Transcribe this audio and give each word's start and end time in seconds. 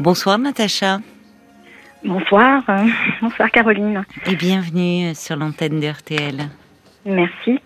Bonsoir 0.00 0.38
Natacha. 0.38 0.98
Bonsoir, 2.04 2.62
euh, 2.68 2.84
bonsoir 3.22 3.50
Caroline. 3.50 4.04
Et 4.26 4.34
bienvenue 4.34 5.14
sur 5.14 5.36
l'antenne 5.36 5.80
de 5.80 5.86
RTL. 5.86 6.48
Merci. 7.06 7.60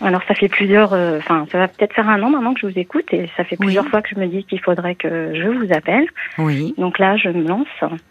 Alors 0.00 0.22
ça 0.28 0.34
fait 0.34 0.48
plusieurs, 0.48 0.92
euh, 0.92 1.18
enfin 1.18 1.46
ça 1.50 1.58
va 1.58 1.68
peut-être 1.68 1.94
faire 1.94 2.08
un 2.08 2.22
an 2.22 2.30
maintenant 2.30 2.54
que 2.54 2.60
je 2.60 2.66
vous 2.66 2.78
écoute 2.78 3.06
et 3.12 3.28
ça 3.36 3.44
fait 3.44 3.56
plusieurs 3.56 3.86
fois 3.88 4.02
que 4.02 4.08
je 4.10 4.20
me 4.20 4.26
dis 4.26 4.44
qu'il 4.44 4.60
faudrait 4.60 4.94
que 4.94 5.34
je 5.34 5.48
vous 5.48 5.72
appelle. 5.72 6.06
Oui. 6.38 6.74
Donc 6.78 6.98
là 6.98 7.16
je 7.16 7.28
me 7.28 7.46
lance. 7.46 7.66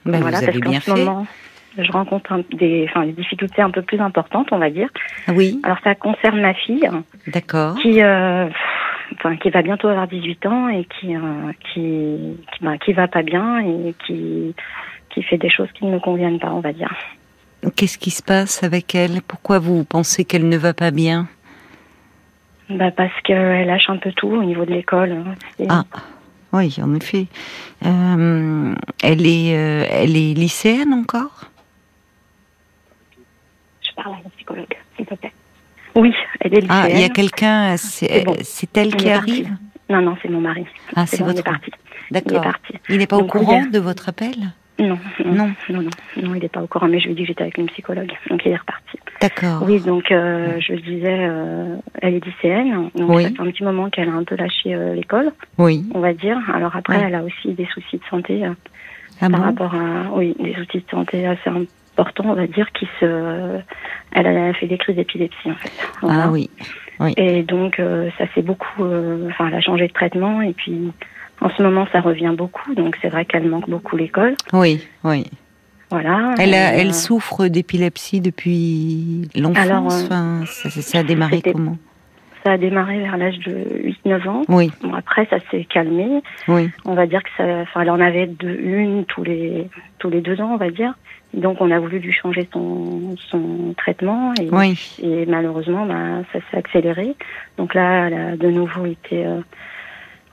Ben, 0.05 0.19
voilà, 0.19 0.39
vous 0.39 0.49
avez 0.49 0.59
bien 0.59 0.79
ce 0.79 0.91
fait. 0.91 1.05
moment 1.05 1.25
je 1.77 1.91
rencontre 1.91 2.43
des, 2.51 2.85
enfin, 2.89 3.05
des 3.05 3.13
difficultés 3.13 3.61
un 3.61 3.71
peu 3.71 3.81
plus 3.81 3.99
importantes, 3.99 4.49
on 4.51 4.59
va 4.59 4.69
dire. 4.69 4.89
Oui. 5.29 5.59
Alors 5.63 5.77
ça 5.83 5.95
concerne 5.95 6.39
ma 6.41 6.53
fille. 6.53 6.87
D'accord. 7.27 7.75
Qui, 7.79 8.01
euh, 8.03 8.47
enfin, 9.13 9.35
qui 9.37 9.49
va 9.49 9.61
bientôt 9.61 9.87
avoir 9.87 10.07
18 10.07 10.45
ans 10.45 10.67
et 10.67 10.85
qui, 10.85 11.15
euh, 11.15 11.51
qui, 11.73 12.37
qui, 12.51 12.63
bah, 12.63 12.77
qui 12.77 12.93
va 12.93 13.07
pas 13.07 13.23
bien 13.23 13.59
et 13.59 13.95
qui, 14.05 14.55
qui 15.09 15.23
fait 15.23 15.37
des 15.37 15.49
choses 15.49 15.71
qui 15.73 15.85
ne 15.85 15.91
me 15.91 15.99
conviennent 15.99 16.39
pas, 16.39 16.51
on 16.51 16.59
va 16.59 16.73
dire. 16.73 16.93
Qu'est-ce 17.75 17.97
qui 17.97 18.11
se 18.11 18.21
passe 18.21 18.63
avec 18.63 18.93
elle? 18.93 19.21
Pourquoi 19.21 19.59
vous 19.59 19.85
pensez 19.85 20.25
qu'elle 20.25 20.49
ne 20.49 20.57
va 20.57 20.73
pas 20.73 20.91
bien? 20.91 21.27
Bah 22.69 22.91
Parce 22.91 23.13
qu'elle 23.23 23.67
lâche 23.67 23.89
un 23.89 23.97
peu 23.97 24.11
tout 24.13 24.29
au 24.29 24.43
niveau 24.43 24.65
de 24.65 24.71
l'école. 24.71 25.23
Ah, 25.69 25.83
oui, 26.51 26.75
en 26.81 26.93
effet. 26.95 27.27
Euh, 27.85 28.75
elle, 29.01 29.25
est, 29.25 29.57
euh, 29.57 29.85
elle 29.89 30.15
est 30.15 30.33
lycéenne 30.33 30.93
encore? 30.93 31.45
Je 33.81 33.93
parle 33.95 34.15
à 34.15 34.17
une 34.23 34.31
psychologue, 34.31 34.77
s'il 34.95 35.05
te 35.05 35.15
plaît. 35.15 35.33
Oui, 35.95 36.13
elle 36.41 36.53
est 36.53 36.61
lycéenne. 36.61 36.81
Ah, 36.83 36.89
il 36.89 36.99
y 36.99 37.03
a 37.03 37.09
quelqu'un, 37.09 37.75
c'est 37.77 38.77
elle 38.77 38.95
qui 38.95 39.09
arrive 39.09 39.49
Non, 39.89 40.01
non, 40.01 40.15
c'est 40.21 40.29
mon 40.29 40.41
mari. 40.41 40.65
Ah, 40.95 41.05
c'est 41.05 41.23
votre 41.23 41.43
parti. 41.43 41.71
D'accord. 42.11 42.45
Il 42.89 42.97
n'est 42.97 43.07
pas 43.07 43.17
au 43.17 43.25
courant 43.25 43.65
de 43.65 43.79
votre 43.79 44.09
appel 44.09 44.35
non, 44.79 44.97
non, 45.23 45.53
non, 45.69 45.81
non, 45.81 45.89
non, 46.21 46.35
il 46.35 46.41
n'est 46.41 46.49
pas 46.49 46.61
au 46.61 46.67
courant, 46.67 46.87
mais 46.87 46.99
je 46.99 47.05
lui 47.05 47.11
ai 47.11 47.15
dit 47.15 47.21
que 47.21 47.27
j'étais 47.27 47.43
avec 47.43 47.57
une 47.57 47.67
psychologue, 47.67 48.11
donc 48.29 48.41
il 48.43 48.51
est 48.51 48.57
reparti. 48.57 48.97
D'accord. 49.21 49.63
Oui, 49.67 49.79
donc 49.79 50.11
euh, 50.11 50.59
je 50.59 50.73
disais, 50.73 51.27
euh, 51.29 51.75
elle 52.01 52.15
est 52.15 52.25
lycéenne, 52.25 52.89
donc 52.95 53.09
oui. 53.09 53.23
ça 53.23 53.29
fait 53.29 53.39
un 53.41 53.51
petit 53.51 53.63
moment 53.63 53.89
qu'elle 53.89 54.09
a 54.09 54.13
un 54.13 54.23
peu 54.23 54.35
lâché 54.35 54.73
euh, 54.73 54.95
l'école, 54.95 55.31
oui. 55.59 55.85
on 55.93 55.99
va 55.99 56.13
dire. 56.13 56.39
Alors 56.53 56.75
après, 56.75 56.99
elle 56.99 57.13
a 57.13 57.23
aussi 57.23 57.53
des 57.53 57.67
soucis 57.73 57.97
de 57.97 58.03
santé 58.09 58.43
ah 58.45 58.53
par 59.19 59.29
bon 59.29 59.37
rapport 59.37 59.75
à, 59.75 60.11
oui, 60.13 60.35
des 60.39 60.55
soucis 60.55 60.79
de 60.79 60.89
santé 60.89 61.27
assez 61.27 61.49
importants, 61.97 62.25
on 62.27 62.33
va 62.33 62.47
dire, 62.47 62.71
qui 62.73 62.87
se, 62.99 63.59
elle 64.11 64.27
a 64.27 64.53
fait 64.53 64.67
des 64.67 64.77
crises 64.77 64.95
d'épilepsie 64.95 65.51
en 65.51 65.55
fait. 65.55 65.71
Voilà. 66.01 66.23
Ah 66.25 66.31
oui. 66.31 66.49
oui. 66.99 67.13
Et 67.17 67.43
donc 67.43 67.81
ça 68.17 68.25
c'est 68.33 68.41
beaucoup, 68.41 68.83
enfin, 69.29 69.47
elle 69.47 69.55
a 69.55 69.61
changé 69.61 69.87
de 69.87 69.93
traitement 69.93 70.41
et 70.41 70.53
puis. 70.53 70.91
En 71.41 71.49
ce 71.49 71.61
moment, 71.61 71.85
ça 71.91 71.99
revient 71.99 72.33
beaucoup, 72.37 72.73
donc 72.73 72.97
c'est 73.01 73.09
vrai 73.09 73.25
qu'elle 73.25 73.49
manque 73.49 73.69
beaucoup 73.69 73.97
l'école. 73.97 74.35
Oui, 74.53 74.87
oui. 75.03 75.25
Voilà. 75.89 76.33
Elle, 76.39 76.53
a, 76.53 76.73
elle 76.73 76.93
souffre 76.93 77.47
d'épilepsie 77.47 78.21
depuis 78.21 79.29
l'enfance. 79.35 80.05
Enfin, 80.05 80.41
ça, 80.45 80.69
ça, 80.69 80.99
a 80.99 81.03
démarré 81.03 81.41
comment? 81.41 81.77
Ça 82.43 82.53
a 82.53 82.57
démarré 82.57 82.99
vers 82.99 83.17
l'âge 83.17 83.37
de 83.39 83.93
8-9 84.05 84.27
ans. 84.27 84.41
Oui. 84.47 84.71
Bon, 84.81 84.93
après, 84.93 85.27
ça 85.29 85.37
s'est 85.51 85.65
calmé. 85.65 86.23
Oui. 86.47 86.69
On 86.85 86.95
va 86.95 87.05
dire 87.05 87.21
que 87.21 87.29
ça, 87.37 87.43
enfin, 87.61 87.81
elle 87.81 87.91
en 87.91 87.99
avait 87.99 88.25
deux, 88.25 88.57
une 88.59 89.05
tous 89.05 89.23
les 89.23 89.69
tous 89.99 90.09
les 90.09 90.21
deux 90.21 90.41
ans, 90.41 90.51
on 90.53 90.57
va 90.57 90.71
dire. 90.71 90.93
Donc, 91.33 91.61
on 91.61 91.71
a 91.71 91.79
voulu 91.79 91.99
lui 91.99 92.13
changer 92.13 92.47
son, 92.53 93.15
son 93.29 93.73
traitement 93.77 94.33
et, 94.39 94.49
oui. 94.51 94.79
et 95.01 95.25
malheureusement, 95.25 95.85
bah, 95.85 96.23
ça 96.31 96.39
s'est 96.49 96.57
accéléré. 96.57 97.15
Donc 97.57 97.73
là, 97.73 98.07
elle 98.07 98.13
a 98.13 98.37
de 98.37 98.49
nouveau 98.49 98.85
été 98.85 99.25
euh, 99.25 99.39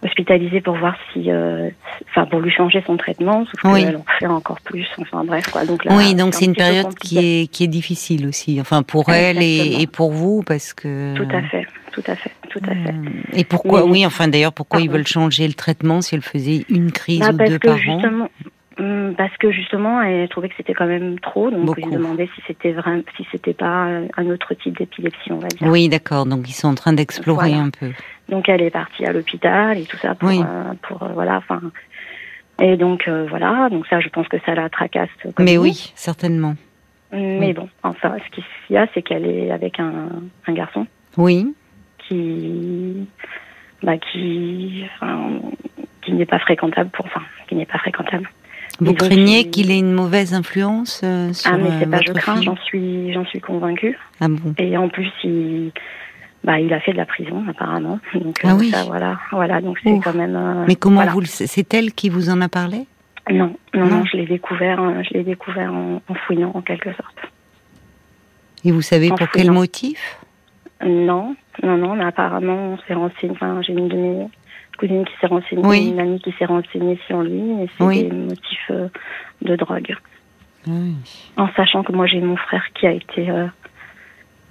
hospitalisée 0.04 0.60
pour 0.60 0.76
voir 0.76 0.96
si, 1.12 1.30
euh, 1.30 1.68
enfin 2.10 2.26
pour 2.26 2.40
lui 2.40 2.50
changer 2.50 2.82
son 2.86 2.96
traitement, 2.96 3.44
sauf 3.44 3.72
oui. 3.72 3.84
qu'elle 3.84 3.96
en 3.96 4.04
fait 4.18 4.26
encore 4.26 4.60
plus. 4.60 4.86
Enfin 4.98 5.24
bref 5.24 5.50
quoi. 5.50 5.64
Donc 5.64 5.84
là, 5.84 5.94
oui, 5.96 6.14
donc 6.14 6.34
c'est 6.34 6.46
une 6.46 6.54
période 6.54 6.94
qui 6.94 7.18
est 7.18 7.46
qui 7.50 7.64
est 7.64 7.68
difficile 7.68 8.26
aussi. 8.26 8.60
Enfin 8.60 8.82
pour 8.82 9.08
elle 9.10 9.42
et, 9.42 9.80
et, 9.80 9.86
pour 9.86 10.12
vous 10.12 10.42
parce 10.46 10.72
que. 10.72 11.14
Tout 11.16 11.28
à 11.34 11.42
fait, 11.42 11.66
tout 11.92 12.04
à 12.06 12.14
fait, 12.14 12.32
tout 12.48 12.62
à 12.64 12.74
fait. 12.74 12.94
Et 13.34 13.44
pourquoi 13.44 13.84
Mais... 13.84 13.90
Oui, 13.90 14.06
enfin 14.06 14.28
d'ailleurs 14.28 14.52
pourquoi 14.52 14.80
ils 14.80 14.90
veulent 14.90 15.06
changer 15.06 15.46
le 15.46 15.54
traitement 15.54 16.00
si 16.00 16.14
elle 16.14 16.22
faisait 16.22 16.64
une 16.68 16.92
crise 16.92 17.20
bah, 17.20 17.30
ou 17.32 17.36
parce 17.36 17.50
deux 17.50 17.58
que 17.58 17.68
par 17.68 17.76
an? 17.76 17.78
justement, 17.78 18.24
hum, 18.24 18.50
parce 19.16 19.36
que 19.38 19.50
justement, 19.50 20.00
elle 20.02 20.28
trouvait 20.28 20.48
que 20.48 20.54
c'était 20.56 20.74
quand 20.74 20.86
même 20.86 21.18
trop, 21.20 21.50
donc 21.50 21.64
Beaucoup. 21.66 21.80
ils 21.80 21.90
demandaient 21.90 22.28
si 22.34 22.42
c'était 22.46 22.72
vrai, 22.72 23.02
si 23.16 23.26
c'était 23.32 23.52
pas 23.54 23.86
un 24.16 24.26
autre 24.30 24.54
type 24.54 24.78
d'épilepsie, 24.78 25.32
on 25.32 25.38
va 25.38 25.48
dire. 25.48 25.68
Oui, 25.68 25.88
d'accord. 25.88 26.26
Donc 26.26 26.48
ils 26.48 26.52
sont 26.52 26.68
en 26.68 26.74
train 26.74 26.92
d'explorer 26.92 27.50
Voilà. 27.50 27.64
un 27.64 27.70
peu. 27.70 27.90
Donc 28.28 28.48
elle 28.48 28.62
est 28.62 28.70
partie 28.70 29.04
à 29.04 29.12
l'hôpital 29.12 29.76
et 29.78 29.84
tout 29.84 29.96
ça 29.96 30.14
pour, 30.14 30.28
Oui. 30.28 30.40
euh, 30.40 30.72
pour 30.82 31.02
euh, 31.02 31.08
voilà, 31.14 31.36
enfin. 31.38 31.60
Et 32.60 32.76
donc 32.76 33.08
euh, 33.08 33.26
voilà, 33.28 33.68
donc 33.70 33.86
ça, 33.86 34.00
je 34.00 34.08
pense 34.08 34.28
que 34.28 34.36
ça 34.44 34.54
la 34.54 34.68
tracasse. 34.68 35.08
Comme 35.34 35.44
Mais 35.44 35.56
oui, 35.58 35.92
certainement. 35.96 36.54
Mais 37.12 37.38
oui. 37.40 37.52
bon, 37.54 37.68
enfin, 37.82 38.16
ce 38.24 38.30
qu'il 38.34 38.44
y 38.70 38.76
a, 38.76 38.86
c'est 38.94 39.02
qu'elle 39.02 39.26
est 39.26 39.50
avec 39.50 39.80
un, 39.80 40.08
un 40.46 40.52
garçon 40.52 40.86
Oui. 41.16 41.52
qui, 42.06 43.08
bah, 43.82 43.98
qui, 43.98 44.84
enfin, 44.94 45.40
qui 46.02 46.12
n'est 46.12 46.26
pas 46.26 46.38
fréquentable 46.38 46.90
pour, 46.90 47.06
enfin, 47.06 47.22
qui 47.48 47.56
n'est 47.56 47.66
pas 47.66 47.78
fréquentable. 47.78 48.28
Vous 48.80 48.94
craignez 48.94 49.40
il- 49.40 49.50
qu'il 49.50 49.70
ait 49.70 49.78
une 49.78 49.92
mauvaise 49.92 50.32
influence 50.34 51.00
euh, 51.04 51.32
sur 51.32 51.52
Ah 51.52 51.56
mais 51.58 51.68
euh, 51.70 51.78
c'est 51.80 51.90
pas 51.90 52.00
je 52.06 52.12
crains, 52.12 52.40
j'en 52.42 52.56
suis, 52.56 53.12
j'en 53.12 53.24
suis 53.26 53.40
convaincue. 53.40 53.98
Ah 54.20 54.28
bon? 54.28 54.54
Et 54.58 54.76
en 54.76 54.88
plus, 54.88 55.10
il, 55.24 55.70
bah, 56.44 56.58
il 56.58 56.72
a 56.72 56.80
fait 56.80 56.92
de 56.92 56.96
la 56.96 57.06
prison 57.06 57.44
apparemment. 57.48 57.98
Donc 58.14 58.38
Ah 58.42 58.52
euh, 58.52 58.56
oui. 58.58 58.70
ça, 58.70 58.84
voilà, 58.84 59.18
voilà, 59.32 59.60
donc 59.60 59.78
c'est 59.82 59.98
quand 60.02 60.14
même. 60.14 60.34
euh, 60.36 60.64
Mais 60.66 60.76
comment 60.76 60.96
voilà. 60.96 61.12
vous 61.12 61.20
le 61.20 61.26
C'est 61.26 61.74
elle 61.74 61.92
qui 61.92 62.08
vous 62.08 62.30
en 62.30 62.40
a 62.40 62.48
parlé? 62.48 62.86
Non, 63.30 63.54
non, 63.74 63.84
Non. 63.86 64.04
je 64.06 64.16
l'ai 64.16 64.26
découvert, 64.26 64.80
euh, 64.82 65.02
je 65.04 65.14
l'ai 65.14 65.24
découvert 65.24 65.72
en, 65.72 66.00
en 66.08 66.14
fouillant 66.26 66.50
en 66.54 66.62
quelque 66.62 66.90
sorte. 66.94 67.16
Et 68.64 68.72
vous 68.72 68.82
savez 68.82 69.10
En 69.10 69.14
pour 69.14 69.28
quel 69.30 69.42
fouillant. 69.42 69.52
motif? 69.54 70.16
Non, 70.84 71.36
non, 71.62 71.76
non, 71.76 71.94
mais 71.96 72.04
apparemment, 72.04 72.72
on 72.74 72.78
s'est 72.88 72.94
renseigné. 72.94 73.32
Enfin, 73.32 73.60
j'ai 73.62 73.74
une 73.74 73.88
de 73.88 73.96
mes 73.96 74.26
cousines 74.80 75.04
qui 75.04 75.12
s'est 75.20 75.26
renseignée, 75.26 75.62
Oui. 75.64 75.88
une 75.90 76.00
amie 76.00 76.20
qui 76.20 76.32
s'est 76.38 76.46
renseignée 76.46 76.98
sur 77.06 77.20
lui, 77.22 77.38
et 77.62 77.68
c'est 77.76 77.84
Oui. 77.84 78.02
des 78.04 78.10
motifs 78.10 78.70
euh, 78.70 78.88
de 79.42 79.54
drogue. 79.56 79.94
Oui. 80.66 80.94
En 81.36 81.48
sachant 81.54 81.82
que 81.82 81.92
moi, 81.92 82.06
j'ai 82.06 82.20
mon 82.20 82.36
frère 82.36 82.64
qui 82.74 82.86
a 82.86 82.92
été 82.92 83.30
euh, 83.30 83.46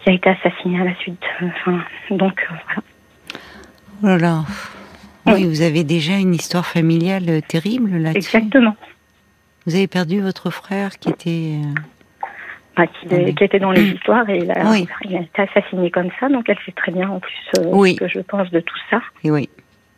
qui 0.01 0.09
a 0.11 0.13
été 0.13 0.29
assassiné 0.29 0.79
à 0.81 0.85
la 0.85 0.95
suite. 0.95 1.21
euh, 1.41 1.47
Enfin, 1.65 1.83
donc 2.11 2.47
voilà. 2.47 2.81
Oh 4.01 4.05
là 4.07 4.17
là. 4.17 4.43
Oui, 5.25 5.45
vous 5.45 5.61
avez 5.61 5.83
déjà 5.83 6.13
une 6.17 6.33
histoire 6.33 6.65
familiale 6.65 7.41
terrible 7.47 7.97
là-dessus. 7.97 8.35
Exactement. 8.37 8.75
Vous 9.65 9.75
avez 9.75 9.87
perdu 9.87 10.21
votre 10.21 10.49
frère 10.49 10.97
qui 10.99 11.09
était. 11.09 11.57
Enfin, 12.75 12.87
qui, 12.87 13.07
Oui. 13.13 13.35
qui 13.35 13.43
était 13.43 13.59
dans 13.59 13.71
les 13.71 13.83
histoires 13.93 14.27
et 14.29 14.37
il 14.37 14.49
a, 14.51 14.71
Oui. 14.71 14.87
il 15.03 15.15
a 15.17 15.21
été 15.21 15.41
assassiné 15.41 15.91
comme 15.91 16.09
ça, 16.19 16.29
donc 16.29 16.47
elle 16.49 16.57
sait 16.65 16.71
très 16.71 16.91
bien 16.91 17.09
en 17.09 17.19
plus 17.19 17.35
euh, 17.59 17.65
Oui. 17.73 17.93
ce 17.95 17.99
que 17.99 18.07
je 18.07 18.19
pense 18.21 18.49
de 18.51 18.61
tout 18.61 18.77
ça. 18.89 19.01
et 19.23 19.29
oui. 19.31 19.49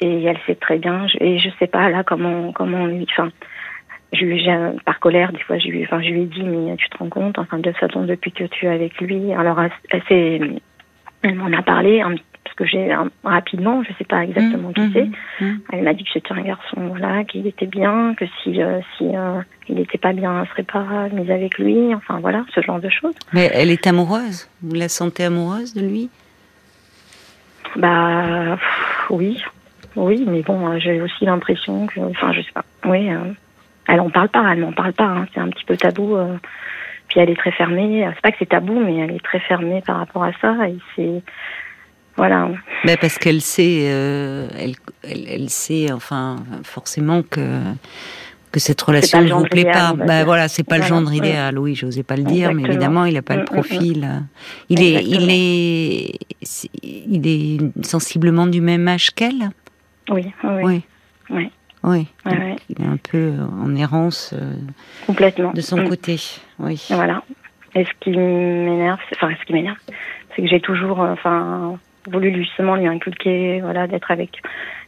Et 0.04 0.24
elle 0.24 0.38
sait 0.48 0.56
très 0.56 0.78
bien, 0.80 1.08
je- 1.08 1.18
et 1.24 1.38
je 1.38 1.50
sais 1.60 1.68
pas 1.68 1.90
là 1.90 2.04
comment 2.04 2.52
comment 2.54 2.86
lui, 2.88 3.06
enfin, 3.12 3.30
je 4.14 4.78
par 4.84 5.00
colère 5.00 5.32
des 5.32 5.40
fois, 5.40 5.58
je 5.60 5.68
lui, 5.68 5.84
enfin, 5.84 6.02
je 6.02 6.10
lui 6.10 6.24
ai 6.24 6.26
dit 6.26 6.44
mais 6.44 6.76
tu 6.76 6.90
te 6.90 6.98
rends 6.98 7.10
compte, 7.10 7.38
enfin 7.38 7.60
de 7.60 7.70
toute 7.70 7.78
façon 7.80 8.04
depuis 8.06 8.32
que 8.32 8.44
tu 8.46 8.66
es 8.66 8.70
avec 8.70 9.00
lui, 9.00 9.32
alors 9.34 9.62
elle, 9.62 10.60
elle 11.24 11.36
m'en 11.36 11.56
a 11.56 11.62
parlé 11.62 12.02
hein, 12.02 12.16
parce 12.44 12.56
que 12.56 12.66
j'ai 12.66 12.92
hein, 12.92 13.10
rapidement, 13.24 13.84
je 13.84 13.94
sais 14.00 14.04
pas 14.04 14.24
exactement 14.24 14.74
qui 14.74 14.82
Mhm, 14.82 14.92
c'est. 14.94 15.10
mhm. 15.46 15.60
Elle 15.72 15.84
m'a 15.84 15.94
dit 15.94 16.04
que 16.04 16.10
c'était 16.14 16.34
un 16.34 16.42
garçon, 16.42 16.82
voilà, 16.88 17.24
qu'il 17.24 17.46
était 17.46 17.68
bien, 17.68 18.16
que 18.16 18.26
si 18.42 18.60
euh, 18.62 18.80
si 18.98 19.06
euh, 19.16 19.40
il 19.70 19.76
n'était 19.76 20.00
pas 20.00 20.14
bien, 20.14 20.42
elle 20.42 20.50
serait 20.50 20.64
pas 20.64 21.08
mise 21.14 21.30
avec 21.30 21.60
lui, 21.60 21.94
enfin 21.94 22.20
voilà, 22.20 22.44
ce 22.56 22.62
genre 22.62 22.80
de 22.80 22.90
choses. 22.90 23.14
Mais 23.34 23.52
elle 23.54 23.70
est 23.70 23.86
amoureuse? 23.86 24.50
Vous 24.64 24.74
la 24.76 24.90
sentez 24.90 25.26
amoureuse 25.26 25.76
de 25.76 25.82
lui? 25.82 26.10
Bah 27.78 28.58
pff, 28.60 29.10
oui, 29.12 29.42
oui, 29.96 30.24
mais 30.28 30.42
bon, 30.42 30.68
euh, 30.70 30.80
j'ai 30.80 31.02
aussi 31.02 31.26
l'impression 31.26 31.88
que, 31.88 32.00
enfin, 32.00 32.32
je 32.34 32.42
sais 32.42 32.52
pas. 32.54 32.64
Oui, 32.86 33.12
euh, 33.12 33.18
elle 33.88 34.00
en 34.00 34.10
parle 34.10 34.30
pas, 34.30 34.52
elle 34.54 34.60
m'en 34.62 34.72
parle 34.72 34.94
pas. 34.94 35.06
hein, 35.06 35.28
c'est 35.34 35.40
un 35.40 35.50
petit 35.50 35.66
peu 35.66 35.78
tabou. 35.78 36.16
euh, 36.16 36.36
puis 37.10 37.20
elle 37.20 37.30
est 37.30 37.36
très 37.36 37.52
fermée. 37.52 38.08
C'est 38.16 38.22
pas 38.22 38.32
que 38.32 38.38
c'est 38.40 38.50
tabou, 38.50 38.80
mais 38.80 38.96
elle 38.98 39.12
est 39.12 39.24
très 39.24 39.40
fermée 39.42 39.82
par 39.86 39.98
rapport 39.98 40.24
à 40.24 40.32
ça. 40.42 40.56
Et 40.70 40.78
c'est 40.96 41.22
voilà. 42.16 42.50
Ben 42.86 42.98
parce 43.00 43.18
qu'elle 43.18 43.42
sait, 43.42 43.82
euh, 43.92 44.48
elle, 44.58 44.74
elle, 45.04 45.26
elle 45.28 45.50
sait, 45.50 45.92
enfin, 45.92 46.38
forcément 46.64 47.22
que 47.24 47.60
que 48.54 48.60
cette 48.60 48.82
relation 48.82 49.22
ne 49.22 49.28
le 49.30 49.34
vous 49.34 49.46
plaît 49.46 49.62
idéal, 49.62 49.74
pas. 49.98 50.06
Ben 50.06 50.18
dire. 50.18 50.26
voilà, 50.26 50.48
c'est 50.50 50.64
pas 50.68 50.78
le 50.78 50.84
genre 50.84 51.02
Mm. 51.02 51.14
idéal. 51.14 51.58
Oui, 51.60 51.74
j'osais 51.76 52.04
pas 52.04 52.18
le 52.18 52.24
dire, 52.24 52.54
mais 52.54 52.64
évidemment, 52.64 53.06
il 53.06 53.16
a 53.18 53.22
pas 53.22 53.36
Mm, 53.36 53.38
le 53.38 53.44
mm, 53.44 53.46
profil. 53.46 54.10
Il 54.70 54.82
est, 54.84 55.04
il 55.04 55.30
est, 55.32 56.12
il 56.84 57.28
est 57.28 57.86
sensiblement 57.86 58.48
du 58.48 58.60
même 58.62 58.88
âge 58.90 59.12
qu'elle? 59.12 59.52
Oui, 60.10 60.32
oui, 60.44 60.84
oui, 61.30 61.52
Oui. 61.84 62.08
Il 62.70 62.82
est 62.82 62.88
un 62.88 62.98
peu 62.98 63.34
en 63.64 63.76
errance 63.76 64.34
euh, 64.38 64.54
complètement. 65.08 65.52
de 65.52 65.62
son 65.62 65.78
Mm. 65.78 65.90
côté. 65.90 66.16
Oui. 66.60 66.86
Voilà. 66.90 67.24
Et 67.76 67.86
ce 67.86 67.92
qui 68.02 68.12
m'énerve, 68.12 69.00
c'est- 69.10 69.16
enfin, 69.16 69.34
ce 69.40 69.46
qui 69.46 69.54
m'énerve, 69.54 69.78
c'est 70.36 70.42
que 70.42 70.48
j'ai 70.48 70.60
toujours, 70.60 71.02
euh, 71.02 71.14
enfin, 71.14 71.78
voulu 72.10 72.36
justement 72.36 72.76
lui 72.76 72.88
inculquer, 72.88 73.62
voilà, 73.62 73.88
d'être 73.88 74.12
avec 74.12 74.42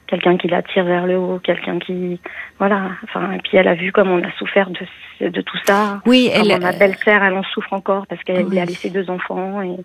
quelqu'un 0.07 0.37
qui 0.37 0.47
l'attire 0.49 0.83
vers 0.83 1.07
le 1.07 1.17
haut, 1.17 1.39
quelqu'un 1.39 1.79
qui, 1.79 2.19
voilà. 2.59 2.91
Enfin, 3.05 3.31
et 3.31 3.37
puis 3.39 3.57
elle 3.57 3.67
a 3.69 3.73
vu 3.75 3.91
comme 3.91 4.09
on 4.09 4.21
a 4.23 4.31
souffert 4.33 4.69
de, 4.69 5.29
de 5.29 5.41
tout 5.41 5.57
ça. 5.65 6.01
Oui, 6.05 6.29
elle. 6.33 6.59
Ma 6.61 6.73
belle-sœur, 6.73 7.23
elle 7.23 7.33
en 7.35 7.43
souffre 7.43 7.71
encore 7.73 8.05
parce 8.07 8.21
qu'elle 8.23 8.57
a 8.57 8.65
laissé 8.65 8.89
deux 8.89 9.09
enfants 9.09 9.61
et, 9.61 9.77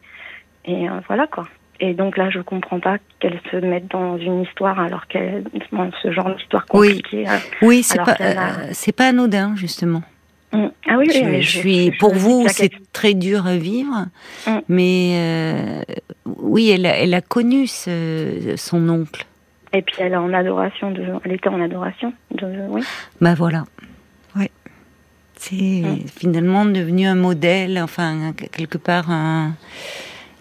et 0.71 0.89
voilà 1.07 1.27
quoi. 1.29 1.47
Et 1.81 1.95
donc 1.95 2.17
là, 2.17 2.29
je 2.29 2.41
comprends 2.41 2.81
pas 2.81 2.99
qu'elle 3.21 3.41
se 3.51 3.57
mette 3.57 3.89
dans 3.89 4.19
une 4.19 4.43
histoire 4.43 4.81
alors 4.81 5.07
qu'elle, 5.07 5.45
ce 6.03 6.11
genre 6.11 6.35
d'histoire 6.35 6.67
compliquée. 6.67 7.25
Oui, 7.63 7.69
oui 7.69 7.83
c'est 7.83 8.03
pas, 8.03 8.17
c'est 8.73 8.93
pas 8.93 9.09
anodin 9.09 9.55
justement. 9.55 10.03
Mm. 10.53 10.67
Ah 10.87 10.97
oui, 10.99 11.11
je, 11.13 11.25
mais 11.25 11.43
je, 11.43 11.59
suis. 11.59 11.91
pour 11.99 12.15
vous, 12.15 12.47
c'est 12.49 12.73
très 12.93 13.15
dur 13.15 13.47
à 13.47 13.57
vivre, 13.57 14.07
mm. 14.47 14.59
mais 14.69 15.13
euh, 15.15 15.83
oui, 16.25 16.71
elle 16.71 16.87
a, 16.87 16.97
elle 16.97 17.15
a 17.15 17.21
connu 17.21 17.67
ce, 17.67 18.55
son 18.57 18.89
oncle. 18.89 19.27
Et 19.73 19.83
puis 19.83 19.97
elle 19.99 20.13
est 20.13 20.17
en 20.17 20.33
adoration 20.33 20.91
de, 20.91 21.05
elle 21.25 21.33
était 21.33 21.51
en 21.51 21.61
adoration 21.61 22.15
de, 22.31 22.47
oui. 22.71 22.83
Bah 23.21 23.35
voilà, 23.35 23.65
ouais. 24.37 24.51
C'est 25.35 25.55
mm. 25.55 26.09
finalement 26.09 26.65
devenu 26.65 27.07
un 27.07 27.15
modèle, 27.15 27.79
enfin 27.81 28.33
quelque 28.33 28.79
part 28.79 29.11
un. 29.11 29.53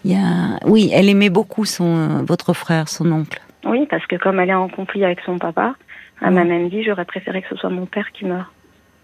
Il 0.08 0.14
y 0.14 0.16
a, 0.16 0.58
oui, 0.64 0.90
elle 0.94 1.10
aimait 1.10 1.28
beaucoup 1.28 1.66
son, 1.66 2.24
votre 2.24 2.54
frère, 2.54 2.88
son 2.88 3.12
oncle. 3.12 3.42
Oui, 3.66 3.86
parce 3.90 4.06
que 4.06 4.16
comme 4.16 4.40
elle 4.40 4.48
est 4.48 4.54
en 4.54 4.70
conflit 4.70 5.04
avec 5.04 5.20
son 5.20 5.38
papa, 5.38 5.74
elle 6.22 6.30
m'a 6.30 6.44
même 6.44 6.70
dit 6.70 6.82
j'aurais 6.82 7.04
préféré 7.04 7.42
que 7.42 7.48
ce 7.50 7.56
soit 7.56 7.68
mon 7.68 7.84
père 7.84 8.10
qui 8.12 8.24
meure, 8.24 8.50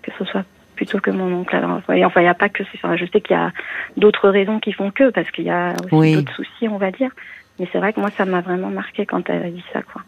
que 0.00 0.10
ce 0.18 0.24
soit 0.24 0.44
plutôt 0.76 1.00
que 1.00 1.10
mon 1.10 1.30
oncle. 1.40 1.54
Alors, 1.54 1.72
enfin, 1.72 1.94
il 1.94 2.22
n'y 2.22 2.26
a 2.26 2.34
pas 2.34 2.48
que. 2.48 2.62
Enfin, 2.76 2.96
je 2.96 3.04
sais 3.04 3.20
qu'il 3.20 3.36
y 3.36 3.38
a 3.38 3.52
d'autres 3.98 4.30
raisons 4.30 4.60
qui 4.60 4.72
font 4.72 4.90
que, 4.90 5.10
parce 5.10 5.30
qu'il 5.30 5.44
y 5.44 5.50
a 5.50 5.74
aussi 5.92 6.14
d'autres 6.14 6.34
soucis, 6.36 6.68
on 6.68 6.78
va 6.78 6.90
dire. 6.90 7.10
Mais 7.58 7.68
c'est 7.70 7.78
vrai 7.78 7.92
que 7.92 8.00
moi, 8.00 8.08
ça 8.16 8.24
m'a 8.24 8.40
vraiment 8.40 8.70
marqué 8.70 9.04
quand 9.04 9.28
elle 9.28 9.42
a 9.42 9.50
dit 9.50 9.64
ça, 9.74 9.82
quoi. 9.82 10.00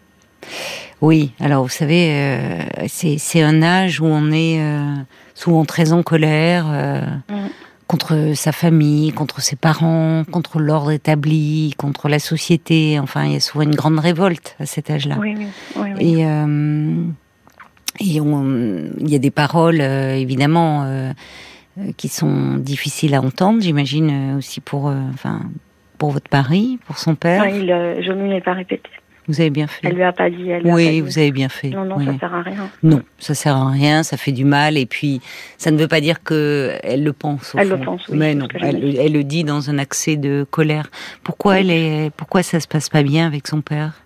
Oui, 1.03 1.33
alors 1.41 1.63
vous 1.63 1.69
savez, 1.69 2.11
euh, 2.11 2.87
c'est 2.89 3.43
un 3.43 3.63
âge 3.63 4.01
où 4.01 4.07
on 4.07 4.33
est 4.33 4.63
euh, 4.63 4.95
souvent 5.35 5.67
très 5.67 5.93
en 5.93 6.03
colère 6.03 6.65
euh, 6.71 7.01
mm. 7.29 7.51
Contre 7.87 8.33
sa 8.35 8.53
famille, 8.53 9.13
contre 9.13 9.41
ses 9.41 9.57
parents, 9.57 10.25
contre 10.31 10.59
l'ordre 10.59 10.91
établi, 10.91 11.75
contre 11.77 12.09
la 12.09 12.19
société. 12.19 12.99
Enfin, 12.99 13.25
il 13.25 13.33
y 13.33 13.37
a 13.37 13.41
souvent 13.41 13.63
une 13.63 13.75
grande 13.75 13.99
révolte 13.99 14.57
à 14.59 14.67
cet 14.67 14.91
âge-là. 14.91 15.17
Oui, 15.21 15.35
oui, 15.37 15.47
oui, 15.77 15.91
Et 16.01 16.27
et 18.01 18.17
il 18.17 19.09
y 19.11 19.15
a 19.15 19.19
des 19.19 19.31
paroles, 19.31 19.81
euh, 19.81 20.15
évidemment, 20.15 20.85
euh, 20.85 21.13
euh, 21.79 21.93
qui 21.97 22.09
sont 22.09 22.57
difficiles 22.57 23.15
à 23.15 23.23
entendre, 23.23 23.63
j'imagine 23.63 24.35
aussi 24.37 24.61
pour, 24.61 24.87
enfin, 24.87 25.43
pour 25.99 26.11
votre 26.11 26.31
mari, 26.33 26.79
pour 26.87 26.99
son 26.99 27.15
père. 27.15 27.43
Oui, 27.45 27.67
je 27.67 28.13
ne 28.13 28.31
l'ai 28.31 28.41
pas 28.41 28.55
répété. 28.55 28.91
Vous 29.29 29.41
avez 29.41 29.51
bien 29.51 29.67
fait. 29.67 29.89
Elle 29.89 29.97
lui 29.97 30.03
a 30.03 30.13
pas 30.13 30.31
dit. 30.31 30.49
Elle 30.49 30.67
oui, 30.67 31.01
vous 31.01 31.19
avez 31.19 31.33
bien 31.33 31.49
fait. 31.49 31.71
Non, 31.71 31.85
non, 31.85 31.99
ça 31.99 32.19
sert 32.19 32.35
à 32.35 32.43
rien. 32.43 32.71
Non, 32.83 33.03
ça 33.19 33.35
sert 33.35 33.57
à 33.57 33.71
rien, 33.71 34.03
ça 34.03 34.17
fait 34.17 34.33
du 34.33 34.45
mal, 34.45 34.77
et 34.79 34.87
puis 34.87 35.21
ça 35.59 35.71
ne 35.71 35.77
veut 35.77 35.89
pas 35.89 36.01
dire 36.01 36.23
que 36.23 36.79
elle 36.83 37.03
le 37.03 37.13
pense. 37.13 37.55
Au 37.55 37.59
elle 37.59 37.69
fond. 37.69 37.77
le 37.77 37.85
pense, 37.85 38.09
oui. 38.09 38.19
Mais 38.19 38.35
non, 38.35 38.47
elle, 38.61 38.97
elle, 38.99 39.13
le 39.13 39.25
dit 39.25 39.43
dans 39.43 39.71
un 39.71 39.79
accès 39.79 40.17
de 40.17 40.47
colère. 40.49 40.89
Pourquoi 41.25 41.61
elle 41.61 41.71
est, 41.71 42.11
pourquoi 42.17 42.43
ça 42.43 42.61
se 42.61 42.69
passe 42.69 42.89
pas 42.89 43.03
bien 43.03 43.27
avec 43.27 43.47
son 43.47 43.63
père? 43.63 44.03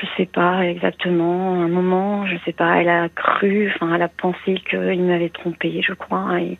Je 0.00 0.06
sais 0.16 0.26
pas 0.26 0.64
exactement. 0.64 1.62
Un 1.62 1.68
moment, 1.68 2.26
je 2.26 2.36
sais 2.44 2.52
pas. 2.52 2.80
Elle 2.80 2.88
a 2.88 3.08
cru, 3.08 3.72
enfin, 3.74 3.94
elle 3.94 4.02
a 4.02 4.08
pensé 4.08 4.60
qu'il 4.68 5.02
m'avait 5.02 5.30
trompé, 5.30 5.80
je 5.86 5.94
crois. 5.94 6.40
Et 6.40 6.58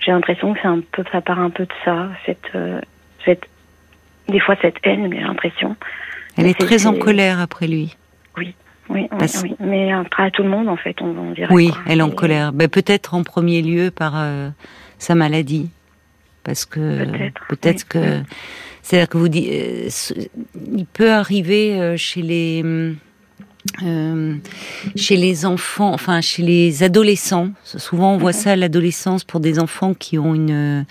j'ai 0.00 0.12
l'impression 0.12 0.54
que 0.54 0.60
c'est 0.62 0.68
un 0.68 0.80
peu, 0.92 1.04
ça 1.12 1.20
part 1.20 1.38
un 1.38 1.50
peu 1.50 1.64
de 1.64 1.72
ça, 1.84 2.08
cette, 2.26 2.54
euh, 2.54 2.80
cette, 3.24 3.46
des 4.30 4.40
fois 4.40 4.56
cette 4.62 4.76
haine, 4.84 5.10
j'ai 5.12 5.20
l'impression. 5.20 5.76
Elle 6.36 6.46
est, 6.46 6.58
très 6.58 6.86
en 6.86 6.94
colère 6.94 7.40
après 7.40 7.66
lui. 7.66 7.96
Oui. 8.36 8.54
Oui, 8.88 9.08
oui, 9.12 9.54
mais 9.60 9.92
après 9.92 10.32
tout 10.32 10.42
le 10.42 10.48
monde 10.48 10.68
en 10.68 10.76
fait, 10.76 11.00
on, 11.00 11.30
dirait. 11.30 11.54
Oui, 11.54 11.70
elle 11.86 12.00
est 12.00 12.02
en 12.02 12.10
colère. 12.10 12.52
Ben, 12.52 12.66
peut-être 12.66 13.14
en 13.14 13.22
premier 13.22 13.62
lieu 13.62 13.92
par 13.92 14.14
euh, 14.16 14.48
sa 14.98 15.14
maladie, 15.14 15.70
parce 16.42 16.64
que 16.64 17.06
peut-être 17.48 17.86
que 17.86 18.22
c'est-à-dire 18.82 19.08
que 19.08 19.18
vous 19.18 19.28
dites, 19.28 19.48
euh, 19.50 19.88
il 20.74 20.86
peut 20.86 21.12
arriver 21.12 21.80
euh, 21.80 21.96
chez 21.96 22.22
les 22.22 22.62
euh, 23.82 24.34
chez 24.96 25.16
les 25.16 25.44
enfants, 25.44 25.92
enfin 25.92 26.20
chez 26.20 26.42
les 26.42 26.82
adolescents. 26.82 27.50
Souvent, 27.62 28.14
on 28.14 28.16
voit 28.16 28.32
ça 28.32 28.52
à 28.52 28.56
l'adolescence 28.56 29.22
pour 29.22 29.40
des 29.40 29.58
enfants 29.58 29.94
qui 29.94 30.18
ont 30.18 30.34
une 30.34 30.86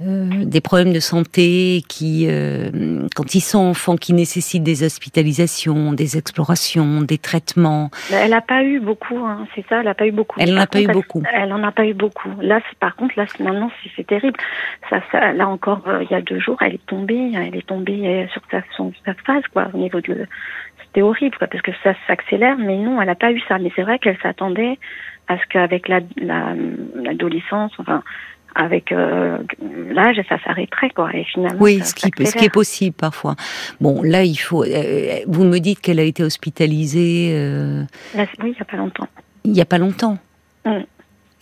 euh, 0.00 0.44
des 0.44 0.60
problèmes 0.60 0.92
de 0.92 1.00
santé 1.00 1.82
qui, 1.88 2.26
euh, 2.28 3.08
quand 3.16 3.34
ils 3.34 3.40
sont 3.40 3.58
enfants, 3.58 3.96
qui 3.96 4.12
nécessitent 4.12 4.62
des 4.62 4.84
hospitalisations, 4.84 5.92
des 5.92 6.16
explorations, 6.16 7.02
des 7.02 7.18
traitements. 7.18 7.90
Elle 8.12 8.30
n'a 8.30 8.40
pas 8.40 8.62
eu 8.62 8.78
beaucoup, 8.78 9.18
hein, 9.18 9.48
c'est 9.56 9.66
ça, 9.68 9.80
elle 9.80 9.86
n'a 9.86 9.94
pas 9.94 10.06
eu 10.06 10.12
beaucoup. 10.12 10.38
Elle 10.38 10.54
n'en 10.54 10.60
a 10.60 10.66
pas 10.68 10.80
eu 10.80 10.86
beaucoup. 10.86 11.22
Elle 11.32 11.48
n'en 11.48 11.64
a 11.64 11.72
pas 11.72 11.84
eu 11.84 11.94
beaucoup. 11.94 12.30
Là, 12.40 12.60
par 12.78 12.94
contre, 12.94 13.18
là, 13.18 13.26
maintenant, 13.40 13.72
c'est 13.96 14.06
terrible. 14.06 14.38
Ça, 14.88 15.02
ça, 15.10 15.32
là 15.32 15.48
encore, 15.48 15.82
euh, 15.88 16.04
il 16.04 16.10
y 16.12 16.14
a 16.14 16.22
deux 16.22 16.38
jours, 16.38 16.58
elle 16.60 16.74
est 16.74 16.86
tombée, 16.86 17.32
elle 17.34 17.56
est 17.56 17.66
tombée 17.66 18.28
sur 18.32 18.42
sa, 18.52 18.62
son, 18.76 18.92
sa 19.04 19.14
face, 19.14 19.46
quoi, 19.52 19.68
au 19.74 19.78
niveau 19.78 20.00
de. 20.00 20.26
C'était 20.84 21.02
horrible, 21.02 21.36
quoi, 21.38 21.48
parce 21.48 21.62
que 21.62 21.72
ça 21.82 21.94
s'accélère, 22.06 22.56
mais 22.56 22.76
non, 22.76 23.00
elle 23.00 23.08
n'a 23.08 23.16
pas 23.16 23.32
eu 23.32 23.40
ça. 23.48 23.58
Mais 23.58 23.72
c'est 23.74 23.82
vrai 23.82 23.98
qu'elle 23.98 24.18
s'attendait 24.22 24.78
à 25.26 25.38
ce 25.38 25.46
qu'avec 25.48 25.88
l'adolescence, 25.88 27.72
la, 27.76 27.82
enfin, 27.82 28.02
avec 28.54 28.92
euh, 28.92 29.38
l'âge, 29.90 30.20
ça 30.28 30.38
s'arrêterait 30.44 30.90
quoi. 30.90 31.10
Et 31.14 31.24
finalement, 31.24 31.60
oui, 31.60 31.80
ce 31.82 31.94
qui, 31.94 32.10
ce 32.24 32.36
qui 32.36 32.44
est 32.44 32.52
possible 32.52 32.94
parfois. 32.94 33.36
Bon, 33.80 34.02
là, 34.02 34.24
il 34.24 34.36
faut. 34.36 34.64
Euh, 34.64 35.20
vous 35.26 35.44
me 35.44 35.58
dites 35.58 35.80
qu'elle 35.80 36.00
a 36.00 36.04
été 36.04 36.22
hospitalisée. 36.22 37.32
Euh, 37.34 37.84
oui, 38.16 38.26
il 38.42 38.50
n'y 38.50 38.60
a 38.60 38.64
pas 38.64 38.76
longtemps. 38.76 39.08
Il 39.44 39.52
n'y 39.52 39.60
a 39.60 39.64
pas 39.64 39.78
longtemps. 39.78 40.18
Mm. 40.64 40.80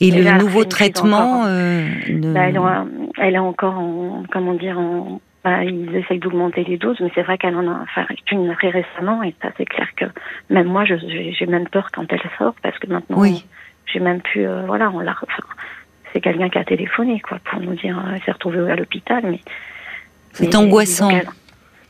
Et, 0.00 0.10
le 0.10 0.38
nouveau 0.38 0.64
traitement. 0.64 1.44
Bah, 1.44 2.48
elle, 3.18 3.34
est 3.34 3.38
encore 3.38 3.78
en, 3.78 4.24
comment 4.30 4.52
dire, 4.52 4.78
en, 4.78 5.22
bah, 5.42 5.64
ils 5.64 5.96
essayent 5.96 6.18
d'augmenter 6.18 6.64
les 6.64 6.76
doses, 6.76 6.98
mais 7.00 7.10
c'est 7.14 7.22
vrai 7.22 7.38
qu'elle 7.38 7.56
en 7.56 7.66
a 7.66 7.86
fait 7.94 8.04
une 8.30 8.54
très 8.56 8.68
récemment, 8.68 9.22
et 9.22 9.34
ça 9.40 9.48
c'est 9.56 9.64
clair 9.64 9.88
que 9.96 10.04
même 10.50 10.66
moi, 10.66 10.84
j'ai 10.84 11.46
même 11.46 11.66
peur 11.66 11.88
quand 11.94 12.04
elle 12.12 12.20
sort, 12.36 12.54
parce 12.62 12.78
que 12.78 12.88
maintenant, 12.88 13.16
oui. 13.18 13.46
j'ai 13.86 14.00
même 14.00 14.20
pu, 14.20 14.46
voilà, 14.66 14.90
on 14.90 15.00
l'a, 15.00 15.16
c'est 16.16 16.22
quelqu'un 16.22 16.48
qui 16.48 16.56
a 16.56 16.64
téléphoné, 16.64 17.20
quoi, 17.20 17.38
pour 17.44 17.60
nous 17.60 17.74
dire 17.74 18.02
qu'elle 18.02 18.14
euh, 18.14 18.18
s'est 18.24 18.32
retrouvée 18.32 18.70
à 18.70 18.76
l'hôpital. 18.76 19.22
Mais 19.24 19.40
c'est 20.32 20.54
angoissant. 20.54 21.10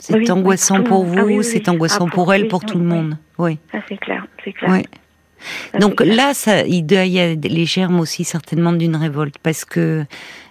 C'est 0.00 0.31
angoissant 0.31 0.82
pour 0.82 1.05
vous, 1.05 1.43
c'est 1.43 1.69
angoissant 1.69 2.08
pour 2.08 2.34
elle, 2.34 2.49
pour 2.49 2.64
tout 2.64 2.78
le 2.78 2.84
monde. 2.84 3.17
Oui. 3.38 3.58
Ça 3.70 3.78
c'est 3.88 3.99
clair, 3.99 4.26
c'est 4.44 4.52
clair. 4.52 4.82
Donc 5.78 6.00
là, 6.00 6.34
ça, 6.34 6.62
il 6.67 6.90
y 6.90 7.20
a 7.20 7.34
les 7.34 7.66
germes 7.66 8.00
aussi 8.00 8.25
certainement 8.25 8.73
d'une 8.73 8.97
révolte 8.97 9.37
parce 9.38 9.64
que 9.64 10.04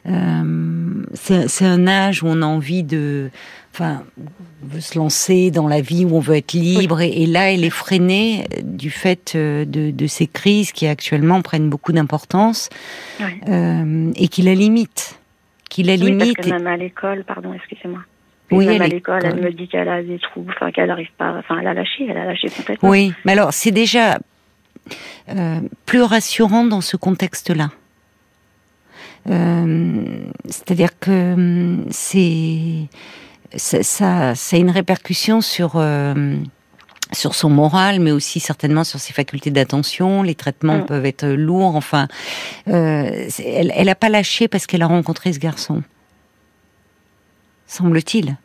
euh, 0.07 1.03
c'est 1.13 1.65
un 1.65 1.87
âge 1.87 2.23
où 2.23 2.27
on 2.27 2.41
a 2.41 2.45
envie 2.45 2.83
de, 2.83 3.29
enfin, 3.75 4.03
veut 4.63 4.79
se 4.79 4.97
lancer 4.97 5.51
dans 5.51 5.67
la 5.67 5.81
vie 5.81 6.05
où 6.05 6.15
on 6.15 6.19
veut 6.19 6.37
être 6.37 6.53
libre 6.53 7.01
et, 7.01 7.25
là, 7.25 7.51
elle 7.51 7.65
est 7.65 7.69
freinée 7.69 8.45
du 8.63 8.89
fait 8.89 9.33
euh, 9.35 9.65
de, 9.65 10.07
ces 10.07 10.27
crises 10.27 10.71
qui 10.71 10.87
actuellement 10.87 11.41
prennent 11.41 11.69
beaucoup 11.69 11.91
d'importance 11.91 12.69
euh, 13.49 14.11
et 14.15 14.29
qui 14.29 14.43
la 14.43 14.53
limitent, 14.53 15.19
qui 15.69 15.83
la 15.83 15.93
oui, 15.93 16.11
limite. 16.11 16.37
Parce 16.37 16.47
que 16.47 16.53
même 16.53 16.67
à 16.67 16.77
l'école, 16.77 17.25
pardon, 17.25 17.53
excusez-moi. 17.53 17.99
Oui, 18.51 18.65
même 18.65 18.81
à 18.81 18.87
l'école, 18.87 19.21
elle 19.25 19.41
me 19.41 19.51
dit 19.51 19.67
qu'elle 19.67 19.89
a 19.89 20.01
des 20.01 20.19
trous, 20.19 20.45
enfin 20.49 20.71
qu'elle 20.71 20.87
n'arrive 20.87 21.11
pas, 21.17 21.33
enfin 21.39 21.57
elle 21.59 21.67
a 21.67 21.73
lâché, 21.73 22.05
elle 22.07 22.17
a 22.17 22.25
lâché 22.25 22.47
complètement. 22.49 22.89
Oui, 22.89 23.11
mais 23.25 23.33
alors 23.33 23.51
c'est 23.51 23.71
déjà 23.71 24.19
euh, 25.29 25.59
plus 25.85 26.03
rassurant 26.03 26.63
dans 26.63 26.81
ce 26.81 26.95
contexte-là. 26.95 27.71
Euh, 29.27 30.03
c'est-à-dire 30.45 30.99
que 30.99 31.33
hum, 31.33 31.85
c'est 31.89 32.87
ça, 33.55 33.83
ça, 34.35 34.55
a 34.55 34.59
une 34.59 34.69
répercussion 34.69 35.41
sur 35.41 35.73
euh, 35.75 36.35
sur 37.11 37.35
son 37.35 37.49
moral, 37.49 37.99
mais 37.99 38.11
aussi 38.11 38.39
certainement 38.39 38.83
sur 38.83 38.99
ses 38.99 39.13
facultés 39.13 39.51
d'attention. 39.51 40.23
Les 40.23 40.35
traitements 40.35 40.79
mm. 40.79 40.85
peuvent 40.85 41.05
être 41.05 41.27
lourds. 41.27 41.75
Enfin, 41.75 42.07
elle 42.65 43.85
n'a 43.85 43.95
pas 43.95 44.09
lâché 44.09 44.47
parce 44.47 44.65
qu'elle 44.65 44.81
a 44.81 44.87
rencontré 44.87 45.33
ce 45.33 45.39
garçon. 45.39 45.83
Semble-t-il. 47.67 48.37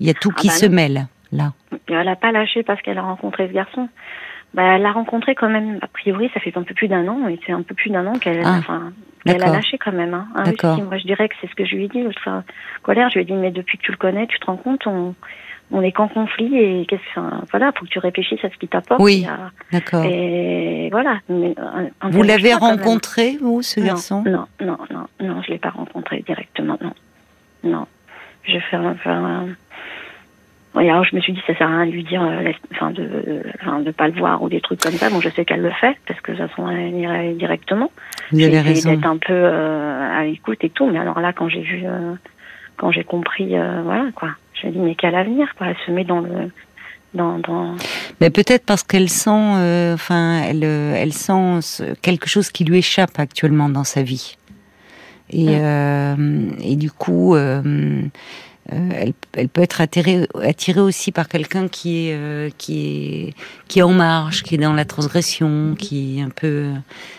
Il 0.00 0.06
y 0.06 0.10
a 0.10 0.14
tout 0.14 0.32
ah 0.36 0.40
qui 0.40 0.48
bah 0.48 0.54
se 0.54 0.66
mêle 0.66 1.06
là. 1.32 1.52
Elle 1.88 2.04
n'a 2.04 2.16
pas 2.16 2.32
lâché 2.32 2.62
parce 2.62 2.80
qu'elle 2.82 2.98
a 2.98 3.02
rencontré 3.02 3.48
ce 3.48 3.52
garçon. 3.52 3.88
Bah, 4.54 4.74
elle 4.74 4.82
l'a 4.82 4.92
rencontré 4.92 5.34
quand 5.34 5.48
même, 5.48 5.78
a 5.80 5.86
priori, 5.86 6.30
ça 6.34 6.40
fait 6.40 6.56
un 6.56 6.62
peu 6.62 6.74
plus 6.74 6.88
d'un 6.88 7.08
an, 7.08 7.26
et 7.28 7.40
c'est 7.46 7.52
un 7.52 7.62
peu 7.62 7.74
plus 7.74 7.90
d'un 7.90 8.06
an 8.06 8.18
qu'elle 8.18 8.42
ah, 8.44 8.56
enfin, 8.58 8.92
a 9.26 9.32
lâché 9.32 9.78
quand 9.78 9.92
même. 9.92 10.12
Hein. 10.12 10.26
Ah, 10.34 10.76
moi, 10.76 10.98
je 10.98 11.04
dirais 11.04 11.28
que 11.28 11.34
c'est 11.40 11.48
ce 11.48 11.54
que 11.54 11.64
je 11.64 11.74
lui 11.74 11.84
ai 11.84 11.88
dit. 11.88 12.04
Enfin, 12.06 12.44
colère, 12.82 13.08
je 13.08 13.14
lui 13.14 13.22
ai 13.22 13.24
dit, 13.24 13.32
mais 13.32 13.50
depuis 13.50 13.78
que 13.78 13.82
tu 13.82 13.92
le 13.92 13.96
connais, 13.96 14.26
tu 14.26 14.38
te 14.38 14.46
rends 14.46 14.58
compte, 14.58 14.86
on, 14.86 15.14
on 15.70 15.80
est 15.80 15.92
qu'en 15.92 16.08
conflit, 16.08 16.54
et 16.54 16.84
qu'est-ce 16.86 17.02
enfin, 17.16 17.42
voilà, 17.50 17.72
faut 17.72 17.86
que 17.86 17.90
tu 17.90 17.98
réfléchisses 17.98 18.44
à 18.44 18.50
ce 18.50 18.56
qui 18.58 18.68
t'apporte. 18.68 19.00
Oui, 19.00 19.26
d'accord. 19.72 20.04
Et 20.04 20.90
voilà. 20.90 21.20
vous 21.28 22.22
l'avez 22.22 22.52
rencontré, 22.52 23.38
vous, 23.40 23.62
ce 23.62 23.80
garçon? 23.80 24.22
Non, 24.26 24.46
non, 24.60 24.76
non, 24.90 25.06
non, 25.20 25.42
je 25.42 25.50
l'ai 25.50 25.58
pas 25.58 25.70
rencontré 25.70 26.22
directement, 26.26 26.76
non. 26.82 26.92
Non. 27.64 27.86
Je 28.44 28.58
fais 28.58 28.76
un, 28.76 29.46
Oui, 30.74 30.88
alors 30.88 31.04
je 31.04 31.14
me 31.14 31.20
suis 31.20 31.34
dit 31.34 31.40
ça 31.46 31.54
sert 31.54 31.68
à 31.68 31.78
rien 31.78 31.86
de 31.86 31.90
lui 31.90 32.04
dire, 32.04 32.22
euh, 32.22 32.50
enfin 32.72 32.90
de, 32.92 33.42
enfin 33.60 33.80
de 33.80 33.90
pas 33.90 34.08
le 34.08 34.14
voir 34.14 34.42
ou 34.42 34.48
des 34.48 34.60
trucs 34.62 34.80
comme 34.80 34.92
ça. 34.94 35.10
Bon, 35.10 35.20
je 35.20 35.28
sais 35.28 35.44
qu'elle 35.44 35.60
le 35.60 35.70
fait 35.70 35.96
parce 36.06 36.20
que 36.20 36.32
de 36.32 36.38
toute 36.38 36.48
façon 36.48 36.68
elle 36.70 36.94
irait 36.94 37.34
directement. 37.34 37.90
Vous 38.30 38.42
avez 38.42 38.60
raison. 38.60 38.90
d'être 38.94 39.06
un 39.06 39.18
peu 39.18 39.34
euh, 39.34 40.18
à 40.20 40.24
l'écoute 40.24 40.64
et 40.64 40.70
tout, 40.70 40.86
mais 40.86 40.98
alors 40.98 41.20
là 41.20 41.34
quand 41.34 41.48
j'ai 41.48 41.60
vu, 41.60 41.82
euh, 41.84 42.14
quand 42.78 42.90
j'ai 42.90 43.04
compris, 43.04 43.54
voilà 43.84 44.06
quoi, 44.14 44.30
je 44.54 44.66
me 44.66 44.72
dis 44.72 44.78
mais 44.78 44.94
quel 44.94 45.14
avenir 45.14 45.54
quoi. 45.56 45.68
Elle 45.68 45.76
se 45.84 45.90
met 45.90 46.04
dans 46.04 46.20
le, 46.20 46.50
dans, 47.12 47.38
dans... 47.38 47.76
Mais 48.22 48.30
peut-être 48.30 48.64
parce 48.64 48.82
qu'elle 48.82 49.10
sent, 49.10 49.92
enfin 49.92 50.40
elle, 50.48 50.64
elle 50.64 51.12
sent 51.12 51.84
quelque 52.00 52.28
chose 52.30 52.50
qui 52.50 52.64
lui 52.64 52.78
échappe 52.78 53.18
actuellement 53.18 53.68
dans 53.68 53.84
sa 53.84 54.02
vie. 54.02 54.38
Et, 55.28 55.52
et 55.52 56.76
du 56.76 56.90
coup 56.90 57.34
euh, 57.34 58.02
elle, 58.68 59.12
elle, 59.32 59.48
peut 59.48 59.62
être 59.62 59.80
attirée, 59.80 60.26
aussi 60.78 61.12
par 61.12 61.28
quelqu'un 61.28 61.68
qui 61.68 62.08
est 62.08 62.14
euh, 62.14 62.48
qui 62.58 62.86
est 62.86 63.34
qui 63.68 63.80
est 63.80 63.82
en 63.82 63.92
marge, 63.92 64.42
qui 64.42 64.54
est 64.54 64.58
dans 64.58 64.72
la 64.72 64.84
transgression, 64.84 65.74
qui 65.76 66.18
est 66.18 66.22
un 66.22 66.30
peu 66.30 66.70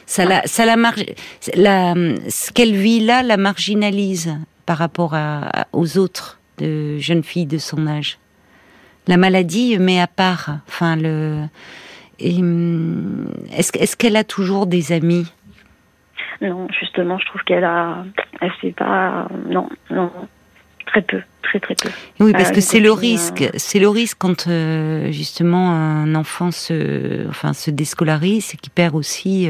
ça 0.06 0.26
la 0.26 0.42
ça 0.46 0.66
la 0.66 0.78
marge 0.78 1.06
la 1.56 1.94
ce 2.30 2.52
qu'elle 2.52 2.76
vit 2.76 3.02
là 3.02 3.24
la 3.24 3.38
marginalise 3.38 4.38
par 4.66 4.78
rapport 4.78 5.16
aux 5.74 5.98
autres 5.98 6.40
jeunes 6.60 7.24
filles 7.24 7.48
de 7.48 7.58
son 7.58 7.88
âge. 7.88 8.20
La 9.08 9.18
maladie 9.18 9.78
met 9.80 10.00
à 10.00 10.08
part. 10.08 10.60
Enfin 10.68 10.96
le 10.96 11.44
hum, 12.22 13.30
est-ce 13.56 13.78
est-ce 13.78 13.98
qu'elle 13.98 14.16
a 14.16 14.24
toujours 14.24 14.66
des 14.66 14.94
amis? 14.94 15.26
Non, 16.42 16.68
justement, 16.78 17.18
je 17.20 17.26
trouve 17.28 17.42
qu'elle 17.44 17.64
a, 17.64 18.04
elle 18.42 18.52
sait 18.62 18.72
pas, 18.72 19.28
non, 19.48 19.70
non, 19.90 20.12
Très 20.94 21.02
peu, 21.02 21.22
très 21.42 21.60
très 21.60 21.74
peu. 21.74 21.90
Oui, 22.20 22.34
parce 22.34 22.52
euh, 22.52 22.54
que 22.54 22.62
c'est 22.62 22.80
le 22.80 22.92
risque. 22.92 23.42
Euh, 23.42 23.50
c'est 23.56 23.80
le 23.80 23.90
risque 23.90 24.16
quand 24.20 24.46
euh, 24.48 25.12
justement 25.12 25.72
un 25.72 26.14
enfant 26.14 26.52
se, 26.52 27.28
enfin, 27.30 27.54
se 27.54 27.72
déscolarise, 27.72 28.46
c'est 28.46 28.58
qu'il 28.58 28.72
perd 28.72 28.94
aussi 28.94 29.50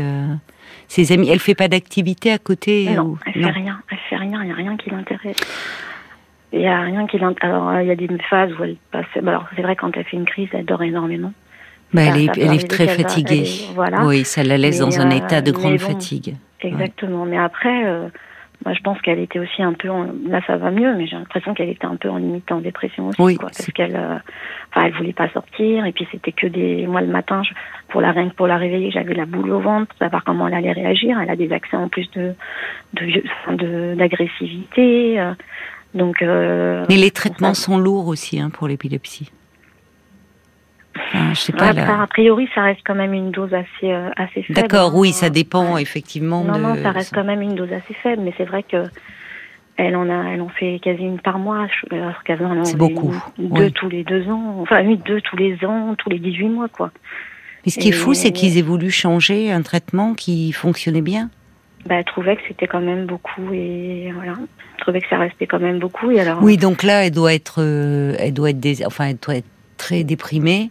ses 0.87 1.11
amis. 1.11 1.29
Elle 1.29 1.39
fait 1.39 1.53
pas 1.53 1.67
d'activité 1.67 2.31
à 2.31 2.37
côté. 2.37 2.91
Non, 2.95 3.17
elle 3.25 3.43
fait 3.43 3.51
rien. 3.51 3.81
Elle 3.91 3.97
fait 4.09 4.15
rien. 4.15 4.41
Il 4.41 4.47
y 4.47 4.51
a 4.51 4.55
rien 4.55 4.77
qui 4.77 4.89
l'intéresse. 4.89 5.35
Il 6.53 6.61
y 6.61 6.67
a 6.67 6.79
rien 6.79 7.05
qui 7.07 7.19
l'intéresse. 7.19 7.43
Alors 7.43 7.81
il 7.81 7.87
y 7.87 7.91
a 7.91 7.95
des 7.95 8.07
phases 8.29 8.53
où 8.57 8.63
elle 8.63 8.77
passe. 8.91 9.05
Bah, 9.21 9.31
alors 9.31 9.47
c'est 9.53 9.63
vrai 9.63 9.75
quand 9.75 9.91
elle 9.97 10.05
fait 10.05 10.15
une 10.15 10.25
crise, 10.25 10.47
elle 10.53 10.63
dort 10.63 10.81
énormément. 10.81 11.33
Bah, 11.93 12.03
elle, 12.03 12.21
est, 12.21 12.37
elle 12.37 12.53
est 12.53 12.69
très 12.69 12.87
fatiguée. 12.87 13.43
voilà. 13.75 14.05
Oui, 14.05 14.23
ça 14.23 14.43
la 14.43 14.57
laisse 14.57 14.79
dans 14.79 14.97
un 15.01 15.09
état 15.09 15.41
de 15.41 15.51
grande 15.51 15.79
fatigue. 15.79 16.35
Exactement. 16.61 17.25
Mais 17.25 17.37
après, 17.37 17.83
moi, 18.65 18.73
je 18.73 18.81
pense 18.81 18.99
qu'elle 19.01 19.19
était 19.19 19.39
aussi 19.39 19.61
un 19.61 19.73
peu, 19.73 19.89
en... 19.89 20.07
là 20.27 20.41
ça 20.47 20.57
va 20.57 20.71
mieux, 20.71 20.95
mais 20.95 21.07
j'ai 21.07 21.15
l'impression 21.15 21.53
qu'elle 21.53 21.69
était 21.69 21.85
un 21.85 21.95
peu 21.95 22.09
en 22.09 22.17
limite 22.17 22.51
en 22.51 22.59
dépression 22.59 23.07
aussi, 23.07 23.21
oui, 23.21 23.35
quoi, 23.35 23.49
parce 23.49 23.71
qu'elle, 23.71 23.95
euh... 23.95 24.17
enfin, 24.69 24.87
elle 24.87 24.93
voulait 24.93 25.13
pas 25.13 25.29
sortir, 25.29 25.85
et 25.85 25.91
puis 25.91 26.07
c'était 26.11 26.31
que 26.31 26.47
des, 26.47 26.87
moi 26.87 27.01
le 27.01 27.07
matin, 27.07 27.41
je... 27.43 27.53
pour 27.89 28.01
la 28.01 28.11
rien 28.11 28.29
pour 28.29 28.47
la 28.47 28.57
réveiller, 28.57 28.91
j'avais 28.91 29.13
la 29.13 29.25
boule 29.25 29.51
au 29.51 29.59
ventre, 29.59 29.87
pour 29.87 29.97
savoir 29.97 30.23
comment 30.23 30.47
elle 30.47 30.53
allait 30.55 30.71
réagir. 30.71 31.19
Elle 31.19 31.29
a 31.29 31.35
des 31.35 31.51
accès 31.51 31.77
en 31.77 31.89
plus 31.89 32.09
de, 32.11 32.33
de, 32.93 33.95
d'agressivité, 33.95 35.19
euh... 35.19 35.33
donc. 35.93 36.21
Euh... 36.21 36.85
Mais 36.89 36.97
les 36.97 37.11
traitements 37.11 37.53
sont 37.53 37.77
lourds 37.77 38.07
aussi 38.07 38.39
hein, 38.39 38.49
pour 38.49 38.67
l'épilepsie 38.67 39.31
je 41.33 41.39
sais 41.39 41.53
pas. 41.53 41.69
A 41.69 42.07
priori, 42.07 42.47
ça 42.53 42.63
reste 42.63 42.81
quand 42.85 42.95
même 42.95 43.13
une 43.13 43.31
dose 43.31 43.53
assez 43.53 43.91
euh, 43.91 44.09
assez 44.15 44.43
faible. 44.43 44.59
D'accord, 44.59 44.95
oui, 44.95 45.11
ça 45.11 45.29
dépend 45.29 45.77
effectivement. 45.77 46.43
Non, 46.43 46.57
non, 46.57 46.75
ça 46.75 46.91
reste 46.91 47.13
quand 47.13 47.23
même 47.23 47.41
une 47.41 47.55
dose 47.55 47.71
assez 47.71 47.93
faible, 47.95 48.21
mais 48.23 48.33
c'est 48.37 48.45
vrai 48.45 48.63
que 48.63 48.85
elle 49.75 49.95
en 49.95 50.09
a, 50.09 50.29
elle 50.29 50.41
en 50.41 50.49
fait 50.49 50.79
quasi 50.81 51.03
une 51.03 51.19
par 51.19 51.39
mois. 51.39 51.67
C'est 52.23 52.77
beaucoup. 52.77 53.15
deux 53.37 53.71
tous 53.71 53.89
les 53.89 54.03
deux 54.03 54.29
ans, 54.29 54.57
enfin 54.61 54.85
oui, 54.85 54.97
deux 54.97 55.21
tous 55.21 55.35
les 55.35 55.65
ans, 55.65 55.95
tous 55.97 56.09
les 56.09 56.19
18 56.19 56.47
mois, 56.49 56.67
quoi. 56.67 56.91
Mais 57.65 57.71
ce 57.71 57.79
qui 57.79 57.89
est 57.89 57.93
fou, 57.93 58.13
c'est 58.13 58.31
qu'ils 58.31 58.57
aient 58.57 58.63
voulu 58.63 58.91
changer 58.91 59.51
un 59.51 59.61
traitement 59.61 60.13
qui 60.13 60.51
fonctionnait 60.51 61.01
bien. 61.01 61.29
Bah, 61.85 61.95
elle 61.95 62.05
trouvait 62.05 62.35
que 62.35 62.41
c'était 62.47 62.67
quand 62.67 62.81
même 62.81 63.05
beaucoup 63.05 63.51
et 63.51 64.11
voilà. 64.13 64.33
Elle 64.37 64.81
trouvait 64.81 65.01
que 65.01 65.07
ça 65.09 65.17
restait 65.17 65.47
quand 65.47 65.59
même 65.59 65.79
beaucoup 65.79 66.11
et 66.11 66.19
alors. 66.19 66.41
Oui, 66.41 66.57
donc 66.57 66.83
là, 66.83 67.05
elle 67.05 67.11
doit 67.11 67.33
être, 67.33 67.55
euh, 67.59 68.15
elle 68.19 68.33
doit 68.33 68.51
être, 68.51 68.59
des, 68.59 68.85
enfin, 68.85 69.07
elle 69.07 69.17
doit 69.17 69.35
être 69.35 69.47
très 69.77 70.03
déprimée. 70.03 70.69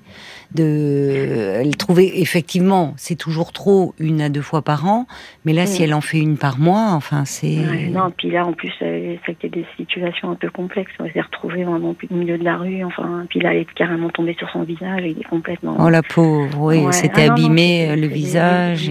De, 0.55 1.55
elle 1.61 1.75
trouvait 1.79 2.21
effectivement, 2.21 2.93
c'est 2.99 3.15
toujours 3.15 3.53
trop 3.53 3.95
une 3.99 4.21
à 4.21 4.29
deux 4.29 4.43
fois 4.43 4.61
par 4.61 4.87
an, 4.87 5.07
mais 5.47 5.55
là, 5.55 5.65
si 5.65 5.83
elle 5.83 5.95
en 5.95 6.03
fait 6.03 6.19
une 6.19 6.37
par 6.37 6.59
mois, 6.59 6.91
enfin, 6.91 7.25
c'est. 7.25 7.57
non, 7.91 8.13
puis 8.15 8.31
là, 8.31 8.45
en 8.45 8.53
plus, 8.53 8.71
c'était 9.25 9.49
des 9.49 9.65
situations 9.79 10.31
un 10.31 10.35
peu 10.35 10.51
complexes. 10.51 10.93
Elle 11.01 11.11
s'est 11.13 11.23
retrouvée 11.23 11.65
vraiment 11.65 11.97
au 12.11 12.15
milieu 12.15 12.37
de 12.37 12.45
la 12.45 12.59
rue, 12.59 12.85
enfin, 12.85 13.25
puis 13.31 13.41
là, 13.41 13.55
elle 13.55 13.61
est 13.61 13.75
carrément 13.75 14.11
tombée 14.11 14.37
sur 14.39 14.51
son 14.51 14.63
visage, 14.65 15.01
il 15.05 15.19
est 15.19 15.29
complètement. 15.29 15.77
Oh 15.81 15.89
la 15.89 16.03
pauvre, 16.03 16.59
oui, 16.61 16.85
c'était 16.91 17.29
ah, 17.29 17.33
abîmé 17.33 17.97
le 17.97 18.07
visage, 18.09 18.91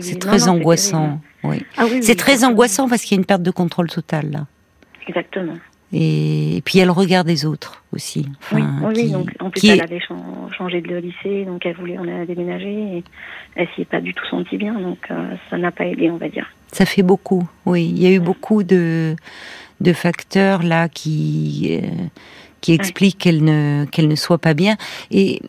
c'est 0.00 0.18
très 0.18 0.48
angoissant. 0.48 1.20
Oui. 1.44 1.62
Ah 1.76 1.84
c'est 2.00 2.16
très 2.16 2.44
angoissant 2.44 2.88
parce 2.88 3.02
qu'il 3.02 3.16
y 3.16 3.18
a 3.18 3.20
une 3.20 3.26
perte 3.26 3.42
de 3.42 3.50
contrôle 3.50 3.88
totale 3.88 4.30
là. 4.30 4.46
Exactement. 5.08 5.54
Et, 5.92 6.62
puis 6.64 6.78
elle 6.78 6.90
regarde 6.90 7.28
les 7.28 7.44
autres 7.44 7.82
aussi. 7.92 8.26
oui, 8.52 8.62
oui 8.82 9.10
donc 9.10 9.30
en 9.40 9.50
plus 9.50 9.68
elle 9.68 9.82
avait 9.82 10.00
changé 10.56 10.80
de 10.80 10.96
lycée, 10.96 11.44
donc 11.44 11.66
elle 11.66 11.76
voulait, 11.76 11.98
on 11.98 12.08
a 12.08 12.24
déménagé, 12.24 12.70
et 12.70 13.04
elle 13.56 13.68
s'y 13.74 13.82
est 13.82 13.86
pas 13.86 14.00
du 14.00 14.14
tout 14.14 14.24
sentie 14.26 14.56
bien, 14.56 14.72
donc 14.72 14.98
euh, 15.10 15.34
ça 15.50 15.58
n'a 15.58 15.70
pas 15.70 15.84
aidé, 15.84 16.10
on 16.10 16.16
va 16.16 16.28
dire. 16.28 16.50
Ça 16.72 16.86
fait 16.86 17.02
beaucoup, 17.02 17.46
oui. 17.66 17.92
Il 17.94 18.02
y 18.02 18.06
a 18.06 18.10
eu 18.10 18.20
beaucoup 18.20 18.62
de, 18.62 19.14
de 19.80 19.92
facteurs 19.92 20.62
là 20.62 20.88
qui, 20.88 21.80
euh, 21.82 21.86
qui 22.62 22.72
expliquent 22.72 23.18
qu'elle 23.18 23.44
ne, 23.44 23.84
qu'elle 23.90 24.08
ne 24.08 24.14
soit 24.14 24.38
pas 24.38 24.54
bien. 24.54 24.76
Et 25.10 25.42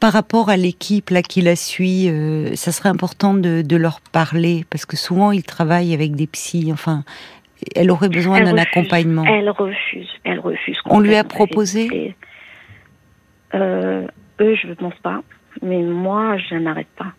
par 0.00 0.12
rapport 0.12 0.48
à 0.48 0.56
l'équipe 0.56 1.10
là 1.10 1.22
qui 1.22 1.42
la 1.42 1.56
suit, 1.56 2.08
euh, 2.08 2.54
ça 2.56 2.72
serait 2.72 2.88
important 2.88 3.34
de, 3.34 3.62
de, 3.62 3.76
leur 3.76 4.00
parler 4.00 4.64
parce 4.70 4.86
que 4.86 4.96
souvent 4.96 5.32
ils 5.32 5.42
travaillent 5.42 5.92
avec 5.92 6.14
des 6.14 6.26
psys. 6.26 6.72
Enfin, 6.72 7.04
elle 7.74 7.90
aurait 7.90 8.08
besoin 8.08 8.40
d'un 8.40 8.56
accompagnement. 8.56 9.24
Elle 9.24 9.50
refuse, 9.50 10.08
elle 10.24 10.40
refuse. 10.40 10.78
On 10.86 11.00
lui 11.00 11.14
a 11.14 11.24
proposé 11.24 12.14
euh, 13.54 14.06
Eux, 14.40 14.56
je 14.60 14.68
ne 14.68 14.74
pense 14.74 14.94
pas. 15.02 15.22
Mais 15.60 15.82
moi, 15.82 16.38
je 16.38 16.54
n'arrête 16.54 16.88
pas. 16.96 17.12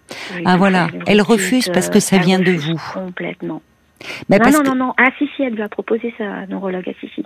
ah 0.46 0.58
voilà, 0.58 0.88
elle 1.06 1.22
refuse 1.22 1.70
parce 1.70 1.90
que 1.90 2.00
ça 2.00 2.18
vient 2.18 2.40
de 2.40 2.52
vous. 2.52 2.82
Complètement. 2.94 3.62
non, 4.30 4.38
non, 4.52 4.64
non, 4.64 4.76
non. 4.76 4.94
Ah 4.98 5.10
si, 5.18 5.30
si, 5.36 5.44
elle 5.44 5.54
lui 5.54 5.62
a 5.62 5.70
proposé 5.70 6.14
sa 6.18 6.46
neurologue. 6.48 6.86
Ah 6.88 6.98
si, 7.00 7.10
si. 7.14 7.26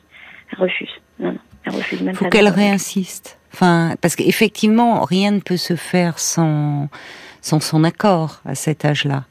Elle 0.52 0.60
refuse. 0.60 0.90
Non, 1.20 1.32
non. 1.32 1.40
Elle 1.64 1.76
refuse 1.76 2.02
même 2.02 2.16
Faut 2.16 2.28
qu'elle 2.30 2.50
réinsiste. 2.50 3.40
Enfin, 3.54 3.96
parce 4.02 4.16
qu'effectivement, 4.16 5.04
rien 5.04 5.32
ne 5.32 5.40
peut 5.40 5.58
se 5.58 5.76
faire 5.76 6.20
sans, 6.20 6.90
sans 7.42 7.60
son 7.60 7.84
accord 7.84 8.42
à 8.46 8.56
cet 8.56 8.86
âge-là. 8.86 9.24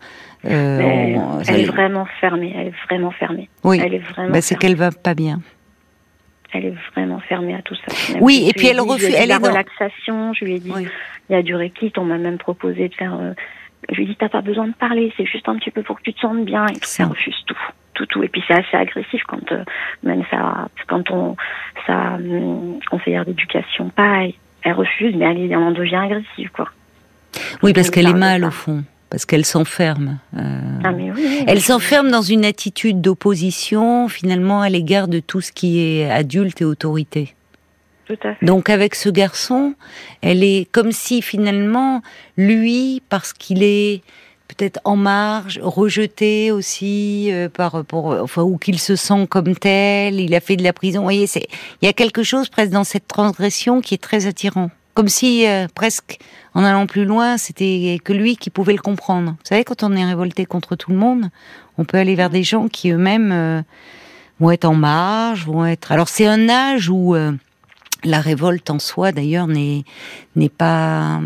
Euh, 0.46 1.42
elle, 1.48 1.60
est 1.60 1.64
vraiment 1.64 2.06
fermée. 2.20 2.54
Elle 2.56 2.68
est 2.68 2.84
vraiment 2.88 3.10
fermée. 3.10 3.48
Oui. 3.64 3.80
Elle 3.82 3.94
est 3.94 3.98
vraiment. 3.98 4.32
Bah, 4.32 4.40
c'est 4.40 4.56
qu'elle 4.56 4.76
va 4.76 4.90
pas 4.90 5.14
bien. 5.14 5.40
Elle 6.52 6.66
est 6.66 6.74
vraiment 6.94 7.20
fermée 7.20 7.54
à 7.54 7.62
tout 7.62 7.74
ça. 7.74 8.18
oui, 8.20 8.46
et 8.48 8.52
puis 8.52 8.68
elle 8.68 8.80
refuse. 8.80 9.14
Elle 9.14 9.28
la 9.28 9.38
relaxation. 9.38 10.32
Je 10.32 10.44
lui 10.44 10.54
ai 10.54 10.58
dit, 10.58 10.72
il 11.28 11.32
y 11.32 11.34
a 11.34 11.42
du 11.42 11.54
reiki. 11.54 11.92
On 11.96 12.04
m'a 12.04 12.18
même 12.18 12.38
proposé 12.38 12.88
de 12.88 12.94
faire. 12.94 13.14
Euh, 13.14 13.32
je 13.90 13.96
lui 13.96 14.04
ai 14.04 14.06
dit, 14.06 14.16
t'as 14.16 14.28
pas 14.28 14.40
besoin 14.40 14.68
de 14.68 14.74
parler. 14.74 15.12
C'est 15.16 15.26
juste 15.26 15.48
un 15.48 15.56
petit 15.56 15.70
peu 15.70 15.82
pour 15.82 15.96
que 15.96 16.02
tu 16.02 16.14
te 16.14 16.20
sentes 16.20 16.44
bien. 16.44 16.66
Et 16.66 16.76
ça 16.82 17.06
refuse 17.06 17.36
tout, 17.46 17.58
tout, 17.94 18.06
tout. 18.06 18.22
Et 18.22 18.28
puis 18.28 18.42
c'est 18.46 18.54
assez 18.54 18.76
agressif 18.76 19.22
quand 19.26 19.52
euh, 19.52 19.64
même 20.02 20.22
ça, 20.30 20.68
quand 20.86 21.10
on, 21.10 21.36
ça, 21.86 22.18
conseillère 22.90 23.24
d'éducation, 23.24 23.90
pareil. 23.90 24.36
Elle 24.62 24.72
refuse, 24.72 25.14
mais 25.16 25.26
elle, 25.26 25.52
elle 25.52 25.56
en 25.56 25.72
devient 25.72 25.96
agressive, 25.96 26.50
quoi. 26.52 26.70
Oui, 27.62 27.72
parce 27.72 27.90
qu'elle 27.90 28.08
est 28.08 28.14
mal 28.14 28.44
au 28.44 28.50
fond 28.50 28.82
parce 29.10 29.24
qu'elle 29.24 29.44
s'enferme. 29.44 30.18
Euh, 30.36 30.60
ah, 30.84 30.92
elle 31.46 31.60
s'enferme 31.60 32.10
dans 32.10 32.22
une 32.22 32.44
attitude 32.44 33.00
d'opposition 33.00 34.08
finalement 34.08 34.62
à 34.62 34.68
l'égard 34.68 35.08
de 35.08 35.20
tout 35.20 35.40
ce 35.40 35.52
qui 35.52 35.80
est 35.80 36.10
adulte 36.10 36.60
et 36.60 36.64
autorité. 36.64 37.34
Tout 38.06 38.18
à 38.24 38.34
fait. 38.34 38.46
Donc 38.46 38.70
avec 38.70 38.94
ce 38.94 39.08
garçon, 39.08 39.74
elle 40.22 40.42
est 40.44 40.70
comme 40.70 40.92
si 40.92 41.22
finalement 41.22 42.02
lui, 42.36 43.02
parce 43.08 43.32
qu'il 43.32 43.62
est 43.62 44.02
peut-être 44.48 44.80
en 44.84 44.96
marge, 44.96 45.58
rejeté 45.62 46.52
aussi 46.52 47.32
euh, 47.32 47.48
par 47.48 47.84
pour 47.84 48.06
enfin 48.06 48.42
ou 48.42 48.58
qu'il 48.58 48.78
se 48.78 48.96
sent 48.96 49.26
comme 49.28 49.56
tel, 49.56 50.20
il 50.20 50.34
a 50.34 50.40
fait 50.40 50.56
de 50.56 50.62
la 50.62 50.72
prison. 50.72 51.00
Vous 51.00 51.06
voyez, 51.06 51.26
c'est 51.26 51.46
il 51.82 51.86
y 51.86 51.88
a 51.88 51.92
quelque 51.92 52.22
chose 52.22 52.48
presque 52.48 52.70
dans 52.70 52.84
cette 52.84 53.08
transgression 53.08 53.80
qui 53.80 53.94
est 53.94 54.02
très 54.02 54.26
attirant, 54.26 54.70
comme 54.96 55.08
si 55.08 55.46
euh, 55.46 55.66
presque 55.74 56.18
en 56.54 56.64
allant 56.64 56.86
plus 56.86 57.04
loin, 57.04 57.36
c'était 57.36 58.00
que 58.02 58.14
lui 58.14 58.38
qui 58.38 58.48
pouvait 58.48 58.72
le 58.72 58.80
comprendre. 58.80 59.32
Vous 59.32 59.44
savez, 59.44 59.62
quand 59.62 59.82
on 59.82 59.92
est 59.92 60.04
révolté 60.04 60.46
contre 60.46 60.74
tout 60.74 60.90
le 60.90 60.96
monde, 60.96 61.28
on 61.76 61.84
peut 61.84 61.98
aller 61.98 62.14
vers 62.14 62.30
des 62.30 62.42
gens 62.42 62.66
qui 62.68 62.90
eux-mêmes 62.90 63.30
euh, 63.30 63.62
vont 64.40 64.50
être 64.52 64.64
en 64.64 64.74
marge, 64.74 65.44
vont 65.44 65.66
être. 65.66 65.92
Alors 65.92 66.08
c'est 66.08 66.26
un 66.26 66.48
âge 66.48 66.88
où 66.88 67.14
euh, 67.14 67.32
la 68.04 68.22
révolte 68.22 68.70
en 68.70 68.78
soi, 68.78 69.12
d'ailleurs, 69.12 69.46
n'est 69.48 69.84
n'est 70.34 70.48
pas 70.48 71.20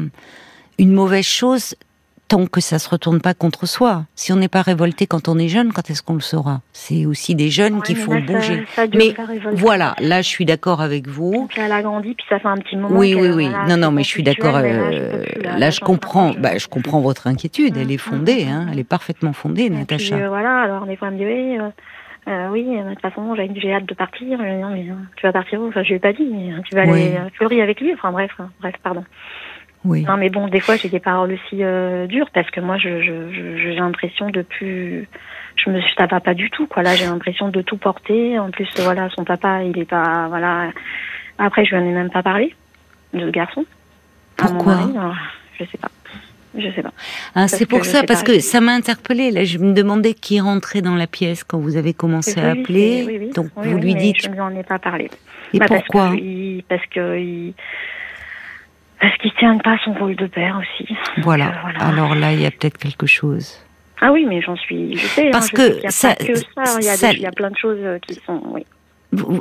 une 0.78 0.92
mauvaise 0.92 1.26
chose 1.26 1.76
tant 2.30 2.46
que 2.46 2.60
ça 2.60 2.78
se 2.78 2.88
retourne 2.88 3.20
pas 3.20 3.34
contre 3.34 3.66
soi. 3.66 4.04
Si 4.14 4.32
on 4.32 4.37
n'est 4.37 4.49
pas 4.49 4.62
révolté 4.62 5.08
quand 5.08 5.28
on 5.28 5.37
est 5.37 5.49
jeune, 5.49 5.72
quand 5.72 5.90
est-ce 5.90 6.00
qu'on 6.00 6.14
le 6.14 6.20
saura? 6.20 6.60
C'est 6.72 7.04
aussi 7.04 7.34
des 7.34 7.50
jeunes 7.50 7.82
qui 7.82 7.96
font 7.96 8.20
bouger. 8.20 8.64
mais 8.94 9.14
voilà, 9.52 9.96
là 9.99 10.22
je 10.22 10.28
suis 10.28 10.44
d'accord 10.44 10.80
avec 10.80 11.08
vous. 11.08 11.49
Puis 11.49 11.60
elle 11.60 11.72
a 11.72 11.82
grandi, 11.82 12.14
puis 12.14 12.25
ça 12.28 12.38
fait 12.38 12.46
un 12.46 12.58
petit 12.58 12.76
moment. 12.76 12.96
Oui, 12.96 13.16
oui, 13.16 13.30
oui. 13.30 13.49
non, 13.68 13.76
non, 13.76 13.90
mais 13.90 14.04
je 14.04 14.08
suis 14.08 14.22
d'accord. 14.22 14.56
Euh, 14.58 15.25
là, 15.42 15.70
je, 15.70 15.80
comprends. 15.80 16.30
Bah, 16.38 16.56
je 16.56 16.68
comprends 16.68 17.00
votre 17.00 17.26
inquiétude. 17.26 17.76
Elle 17.76 17.90
est 17.90 17.96
mm, 17.96 17.99
fondée, 17.99 18.44
mm, 18.44 18.49
hein. 18.49 18.64
Mm, 18.66 18.68
elle 18.72 18.78
est 18.78 18.88
parfaitement 18.88 19.32
fondée, 19.32 19.68
Natacha. 19.68 20.14
Puis, 20.14 20.25
euh, 20.25 20.28
voilà. 20.28 20.60
Alors 20.60 20.87
fois, 20.99 21.08
elle 21.08 21.14
me 21.14 21.18
dit 21.18 21.26
oui. 21.26 21.58
Euh, 22.28 22.49
oui, 22.50 22.64
de 22.64 22.90
toute 22.90 23.00
façon, 23.00 23.34
j'ai 23.34 23.75
hâte 23.75 23.87
de 23.87 23.94
partir. 23.94 24.38
Non, 24.38 24.70
mais 24.70 24.87
tu 25.16 25.26
vas 25.26 25.32
partir 25.32 25.60
où? 25.60 25.68
Enfin, 25.68 25.82
je 25.82 25.88
lui 25.88 25.96
ai 25.96 25.99
pas 25.99 26.12
dit, 26.12 26.28
mais 26.30 26.52
tu 26.68 26.76
vas 26.76 26.82
aller 26.82 27.18
fleurir 27.34 27.64
avec 27.64 27.80
lui. 27.80 27.92
Enfin, 27.92 28.12
bref, 28.12 28.30
hein, 28.38 28.50
bref, 28.60 28.75
pardon. 28.84 29.04
Oui. 29.84 30.02
Non, 30.02 30.16
mais 30.16 30.28
bon, 30.28 30.49
des 30.49 30.60
fois, 30.60 30.76
j'ai 30.76 30.88
des 30.88 31.00
paroles 31.00 31.32
aussi 31.32 31.64
euh, 31.64 32.06
dures 32.06 32.30
parce 32.34 32.50
que 32.50 32.60
moi, 32.60 32.76
je, 32.76 33.00
j'ai 33.02 33.75
l'impression 33.75 34.28
de 34.28 34.42
plus. 34.42 35.08
Je 35.56 35.70
me, 35.70 35.80
ça 35.96 36.06
va 36.06 36.20
pas 36.20 36.34
du 36.34 36.50
tout, 36.50 36.66
quoi. 36.66 36.82
Là, 36.82 36.94
j'ai 36.94 37.06
l'impression 37.06 37.49
de 37.49 37.62
tout 37.62 37.78
porter. 37.78 38.38
En 38.38 38.50
plus, 38.50 38.68
voilà, 38.78 39.08
son 39.10 39.25
papa, 39.25 39.62
il 39.62 39.78
est 39.78 39.88
pas, 39.88 40.28
voilà. 40.28 40.70
Après, 41.38 41.64
je 41.64 41.75
lui 41.75 41.82
en 41.82 41.87
ai 41.87 41.92
même 41.92 42.10
pas 42.10 42.22
parlé 42.22 42.54
de 43.14 43.20
ce 43.20 43.30
garçon. 43.30 43.64
Pourquoi 44.37 44.90
Je 45.58 45.64
sais 45.64 45.78
pas. 45.78 45.88
Je 46.58 46.68
sais 46.75 46.82
pas. 46.82 46.92
Ah, 47.34 47.49
c'est 47.49 47.66
pour 47.66 47.84
ça, 47.84 48.02
parce 48.02 48.22
que 48.22 48.40
ça 48.40 48.60
m'a 48.60 48.72
interpellée. 48.72 49.30
Là, 49.30 49.44
je 49.44 49.58
me 49.58 49.72
demandais 49.72 50.14
qui 50.14 50.40
rentrait 50.40 50.82
dans 50.82 50.96
la 50.96 51.06
pièce 51.06 51.44
quand 51.44 51.58
vous 51.58 51.76
avez 51.76 51.94
commencé 51.94 52.40
à 52.40 52.50
appeler. 52.50 53.04
Oui, 53.06 53.18
oui, 53.20 53.30
Donc, 53.30 53.49
vous 53.56 53.78
lui 53.78 53.94
dites. 53.94 54.22
Je 54.22 54.28
ne 54.28 54.34
lui 54.34 54.40
en 54.40 54.54
ai 54.54 54.64
pas 54.64 54.78
parlé. 54.78 55.10
Et 55.54 55.58
bah, 55.58 55.66
pourquoi 55.68 56.08
Parce 56.08 56.20
que, 56.20 56.60
parce 56.68 56.87
que 56.87 57.18
il, 57.18 57.54
parce 59.00 59.16
qu'il 59.19 59.33
tient 59.35 59.59
pas 59.59 59.78
son 59.85 59.92
rôle 59.95 60.16
de 60.16 60.26
père 60.26 60.61
aussi. 60.61 60.95
Voilà. 61.19 61.49
Euh, 61.49 61.61
voilà. 61.62 61.78
Alors 61.80 62.14
là, 62.14 62.33
il 62.33 62.40
y 62.40 62.47
a 62.47 62.50
peut-être 62.50 62.78
quelque 62.78 63.07
chose. 63.07 63.64
Ah 64.00 64.12
oui, 64.12 64.25
mais 64.26 64.40
j'en 64.40 64.57
suis. 64.57 64.97
Je 64.97 65.07
sais. 65.07 65.26
Hein, 65.28 65.30
Parce 65.33 65.50
que, 65.50 65.78
il 65.78 65.83
y 65.83 65.87
a 65.87 65.90
ça, 65.90 66.14
pas 66.14 66.25
que 66.25 66.35
ça. 66.35 66.45
Il 66.78 66.85
y, 66.85 66.88
a 66.88 66.97
ça, 66.97 67.12
il 67.12 67.21
y 67.21 67.26
a 67.26 67.33
plein 67.33 67.50
de 67.50 67.57
choses 67.57 67.78
euh, 67.80 67.99
qui 67.99 68.14
sont. 68.14 68.40
Oui. 68.47 68.64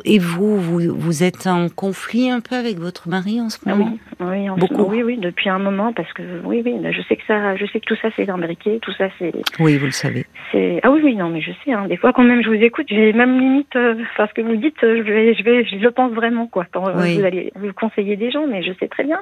Et 0.03 0.17
vous, 0.17 0.57
vous, 0.57 0.95
vous 0.95 1.23
êtes 1.23 1.45
en 1.45 1.69
conflit 1.69 2.31
un 2.31 2.39
peu 2.39 2.55
avec 2.55 2.77
votre 2.77 3.07
mari 3.07 3.39
en 3.39 3.49
ce 3.49 3.57
moment 3.67 3.91
Oui, 4.19 4.27
oui, 4.27 4.49
Beaucoup. 4.57 4.89
oui, 4.89 5.03
oui, 5.03 5.17
depuis 5.17 5.49
un 5.49 5.59
moment, 5.59 5.93
parce 5.93 6.11
que 6.13 6.23
oui, 6.43 6.63
oui, 6.65 6.75
je 6.91 7.01
sais 7.03 7.15
que 7.15 7.23
ça, 7.27 7.55
je 7.55 7.65
sais 7.67 7.79
que 7.79 7.85
tout 7.85 7.95
ça 8.01 8.09
c'est 8.15 8.27
imbriqué, 8.29 8.79
tout 8.81 8.91
ça 8.93 9.09
c'est. 9.19 9.31
Oui, 9.59 9.77
vous 9.77 9.85
le 9.85 9.91
savez. 9.91 10.25
C'est 10.51 10.79
ah 10.81 10.89
oui, 10.89 11.01
oui, 11.03 11.15
non, 11.15 11.29
mais 11.29 11.41
je 11.41 11.51
sais. 11.63 11.71
Hein, 11.71 11.87
des 11.87 11.97
fois, 11.97 12.13
quand 12.13 12.23
même, 12.23 12.41
je 12.41 12.49
vous 12.49 12.55
écoute, 12.55 12.87
j'ai 12.89 13.13
même 13.13 13.39
limite, 13.39 13.75
euh, 13.75 13.95
parce 14.17 14.33
que 14.33 14.41
vous 14.41 14.55
dites, 14.55 14.83
euh, 14.83 14.97
je 14.97 15.11
vais, 15.11 15.33
je 15.35 15.43
vais, 15.43 15.65
je 15.65 15.75
le 15.75 15.91
pense 15.91 16.13
vraiment, 16.13 16.47
quoi. 16.47 16.65
Quand 16.71 16.87
euh, 16.87 16.93
Vous 16.93 17.23
allez 17.23 17.51
vous 17.55 17.71
conseiller 17.73 18.15
des 18.15 18.31
gens, 18.31 18.47
mais 18.47 18.63
je 18.63 18.73
sais 18.79 18.87
très 18.87 19.03
bien. 19.03 19.21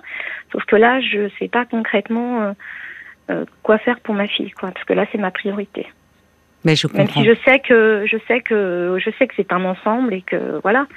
Sauf 0.53 0.63
que 0.63 0.77
là, 0.77 1.01
je 1.01 1.29
sais 1.39 1.49
pas 1.49 1.65
concrètement 1.65 2.53
euh, 3.29 3.45
quoi 3.63 3.77
faire 3.79 3.99
pour 3.99 4.15
ma 4.15 4.27
fille, 4.27 4.51
quoi, 4.51 4.71
parce 4.71 4.85
que 4.85 4.93
là, 4.93 5.05
c'est 5.11 5.17
ma 5.17 5.31
priorité. 5.31 5.87
Mais 6.65 6.75
je 6.75 6.87
Même 6.93 7.07
si 7.09 7.23
je 7.23 7.33
sais 7.45 7.59
que 7.59 8.05
je 8.05 8.17
sais 8.27 8.41
que 8.41 8.97
je 9.03 9.09
sais 9.17 9.27
que 9.27 9.33
c'est 9.37 9.51
un 9.53 9.63
ensemble 9.63 10.13
et 10.13 10.21
que 10.21 10.59
voilà. 10.63 10.87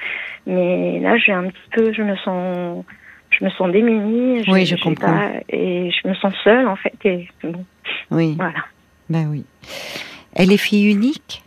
Mais 0.46 0.98
là, 1.00 1.16
j'ai 1.18 1.32
un 1.32 1.44
petit 1.44 1.70
peu, 1.70 1.92
je 1.92 2.02
me 2.02 2.16
sens, 2.16 2.84
je 3.30 3.44
me 3.44 3.50
sens 3.50 3.70
démunie. 3.70 4.42
oui, 4.48 4.66
je 4.66 4.76
comprends. 4.76 5.30
et 5.48 5.90
je 5.90 6.08
me 6.08 6.14
sens 6.14 6.34
seule 6.42 6.66
en 6.66 6.76
fait. 6.76 6.94
Et, 7.04 7.28
oui. 8.10 8.34
Voilà. 8.36 8.64
Ben 9.08 9.28
oui. 9.28 9.44
Elle 10.34 10.52
est 10.52 10.56
fille 10.56 10.90
unique? 10.90 11.42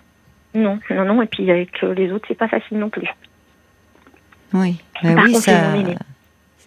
Non, 0.54 0.80
non, 0.90 1.06
non. 1.06 1.22
Et 1.22 1.28
puis 1.28 1.50
avec 1.50 1.82
les 1.82 2.12
autres, 2.12 2.26
c'est 2.28 2.38
pas 2.38 2.48
facile 2.48 2.78
non 2.78 2.90
plus. 2.90 3.08
Oui, 4.54 4.76
ben 5.02 5.20
oui, 5.24 5.34
ça. 5.36 5.74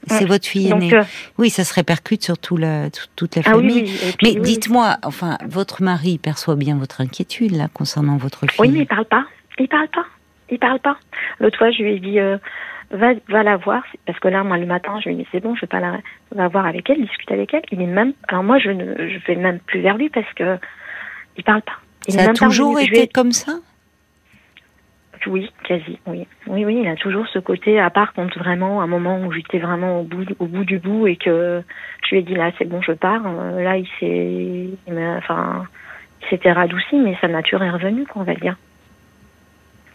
C'est 0.07 0.25
votre 0.25 0.47
fille 0.47 0.71
aînée. 0.71 0.95
Euh, 0.95 1.03
oui, 1.39 1.51
ça 1.51 1.65
se 1.65 1.75
répercute 1.75 2.23
sur 2.23 2.37
la, 2.59 2.91
toute 3.17 3.37
la 3.37 3.43
ah 3.45 3.51
famille. 3.51 3.91
mais 4.23 4.35
dites-moi, 4.35 4.97
enfin, 5.03 5.39
votre 5.47 5.83
mari 5.83 6.19
perçoit 6.19 6.57
bien 6.57 6.77
votre 6.77 7.01
inquiétude 7.01 7.53
là 7.53 7.69
concernant 7.73 8.17
votre 8.17 8.47
fille. 8.47 8.61
Oui, 8.61 8.71
mais 8.71 8.81
il 8.81 8.87
parle 8.87 9.05
pas. 9.07 9.25
Il 9.59 9.69
parle 9.69 9.89
pas. 9.89 10.07
Il 10.51 10.59
parle 10.59 10.79
pas. 10.79 10.97
L'autre 11.41 11.59
fois, 11.59 11.71
je 11.71 11.83
lui 11.83 11.95
ai 11.95 11.99
dit, 11.99 12.21
euh, 12.21 12.39
va, 12.91 13.15
va 13.29 13.43
la 13.43 13.57
voir, 13.57 13.83
parce 14.07 14.19
que 14.21 14.29
là, 14.29 14.45
moi, 14.45 14.59
le 14.59 14.67
matin, 14.67 15.01
je 15.03 15.09
lui 15.09 15.17
ai 15.17 15.19
dit, 15.19 15.29
c'est 15.33 15.41
bon, 15.41 15.55
je 15.57 15.63
vais 15.63 15.67
pas 15.67 15.81
la, 15.81 15.99
va 16.35 16.49
voir 16.49 16.67
avec 16.67 16.89
elle, 16.89 17.01
discuter 17.01 17.35
avec 17.35 17.53
elle. 17.53 17.63
Il 17.73 17.83
est 17.83 17.87
même, 17.87 18.13
alors 18.29 18.45
moi, 18.45 18.59
je 18.59 18.71
ne, 18.71 19.09
je 19.09 19.19
vais 19.27 19.37
même 19.37 19.59
plus 19.61 19.81
vers 19.81 19.97
lui 19.97 20.09
parce 20.09 20.33
que 20.35 20.59
il 21.37 21.45
parle 21.45 21.63
pas. 21.63 21.79
ça 22.09 22.31
a 22.31 22.33
toujours 22.33 22.79
été 22.79 23.09
comme 23.09 23.33
ça? 23.33 23.59
Oui, 25.27 25.51
quasi, 25.65 25.99
oui. 26.07 26.27
Oui, 26.47 26.65
oui, 26.65 26.81
il 26.83 26.89
a 26.89 26.97
toujours 26.97 27.27
ce 27.29 27.39
côté, 27.39 27.81
à 27.81 27.91
part 27.91 28.13
quand 28.15 28.35
vraiment, 28.37 28.81
un 28.83 28.87
moment 28.87 29.21
où 29.21 29.33
j'étais 29.33 29.59
vraiment 29.59 30.01
au 30.01 30.05
bout, 30.05 30.25
au 30.39 30.47
bout 30.47 30.65
du 30.65 30.79
bout 30.79 31.07
et 31.07 31.17
que 31.17 31.63
je 32.05 32.15
lui 32.15 32.21
ai 32.21 32.23
dit 32.23 32.35
là, 32.35 32.51
c'est 32.59 32.69
bon, 32.69 32.81
je 32.83 32.93
pars. 32.93 33.23
Euh, 33.27 33.63
là, 33.63 33.77
il 33.77 33.89
s'est, 33.99 34.69
enfin, 35.19 35.65
il 36.23 36.29
s'était 36.29 36.53
radouci, 36.53 36.97
mais 36.97 37.17
sa 37.21 37.29
nature 37.29 37.63
est 37.63 37.71
revenue, 37.71 38.05
on 38.15 38.23
va 38.23 38.35
dire. 38.35 38.57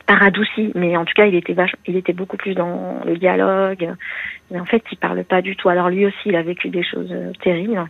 Pas 0.08 0.16
radouci, 0.16 0.72
mais 0.76 0.98
en 0.98 1.06
tout 1.06 1.14
cas, 1.16 1.26
il 1.26 1.36
était 1.36 1.54
vache, 1.54 1.76
il 1.86 1.96
était 1.96 2.14
beaucoup 2.14 2.38
plus 2.38 2.54
dans 2.54 3.02
le 3.06 3.18
dialogue. 3.18 3.96
Mais 4.50 4.60
en 4.60 4.66
fait, 4.66 4.84
il 4.92 4.98
parle 4.98 5.24
pas 5.24 5.42
du 5.42 5.56
tout. 5.56 5.70
Alors 5.70 5.90
lui 5.90 6.06
aussi, 6.06 6.26
il 6.26 6.36
a 6.36 6.44
vécu 6.44 6.70
des 6.70 6.84
choses 6.84 7.12
euh, 7.12 7.32
terribles. 7.42 7.86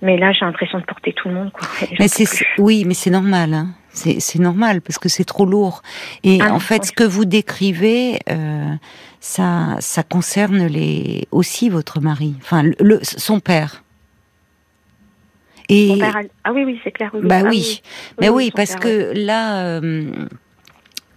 Mais 0.00 0.16
là, 0.16 0.32
j'ai 0.32 0.44
l'impression 0.44 0.80
de 0.80 0.84
porter 0.84 1.12
tout 1.12 1.28
le 1.28 1.34
monde. 1.34 1.52
Quoi. 1.52 1.68
Mais 1.98 2.08
c'est, 2.08 2.46
oui, 2.58 2.84
mais 2.86 2.94
c'est 2.94 3.10
normal. 3.10 3.54
Hein. 3.54 3.66
C'est 3.92 4.38
normal 4.38 4.80
parce 4.80 4.98
que 4.98 5.08
c'est 5.08 5.24
trop 5.24 5.44
lourd. 5.44 5.82
Et 6.24 6.40
ah, 6.40 6.54
en 6.54 6.58
fait, 6.58 6.84
ce 6.84 6.92
que 6.92 7.04
vous 7.04 7.24
décrivez, 7.24 8.20
euh, 8.30 8.74
ça, 9.20 9.76
ça 9.80 10.02
concerne 10.02 10.66
les 10.66 11.26
aussi 11.30 11.68
votre 11.68 12.00
mari, 12.00 12.34
enfin 12.40 12.62
le, 12.62 13.00
son 13.02 13.40
père. 13.40 13.84
Et 15.68 15.98
ah 16.44 16.52
oui, 16.52 16.64
oui, 16.64 16.80
c'est 16.84 16.90
clair. 16.90 17.10
Bah 17.22 17.42
ah 17.44 17.48
oui, 17.48 17.82
mais 18.20 18.28
oui, 18.28 18.50
parce 18.54 18.76
que 18.76 19.12
là. 19.14 19.64
Euh, 19.64 20.10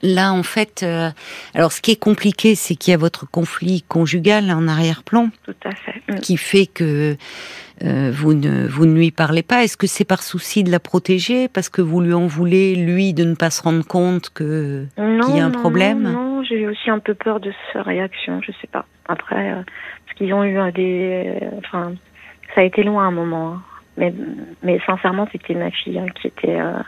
là, 0.05 0.33
en 0.33 0.43
fait, 0.43 0.83
euh, 0.83 1.09
alors 1.53 1.71
ce 1.71 1.81
qui 1.81 1.91
est 1.91 1.99
compliqué, 1.99 2.55
c'est 2.55 2.75
qu'il 2.75 2.91
y 2.91 2.93
a 2.93 2.97
votre 2.97 3.29
conflit 3.29 3.81
conjugal 3.81 4.51
en 4.51 4.67
arrière-plan, 4.67 5.29
Tout 5.43 5.55
à 5.65 5.71
fait. 5.71 6.01
Mm. 6.07 6.19
qui 6.19 6.37
fait 6.37 6.67
que 6.67 7.17
euh, 7.83 8.11
vous, 8.13 8.33
ne, 8.33 8.67
vous 8.67 8.85
ne 8.85 8.95
lui 8.95 9.11
parlez 9.11 9.43
pas 9.43 9.63
Est-ce 9.63 9.75
que 9.75 9.87
c'est 9.87 10.05
par 10.05 10.23
souci 10.23 10.63
de 10.63 10.71
la 10.71 10.79
protéger 10.79 11.47
Parce 11.47 11.69
que 11.69 11.81
vous 11.81 11.99
lui 12.01 12.13
en 12.13 12.27
voulez, 12.27 12.75
lui, 12.75 13.13
de 13.13 13.23
ne 13.23 13.35
pas 13.35 13.49
se 13.49 13.61
rendre 13.61 13.85
compte 13.85 14.29
qu'il 14.29 14.87
y 14.97 15.39
a 15.39 15.45
un 15.45 15.51
problème? 15.51 16.03
Non, 16.03 16.43
j'ai 16.43 16.67
aussi 16.67 16.89
un 16.89 16.99
peu 16.99 17.13
peur 17.13 17.39
de 17.39 17.51
sa 17.73 17.81
réaction, 17.81 18.41
je 18.41 18.51
sais 18.61 18.67
pas. 18.71 18.85
Après, 19.07 19.51
euh, 19.51 19.61
parce 20.05 20.17
qu'ils 20.17 20.33
ont 20.33 20.43
eu 20.43 20.71
des... 20.71 21.39
enfin, 21.57 21.93
ça 22.53 22.61
a 22.61 22.63
été 22.63 22.83
loin 22.83 23.03
à 23.03 23.07
un 23.07 23.11
moment. 23.11 23.53
Hein. 23.53 23.61
Mais, 23.97 24.13
mais 24.63 24.79
sincèrement, 24.85 25.27
c'était 25.31 25.55
ma 25.55 25.71
fille 25.71 25.99
hein, 25.99 26.07
qui 26.19 26.27
était... 26.27 26.59
Euh, 26.59 26.79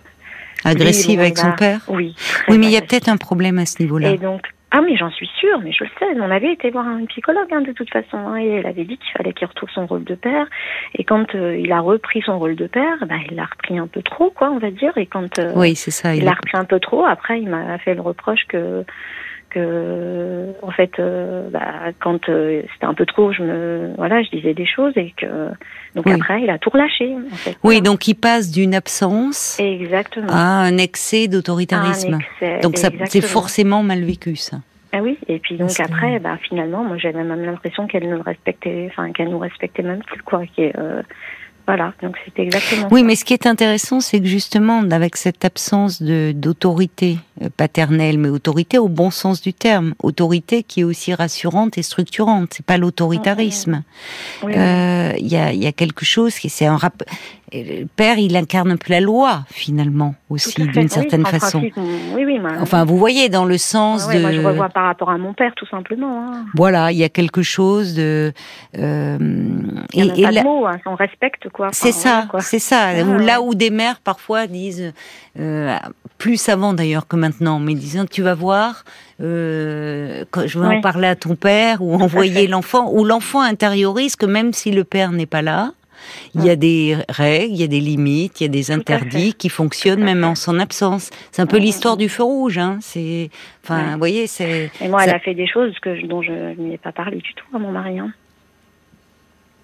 Agressive 0.64 1.20
avec 1.20 1.38
son 1.38 1.52
père? 1.52 1.82
Oui. 1.88 2.16
Oui, 2.48 2.58
mais 2.58 2.66
il 2.66 2.72
y 2.72 2.78
a 2.78 2.82
peut-être 2.82 3.10
un 3.10 3.18
problème 3.18 3.60
à 3.60 3.66
ce 3.66 3.82
niveau-là. 3.82 4.10
Et 4.10 4.18
donc, 4.18 4.42
ah 4.78 4.82
mais 4.82 4.96
j'en 4.96 5.10
suis 5.10 5.30
sûre, 5.40 5.60
mais 5.64 5.72
je 5.72 5.84
le 5.86 5.90
sais. 5.98 6.06
On 6.20 6.30
avait 6.30 6.54
été 6.54 6.70
voir 6.70 6.88
un 6.88 7.04
psychologue 7.06 7.52
hein, 7.52 7.62
de 7.62 7.72
toute 7.72 7.90
façon, 7.90 8.18
hein, 8.18 8.38
et 8.38 8.48
elle 8.48 8.68
avait 8.68 8.84
dit 8.84 8.98
qu'il 9.00 9.12
fallait 9.18 9.34
qu'il 9.34 9.48
retrouve 9.48 9.70
son 9.72 9.88
rôle 9.88 10.04
de 10.04 10.14
père. 10.14 10.46
Et 10.94 11.04
quand 11.04 11.34
euh, 11.34 11.58
il 11.58 11.72
a 11.72 11.80
repris 11.80 12.22
son 12.22 12.38
rôle 12.38 12.56
de 12.56 12.68
père, 12.68 12.98
bah, 13.08 13.16
il 13.28 13.36
l'a 13.36 13.46
repris 13.46 13.80
un 13.80 13.88
peu 13.88 14.04
trop, 14.04 14.30
quoi, 14.30 14.52
on 14.52 14.60
va 14.60 14.70
dire. 14.70 14.96
Et 14.96 15.08
quand 15.08 15.40
euh, 15.40 15.52
oui, 15.56 15.76
c'est 15.76 15.90
ça, 15.90 16.14
il 16.14 16.24
l'a 16.24 16.34
repris 16.34 16.58
un 16.58 16.66
peu 16.66 16.80
trop, 16.80 17.06
après 17.06 17.42
il 17.42 17.50
m'a 17.50 17.80
fait 17.80 17.96
le 17.96 18.02
reproche 18.02 18.46
que 18.48 18.86
que 19.50 20.48
en 20.62 20.72
fait 20.72 20.92
euh, 21.00 21.50
bah, 21.50 21.92
quand 22.00 22.26
c'était 22.26 22.86
un 22.86 22.94
peu 22.94 23.06
trop 23.06 23.32
je 23.32 23.44
me 23.44 23.94
voilà 23.98 24.22
je 24.24 24.30
disais 24.30 24.54
des 24.54 24.66
choses 24.66 24.94
et 24.96 25.14
que 25.16 25.50
donc 25.96 26.08
après 26.08 26.42
il 26.42 26.50
a 26.50 26.58
tout 26.58 26.70
relâché 26.70 27.16
en 27.16 27.36
fait, 27.36 27.58
oui 27.64 27.82
donc 27.82 28.08
il 28.08 28.16
passe 28.16 28.52
d'une 28.52 28.76
absence 28.76 29.60
exactement. 29.60 30.28
à 30.30 30.64
un 30.64 30.78
excès 30.78 31.28
d'autoritarisme. 31.28 32.20
Donc 32.62 32.78
ça 32.78 32.90
c'est 33.06 33.22
forcément 33.22 33.84
mal 33.84 34.04
vécu 34.04 34.36
ça. 34.36 34.58
Ah 34.94 35.00
oui, 35.02 35.18
et 35.28 35.40
puis 35.40 35.58
donc 35.58 35.78
après, 35.80 36.18
bah, 36.20 36.38
finalement, 36.48 36.84
moi 36.84 36.98
j'avais 36.98 37.24
même 37.24 37.44
l'impression 37.44 37.88
qu'elle 37.88 38.10
nous 38.10 38.22
respectait, 38.22 38.88
enfin 38.90 39.12
qu'elle 39.12 39.30
nous 39.30 39.38
respectait 39.38 39.84
même 39.84 40.02
plus, 40.02 40.22
quoi. 40.24 40.44
Euh, 40.60 41.04
voilà, 41.68 41.94
donc 42.02 42.16
c'était 42.24 42.44
exactement. 42.44 42.88
Oui, 42.92 43.04
mais 43.04 43.16
ce 43.16 43.26
qui 43.26 43.34
est 43.34 43.46
intéressant, 43.46 44.00
c'est 44.00 44.22
que 44.22 44.26
justement, 44.26 44.84
avec 44.90 45.18
cette 45.18 45.44
absence 45.44 46.02
de 46.02 46.32
d'autorité 46.32 47.18
euh, 47.42 47.50
paternelle, 47.56 48.18
mais 48.18 48.30
autorité 48.30 48.78
au 48.78 48.88
bon 48.88 49.12
sens 49.12 49.42
du 49.42 49.54
terme, 49.54 49.94
autorité 50.02 50.64
qui 50.64 50.80
est 50.80 50.84
aussi 50.86 51.14
rassurante 51.14 51.78
et 51.78 51.84
structurante. 51.84 52.54
C'est 52.54 52.66
pas 52.66 52.78
l'autoritarisme. 52.78 53.84
Euh, 54.46 55.12
il 55.18 55.28
y, 55.28 55.36
a, 55.36 55.52
y 55.52 55.68
a 55.68 55.74
quelque 55.74 56.06
chose 56.06 56.40
qui 56.40 56.50
c'est 56.50 56.66
un 56.66 56.78
rap 56.78 57.04
le 57.54 57.86
père, 57.86 58.18
il 58.18 58.36
incarne 58.36 58.72
un 58.72 58.78
peu 58.78 58.92
la 58.92 59.00
loi, 59.00 59.46
finalement, 59.48 60.16
aussi, 60.30 60.62
d'une 60.68 60.90
certaine 60.90 61.26
façon. 61.26 61.62
oui, 61.62 62.26
oui. 62.26 62.40
enfin, 62.60 62.84
vous 62.84 62.98
voyez, 62.98 63.30
dans 63.30 63.46
le 63.46 63.58
sens 63.58 64.08
de... 64.10 64.20
Moi, 64.20 64.32
je 64.34 64.42
revois 64.42 64.70
par 64.70 64.86
rapport 64.86 65.10
à 65.10 65.18
mon 65.18 65.34
père, 65.34 65.54
tout 65.56 65.66
simplement. 65.68 66.24
Hein. 66.24 66.46
Voilà, 66.56 66.92
il 66.92 66.98
y 66.98 67.06
a 67.06 67.10
quelque 67.10 67.44
chose 67.44 67.94
de... 67.94 68.34
Euh, 68.78 69.18
il 69.94 70.06
y 70.06 70.12
a 70.12 70.16
et, 70.18 70.24
pas 70.24 70.32
de 70.32 70.44
mots, 70.44 70.66
hein, 70.68 70.78
on 70.86 70.96
respecte, 70.96 71.48
quoi. 71.50 71.70
c'est 71.72 71.94
ça, 71.94 72.28
c'est 72.40 72.60
ça. 72.60 72.88
Ah, 72.90 73.04
là 73.04 73.42
où 73.42 73.56
des 73.56 73.70
mères, 73.70 74.00
parfois, 74.04 74.48
disent... 74.48 74.94
Euh, 75.40 75.78
plus 76.18 76.50
avant, 76.50 76.74
d'ailleurs, 76.74 77.08
que 77.08 77.16
maintenant, 77.16 77.60
mais 77.60 77.76
disant, 77.76 78.06
tu 78.06 78.22
vas 78.22 78.34
voir... 78.34 78.84
Euh, 79.20 80.26
je 80.46 80.60
vais 80.60 80.68
en 80.68 80.82
parler 80.82 81.08
à 81.08 81.16
ton 81.16 81.36
père 81.36 81.82
ou 81.82 81.96
envoyer 81.96 82.46
l'enfant 82.46 82.92
ou 82.92 83.04
l'enfant 83.04 83.42
intériorise 83.42 84.16
que 84.16 84.28
même 84.28 84.54
si 84.54 84.72
le 84.72 84.84
père 84.84 85.12
n'est 85.12 85.26
pas 85.26 85.42
là, 85.42 85.72
Il 86.36 86.44
y 86.44 86.50
a 86.50 86.56
des 86.56 86.98
règles, 87.10 87.54
il 87.54 87.62
y 87.62 87.64
a 87.64 87.68
des 87.68 87.80
limites, 87.80 88.42
il 88.42 88.44
y 88.44 88.48
a 88.48 88.52
des 88.52 88.72
interdits 88.72 89.34
qui 89.34 89.50
fonctionnent 89.50 90.04
même 90.04 90.24
en 90.24 90.36
son 90.36 90.60
absence. 90.60 91.10
C'est 91.32 91.42
un 91.42 91.48
peu 91.48 91.58
l'histoire 91.58 91.98
du 91.98 92.10
feu 92.10 92.24
rouge. 92.24 92.58
Hein. 92.58 92.78
C'est, 92.82 93.30
enfin, 93.64 93.94
vous 93.94 93.98
voyez, 93.98 94.28
c'est. 94.28 94.72
Et 94.82 94.88
moi, 94.88 95.04
elle 95.04 95.16
a 95.16 95.20
fait 95.20 95.34
des 95.34 95.48
choses 95.48 95.78
que 95.80 96.06
dont 96.06 96.22
je 96.22 96.60
n'ai 96.60 96.78
pas 96.78 96.92
parlé 96.92 97.18
du 97.18 97.34
tout 97.34 97.46
à 97.54 97.60
mon 97.60 97.72
mari. 97.72 98.00
Hein. 98.00 98.12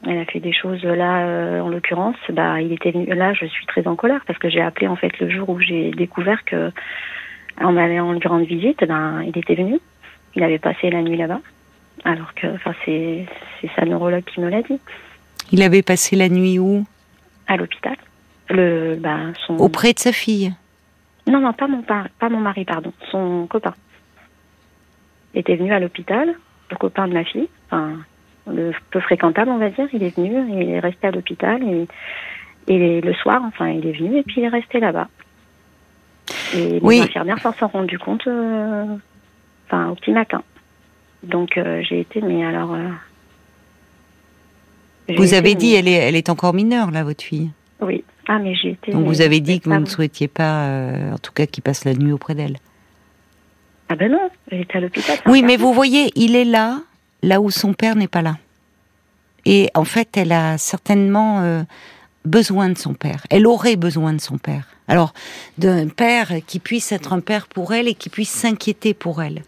Elle 0.05 0.17
a 0.17 0.25
fait 0.25 0.39
des 0.39 0.53
choses 0.53 0.83
là, 0.83 1.25
euh, 1.25 1.61
en 1.61 1.69
l'occurrence, 1.69 2.17
bah, 2.29 2.59
il 2.59 2.73
était 2.73 2.91
venu. 2.91 3.05
Là, 3.05 3.33
je 3.33 3.45
suis 3.45 3.65
très 3.65 3.87
en 3.87 3.95
colère 3.95 4.21
parce 4.27 4.37
que 4.37 4.49
j'ai 4.49 4.61
appelé 4.61 4.87
en 4.87 4.97
fait 4.97 5.17
le 5.19 5.29
jour 5.29 5.47
où 5.49 5.59
j'ai 5.61 5.91
découvert 5.91 6.43
que 6.43 6.71
on 7.61 7.77
allait 7.77 7.99
en 7.99 8.13
lui 8.13 8.27
rendre 8.27 8.45
visite. 8.45 8.83
Ben, 8.85 9.23
il 9.23 9.37
était 9.37 9.55
venu. 9.55 9.79
Il 10.35 10.43
avait 10.43 10.59
passé 10.59 10.89
la 10.89 11.01
nuit 11.01 11.17
là-bas. 11.17 11.39
Alors 12.03 12.33
que, 12.33 12.47
enfin, 12.47 12.73
c'est 12.83 13.25
c'est 13.61 13.69
sa 13.75 13.85
neurologue 13.85 14.23
qui 14.25 14.41
me 14.41 14.49
l'a 14.49 14.61
dit. 14.61 14.79
Il 15.53 15.61
avait 15.61 15.83
passé 15.83 16.15
la 16.15 16.29
nuit 16.29 16.57
où? 16.57 16.83
À 17.45 17.57
l'hôpital. 17.57 17.95
Le, 18.49 18.95
ben, 18.95 19.33
son... 19.45 19.55
Auprès 19.57 19.93
de 19.93 19.99
sa 19.99 20.11
fille? 20.11 20.51
Non, 21.27 21.39
non, 21.39 21.53
pas 21.53 21.67
mon 21.67 21.83
pas 21.83 22.29
mon 22.29 22.39
mari, 22.39 22.65
pardon, 22.65 22.91
son 23.11 23.45
copain. 23.47 23.75
Il 25.33 25.41
était 25.41 25.55
venu 25.55 25.71
à 25.71 25.79
l'hôpital, 25.79 26.33
le 26.71 26.75
copain 26.75 27.07
de 27.07 27.13
ma 27.13 27.23
fille. 27.23 27.47
Enfin, 27.67 27.99
le 28.47 28.71
peu 28.89 28.99
fréquentable, 28.99 29.51
on 29.51 29.59
va 29.59 29.69
dire. 29.69 29.87
Il 29.93 30.01
est 30.01 30.15
venu, 30.15 30.43
il 30.59 30.69
est 30.71 30.79
resté 30.79 31.05
à 31.05 31.11
l'hôpital 31.11 31.61
et, 31.63 31.87
et 32.67 33.01
le 33.01 33.13
soir, 33.13 33.43
enfin, 33.45 33.69
il 33.69 33.85
est 33.85 33.93
venu 33.93 34.17
et 34.17 34.23
puis 34.23 34.41
il 34.41 34.45
est 34.45 34.49
resté 34.49 34.79
là-bas. 34.79 35.07
Et 36.55 36.79
les 36.79 37.01
infirmières 37.01 37.39
s'en 37.39 37.53
sont 37.53 37.67
rendues 37.67 37.99
compte, 37.99 38.25
euh, 38.25 38.85
enfin, 39.67 39.89
au 39.89 39.95
petit 39.95 40.11
matin. 40.11 40.41
Donc 41.21 41.57
euh, 41.57 41.83
j'ai 41.83 41.99
été, 41.99 42.21
mais 42.21 42.43
alors. 42.43 42.73
Euh, 42.73 42.89
vous 45.09 45.33
avez 45.33 45.55
dit, 45.55 45.73
elle 45.73 45.87
est, 45.87 45.93
elle 45.93 46.15
est 46.15 46.29
encore 46.29 46.53
mineure 46.53 46.91
là, 46.91 47.03
votre 47.03 47.23
fille. 47.23 47.51
Oui. 47.81 48.03
Ah, 48.27 48.39
mais 48.39 48.55
j'ai 48.55 48.71
été. 48.71 48.91
Donc 48.91 49.05
vous 49.05 49.21
avez 49.21 49.41
dit 49.41 49.59
que 49.59 49.69
vous 49.69 49.79
ne 49.79 49.85
souhaitiez 49.85 50.29
pas, 50.29 50.67
en 51.13 51.17
tout 51.17 51.33
cas, 51.33 51.45
qu'il 51.45 51.61
passe 51.61 51.83
la 51.83 51.93
nuit 51.93 52.13
auprès 52.13 52.35
d'elle. 52.35 52.57
Ah 53.89 53.95
ben 53.95 54.09
non, 54.11 54.29
elle 54.49 54.61
était 54.61 54.77
à 54.77 54.81
l'hôpital. 54.81 55.17
Oui, 55.25 55.43
mais 55.43 55.57
vous 55.57 55.73
voyez, 55.73 56.11
il 56.15 56.35
est 56.35 56.45
là 56.45 56.79
là 57.21 57.41
où 57.41 57.49
son 57.49 57.73
père 57.73 57.95
n'est 57.95 58.07
pas 58.07 58.21
là. 58.21 58.37
Et 59.45 59.69
en 59.73 59.83
fait, 59.85 60.15
elle 60.15 60.31
a 60.31 60.57
certainement 60.57 61.41
euh, 61.41 61.63
besoin 62.25 62.69
de 62.69 62.77
son 62.77 62.93
père. 62.93 63.25
Elle 63.29 63.47
aurait 63.47 63.75
besoin 63.75 64.13
de 64.13 64.21
son 64.21 64.37
père. 64.37 64.67
Alors, 64.87 65.13
d'un 65.57 65.87
père 65.87 66.31
qui 66.45 66.59
puisse 66.59 66.91
être 66.91 67.13
un 67.13 67.19
père 67.19 67.47
pour 67.47 67.73
elle 67.73 67.87
et 67.87 67.93
qui 67.93 68.09
puisse 68.09 68.29
s'inquiéter 68.29 68.93
pour 68.93 69.21
elle. 69.21 69.43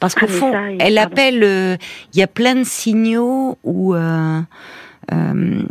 Parce 0.00 0.14
qu'au 0.14 0.26
ah, 0.28 0.32
fond, 0.32 0.76
elle 0.80 0.98
appelle. 0.98 1.42
Euh, 1.44 1.76
il 2.12 2.20
y 2.20 2.22
a 2.22 2.26
plein 2.26 2.56
de 2.56 2.64
signaux 2.64 3.58
où 3.62 3.94
euh, 5.12 5.62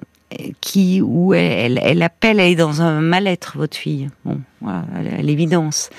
qui 0.61 1.01
où 1.01 1.33
elle, 1.33 1.79
elle, 1.81 2.03
appelle. 2.03 2.39
Elle 2.39 2.51
est 2.51 2.55
dans 2.55 2.81
un 2.81 3.01
mal-être, 3.01 3.57
votre 3.57 3.77
fille. 3.77 4.09
Bon, 4.25 4.41
voilà, 4.61 4.85
à 5.17 5.21
l'évidence. 5.21 5.89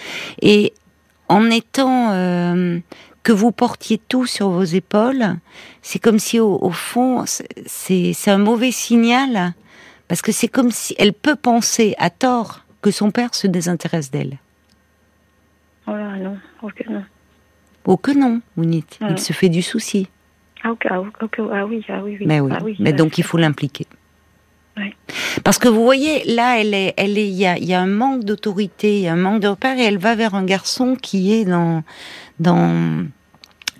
Et 0.42 0.72
en 1.28 1.50
étant 1.50 2.12
que 3.22 3.32
vous 3.32 3.52
portiez 3.52 3.98
tout 3.98 4.24
sur 4.24 4.48
vos 4.48 4.64
épaules, 4.64 5.36
c'est 5.82 5.98
comme 5.98 6.18
si 6.18 6.40
au, 6.40 6.70
fond, 6.70 7.24
c'est 7.66 8.14
un 8.26 8.38
mauvais 8.38 8.72
signal, 8.72 9.52
parce 10.08 10.22
que 10.22 10.32
c'est 10.32 10.48
comme 10.48 10.70
si 10.70 10.94
elle 10.98 11.12
peut 11.12 11.36
penser 11.36 11.94
à 11.98 12.08
tort 12.08 12.64
que 12.80 12.90
son 12.90 13.10
père 13.10 13.34
se 13.34 13.46
désintéresse 13.46 14.10
d'elle. 14.10 14.38
Oh 15.86 15.92
là, 15.92 16.16
non, 16.16 16.38
ok, 16.62 16.84
non. 16.88 17.04
Oh 17.84 17.96
que 17.96 18.12
non, 18.12 18.40
Il 18.56 19.18
se 19.18 19.32
fait 19.32 19.48
du 19.48 19.62
souci. 19.62 20.08
Ah, 20.64 20.72
ok, 20.72 20.86
ah, 20.90 21.02
ah 21.52 21.66
oui, 21.66 21.84
ah 21.88 22.00
oui, 22.02 22.16
oui. 22.20 22.26
Mais 22.26 22.40
oui, 22.40 22.52
ah 22.54 22.62
mais 22.80 22.92
donc 22.92 23.18
il 23.18 23.24
faut 23.24 23.38
l'impliquer. 23.38 23.86
Parce 25.44 25.58
que 25.58 25.68
vous 25.68 25.82
voyez, 25.82 26.24
là, 26.24 26.60
elle 26.60 26.74
est, 26.74 26.94
elle 26.96 27.18
est, 27.18 27.28
il 27.28 27.34
y 27.34 27.46
a, 27.46 27.58
y 27.58 27.74
a, 27.74 27.80
un 27.80 27.86
manque 27.86 28.24
d'autorité, 28.24 28.98
il 28.98 29.02
y 29.02 29.08
a 29.08 29.12
un 29.12 29.16
manque 29.16 29.40
de 29.40 29.48
repère, 29.48 29.78
et 29.78 29.84
elle 29.84 29.98
va 29.98 30.14
vers 30.14 30.34
un 30.34 30.44
garçon 30.44 30.96
qui 31.00 31.34
est 31.34 31.44
dans, 31.44 31.82
dans, 32.38 33.04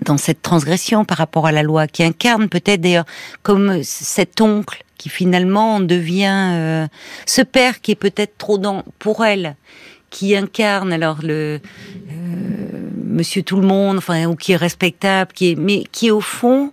dans 0.05 0.17
cette 0.17 0.43
transgression 0.43 1.05
par 1.05 1.19
rapport 1.19 1.47
à 1.47 1.53
la 1.53 1.63
loi, 1.63 1.87
qui 1.87 2.03
incarne 2.03 2.49
peut-être 2.49 2.81
d'ailleurs 2.81 3.07
comme 3.43 3.83
cet 3.83 4.41
oncle 4.41 4.85
qui 4.97 5.09
finalement 5.09 5.79
devient 5.79 6.53
euh, 6.55 6.87
ce 7.25 7.43
père 7.43 7.81
qui 7.81 7.93
est 7.93 7.97
peut-être 7.97 8.37
trop 8.37 8.59
dans 8.59 8.85
pour 8.99 9.25
elle, 9.25 9.55
qui 10.11 10.35
incarne 10.35 10.93
alors 10.93 11.19
le 11.23 11.29
euh, 11.31 11.59
Monsieur 13.19 13.43
tout 13.43 13.61
le 13.61 13.67
monde, 13.67 13.99
enfin 13.99 14.27
ou 14.27 14.37
qui 14.37 14.53
est 14.53 14.57
respectable, 14.57 15.33
qui 15.33 15.51
est 15.51 15.55
mais 15.57 15.83
qui 15.91 16.13
au 16.13 16.21
fond 16.21 16.73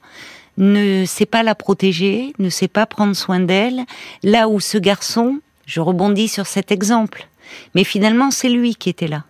ne 0.57 1.03
sait 1.05 1.25
pas 1.25 1.41
la 1.41 1.55
protéger, 1.55 2.33
ne 2.37 2.49
sait 2.49 2.67
pas 2.67 2.85
prendre 2.85 3.15
soin 3.15 3.39
d'elle, 3.39 3.81
là 4.21 4.47
où 4.47 4.59
ce 4.59 4.77
garçon, 4.77 5.39
je 5.65 5.81
rebondis 5.81 6.27
sur 6.27 6.45
cet 6.45 6.71
exemple, 6.71 7.27
mais 7.73 7.83
finalement 7.83 8.29
c'est 8.29 8.49
lui 8.49 8.75
qui 8.75 8.89
était 8.89 9.07
là. 9.07 9.23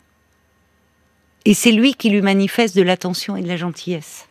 Et 1.45 1.53
c'est 1.53 1.71
lui 1.71 1.93
qui 1.93 2.09
lui 2.09 2.21
manifeste 2.21 2.75
de 2.75 2.81
l'attention 2.81 3.37
et 3.37 3.41
de 3.41 3.47
la 3.47 3.55
gentillesse. 3.55 4.27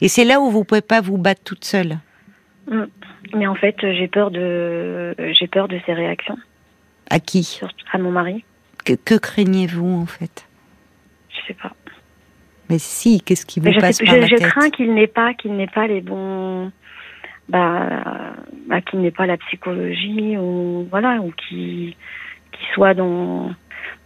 Et 0.00 0.08
c'est 0.08 0.24
là 0.24 0.40
où 0.40 0.48
vous 0.50 0.64
pouvez 0.64 0.80
pas 0.80 1.02
vous 1.02 1.18
battre 1.18 1.42
toute 1.44 1.66
seule. 1.66 1.98
Mm. 2.66 2.84
Mais 3.34 3.46
en 3.46 3.54
fait, 3.54 3.76
j'ai 3.80 4.08
peur 4.08 4.30
de 4.30 5.14
j'ai 5.38 5.48
peur 5.48 5.68
de 5.68 5.78
ses 5.84 5.92
réactions. 5.92 6.38
À 7.10 7.20
qui? 7.20 7.60
À 7.92 7.98
mon 7.98 8.10
mari. 8.10 8.42
Que, 8.84 9.18
craignez-vous 9.18 10.00
en 10.00 10.06
fait? 10.06 10.46
Je 11.28 11.46
sais 11.48 11.54
pas. 11.54 11.72
Mais 12.70 12.78
si, 12.78 13.20
qu'est-ce 13.20 13.44
qui 13.44 13.60
vous 13.60 13.72
passe 13.80 14.00
par 14.00 14.16
la 14.16 14.26
je 14.26 14.36
crains 14.36 14.70
qu'il 14.70 14.94
n'ait 14.94 15.06
pas 15.06 15.34
qu'il 15.34 15.54
n'ait 15.56 15.66
pas 15.66 15.86
les 15.86 16.00
bons 16.00 16.70
bah, 17.48 18.04
bah 18.68 18.80
qu'il 18.80 19.00
n'ait 19.00 19.10
pas 19.10 19.26
la 19.26 19.36
psychologie 19.36 20.38
ou 20.38 20.86
voilà 20.88 21.16
ou 21.20 21.32
qui 21.32 21.96
qui 22.52 22.62
soit 22.74 22.94
dans 22.94 23.50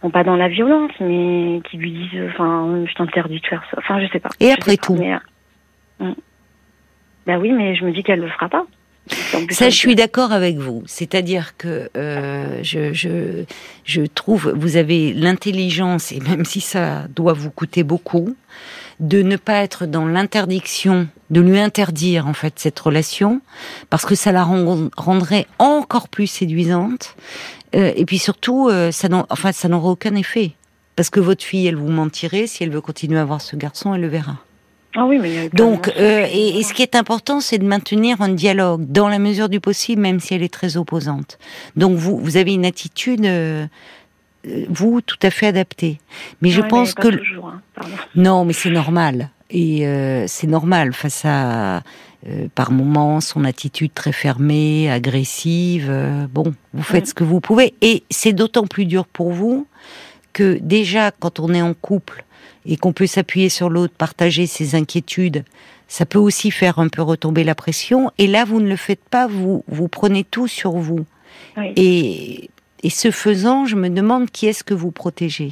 pas 0.09 0.23
dans 0.23 0.35
la 0.35 0.47
violence, 0.47 0.91
mais 0.99 1.61
qui 1.69 1.77
lui 1.77 1.91
disent, 1.91 2.29
enfin, 2.29 2.85
je 2.85 2.93
t'interdis 2.93 3.39
de 3.39 3.47
faire 3.47 3.63
ça. 3.71 3.77
Enfin, 3.79 3.99
je 4.01 4.11
sais 4.11 4.19
pas. 4.19 4.29
Et 4.39 4.51
après 4.51 4.77
tout. 4.77 4.97
Ben 7.25 7.39
oui, 7.39 7.51
mais 7.51 7.75
je 7.75 7.85
me 7.85 7.91
dis 7.91 8.03
qu'elle 8.03 8.19
le 8.19 8.29
fera 8.29 8.49
pas. 8.49 8.65
Ça, 9.49 9.69
je 9.69 9.75
suis 9.75 9.95
d'accord 9.95 10.31
avec 10.31 10.57
vous. 10.57 10.83
C'est-à-dire 10.85 11.57
que 11.57 11.89
euh, 11.97 12.59
je, 12.63 12.93
je, 12.93 13.43
je 13.83 14.01
trouve, 14.01 14.53
vous 14.55 14.77
avez 14.77 15.13
l'intelligence, 15.13 16.11
et 16.11 16.19
même 16.19 16.45
si 16.45 16.61
ça 16.61 17.07
doit 17.15 17.33
vous 17.33 17.51
coûter 17.51 17.83
beaucoup, 17.83 18.35
de 18.99 19.21
ne 19.21 19.35
pas 19.35 19.63
être 19.63 19.85
dans 19.85 20.05
l'interdiction, 20.05 21.07
de 21.29 21.41
lui 21.41 21.59
interdire 21.59 22.27
en 22.27 22.33
fait 22.33 22.53
cette 22.57 22.79
relation, 22.79 23.41
parce 23.89 24.05
que 24.05 24.15
ça 24.15 24.31
la 24.31 24.43
rendrait 24.43 25.47
encore 25.59 26.07
plus 26.07 26.27
séduisante. 26.27 27.15
Euh, 27.75 27.91
et 27.95 28.05
puis 28.05 28.19
surtout, 28.19 28.69
euh, 28.69 28.91
ça 28.91 29.09
enfin, 29.29 29.51
ça 29.51 29.67
n'aura 29.67 29.89
aucun 29.89 30.15
effet. 30.15 30.53
Parce 30.95 31.09
que 31.09 31.19
votre 31.19 31.43
fille, 31.43 31.67
elle 31.67 31.75
vous 31.75 31.89
mentirait, 31.89 32.47
si 32.47 32.63
elle 32.63 32.69
veut 32.69 32.81
continuer 32.81 33.19
à 33.19 33.25
voir 33.25 33.41
ce 33.41 33.57
garçon, 33.57 33.93
elle 33.93 34.01
le 34.01 34.07
verra. 34.07 34.37
Ah 34.95 35.05
oui, 35.05 35.19
mais 35.21 35.49
Donc, 35.49 35.91
euh, 35.97 36.25
et, 36.31 36.63
ce 36.63 36.73
qui 36.73 36.81
est 36.81 36.95
important, 36.95 37.39
c'est 37.39 37.57
de 37.57 37.65
maintenir 37.65 38.21
un 38.21 38.29
dialogue 38.29 38.85
dans 38.87 39.09
la 39.09 39.19
mesure 39.19 39.49
du 39.49 39.59
possible, 39.59 40.01
même 40.01 40.19
si 40.19 40.33
elle 40.33 40.43
est 40.43 40.53
très 40.53 40.77
opposante. 40.77 41.37
Donc, 41.75 41.97
vous, 41.97 42.17
vous 42.17 42.37
avez 42.37 42.53
une 42.53 42.65
attitude, 42.65 43.27
vous, 44.69 45.01
tout 45.01 45.19
à 45.21 45.29
fait 45.29 45.47
adaptée. 45.47 45.99
Mais 46.41 46.49
je 46.49 46.61
pense 46.61 46.93
que 46.93 47.07
hein, 47.07 47.61
non, 48.15 48.45
mais 48.45 48.53
c'est 48.53 48.69
normal. 48.69 49.29
Et 49.49 49.85
c'est 50.27 50.47
normal 50.47 50.93
face 50.93 51.23
à 51.25 51.81
euh, 52.27 52.47
par 52.55 52.71
moments 52.71 53.21
son 53.21 53.43
attitude 53.45 53.93
très 53.93 54.11
fermée, 54.11 54.89
agressive. 54.89 55.89
Euh, 55.91 56.25
bon, 56.27 56.55
vous 56.73 56.81
faites 56.81 57.07
ce 57.07 57.13
que 57.13 57.23
vous 57.23 57.39
pouvez. 57.39 57.75
Et 57.81 58.01
c'est 58.09 58.33
d'autant 58.33 58.65
plus 58.65 58.85
dur 58.85 59.05
pour 59.05 59.31
vous 59.31 59.67
que 60.33 60.57
déjà, 60.59 61.11
quand 61.11 61.39
on 61.39 61.53
est 61.53 61.61
en 61.61 61.75
couple 61.75 62.25
et 62.65 62.77
qu'on 62.77 62.93
peut 62.93 63.07
s'appuyer 63.07 63.49
sur 63.49 63.69
l'autre, 63.69 63.93
partager 63.95 64.47
ses 64.47 64.75
inquiétudes, 64.75 65.43
ça 65.87 66.05
peut 66.05 66.19
aussi 66.19 66.51
faire 66.51 66.79
un 66.79 66.87
peu 66.87 67.01
retomber 67.01 67.43
la 67.43 67.55
pression. 67.55 68.11
Et 68.17 68.27
là, 68.27 68.45
vous 68.45 68.59
ne 68.59 68.67
le 68.67 68.75
faites 68.75 69.03
pas, 69.09 69.27
vous, 69.27 69.63
vous 69.67 69.87
prenez 69.87 70.23
tout 70.23 70.47
sur 70.47 70.71
vous. 70.71 71.05
Et, 71.75 72.49
et 72.83 72.89
ce 72.89 73.11
faisant, 73.11 73.65
je 73.65 73.75
me 73.75 73.89
demande 73.89 74.29
qui 74.29 74.47
est-ce 74.47 74.63
que 74.63 74.73
vous 74.73 74.91
protégez 74.91 75.51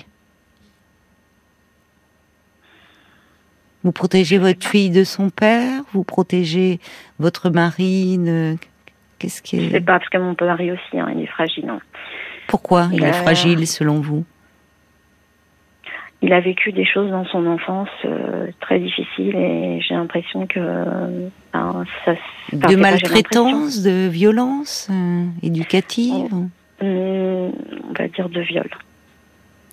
Vous 3.83 3.91
protégez 3.91 4.37
votre 4.37 4.65
fille 4.65 4.89
de 4.89 5.03
son 5.03 5.29
père 5.29 5.83
Vous 5.93 6.03
protégez 6.03 6.79
votre 7.19 7.49
mari 7.49 8.17
Qu'est-ce 9.19 9.41
qui 9.41 9.57
est... 9.57 9.65
Je 9.65 9.71
sais 9.71 9.81
pas, 9.81 9.99
parce 9.99 10.09
que 10.09 10.17
mon 10.17 10.35
mari 10.39 10.71
aussi, 10.71 10.99
hein, 10.99 11.11
il 11.15 11.21
est 11.21 11.27
fragile. 11.27 11.69
Hein. 11.69 11.79
Pourquoi? 12.47 12.89
Il 12.93 13.03
est 13.03 13.09
euh, 13.09 13.13
fragile 13.13 13.67
selon 13.67 13.99
vous? 13.99 14.25
Il 16.23 16.31
a 16.31 16.39
vécu 16.39 16.71
des 16.71 16.85
choses 16.85 17.11
dans 17.11 17.25
son 17.25 17.45
enfance 17.45 17.89
euh, 18.05 18.47
très 18.61 18.79
difficiles 18.79 19.35
et 19.35 19.81
j'ai 19.81 19.93
l'impression 19.93 20.47
que 20.47 20.59
ben, 21.51 21.83
ça... 22.05 22.13
de 22.53 22.75
maltraitance, 22.77 23.83
de 23.83 24.07
violence 24.07 24.87
euh, 24.89 25.25
éducative 25.43 26.33
on, 26.33 26.49
on 26.81 27.93
va 27.97 28.07
dire 28.07 28.29
de 28.29 28.39
viol. 28.39 28.69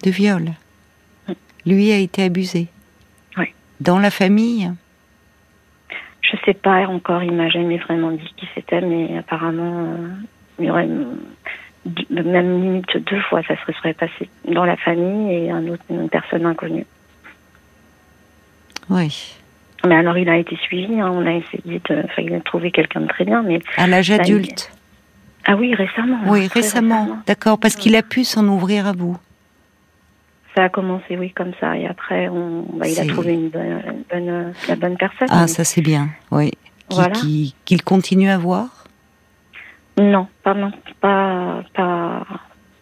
De 0.04 0.10
viol. 0.10 0.50
Lui 1.64 1.92
a 1.92 1.98
été 1.98 2.24
abusé. 2.24 2.66
Dans 3.80 3.98
la 3.98 4.10
famille 4.10 4.70
Je 6.20 6.36
sais 6.44 6.54
pas 6.54 6.86
encore, 6.86 7.22
il 7.22 7.32
m'a 7.32 7.48
jamais 7.48 7.78
vraiment 7.78 8.10
dit 8.10 8.34
qui 8.36 8.46
c'était, 8.54 8.82
mais 8.82 9.16
apparemment, 9.16 9.84
euh, 9.84 10.08
il 10.58 10.66
y 10.66 10.70
aurait 10.70 10.88
même 12.10 12.62
limite 12.62 12.96
deux 13.10 13.20
fois, 13.22 13.42
ça 13.42 13.54
se 13.66 13.72
serait 13.72 13.94
passé 13.94 14.28
dans 14.46 14.64
la 14.64 14.76
famille 14.76 15.34
et 15.34 15.50
un 15.50 15.66
autre, 15.68 15.82
une 15.88 16.08
personne 16.08 16.44
inconnue. 16.44 16.86
Oui. 18.90 19.34
Mais 19.86 19.94
alors, 19.94 20.18
il 20.18 20.28
a 20.28 20.36
été 20.36 20.56
suivi, 20.56 21.00
hein, 21.00 21.10
on 21.10 21.24
a 21.26 21.32
essayé 21.32 21.80
de, 21.88 22.02
enfin, 22.04 22.22
il 22.22 22.34
a 22.34 22.40
trouvé 22.40 22.70
quelqu'un 22.70 23.00
de 23.00 23.06
très 23.06 23.24
bien, 23.24 23.42
mais. 23.42 23.60
À 23.76 23.86
l'âge 23.86 24.10
adulte. 24.10 24.70
Ah 25.46 25.56
oui, 25.56 25.74
récemment. 25.74 26.18
Oui, 26.26 26.48
récemment. 26.48 27.18
D'accord, 27.26 27.58
parce 27.58 27.76
qu'il 27.76 27.96
a 27.96 28.02
pu 28.02 28.24
s'en 28.24 28.46
ouvrir 28.46 28.86
à 28.86 28.92
vous. 28.92 29.16
Ça 30.54 30.64
a 30.64 30.68
commencé, 30.68 31.16
oui, 31.16 31.30
comme 31.30 31.52
ça. 31.60 31.78
Et 31.78 31.86
après, 31.86 32.28
on, 32.28 32.66
bah, 32.74 32.86
il 32.88 33.00
a 33.00 33.06
trouvé 33.06 33.32
une 33.32 33.48
bonne, 33.48 34.52
la 34.68 34.76
bonne 34.76 34.96
personne. 34.98 35.28
Ah, 35.30 35.46
ça 35.46 35.64
c'est 35.64 35.80
bien, 35.80 36.08
oui. 36.30 36.50
Qu'il 37.64 37.82
continue 37.82 38.28
à 38.28 38.36
voir 38.36 38.79
Non, 40.00 40.26
pas, 40.42 40.54
non, 40.54 40.72
pas, 41.00 41.62
pas, 41.74 42.26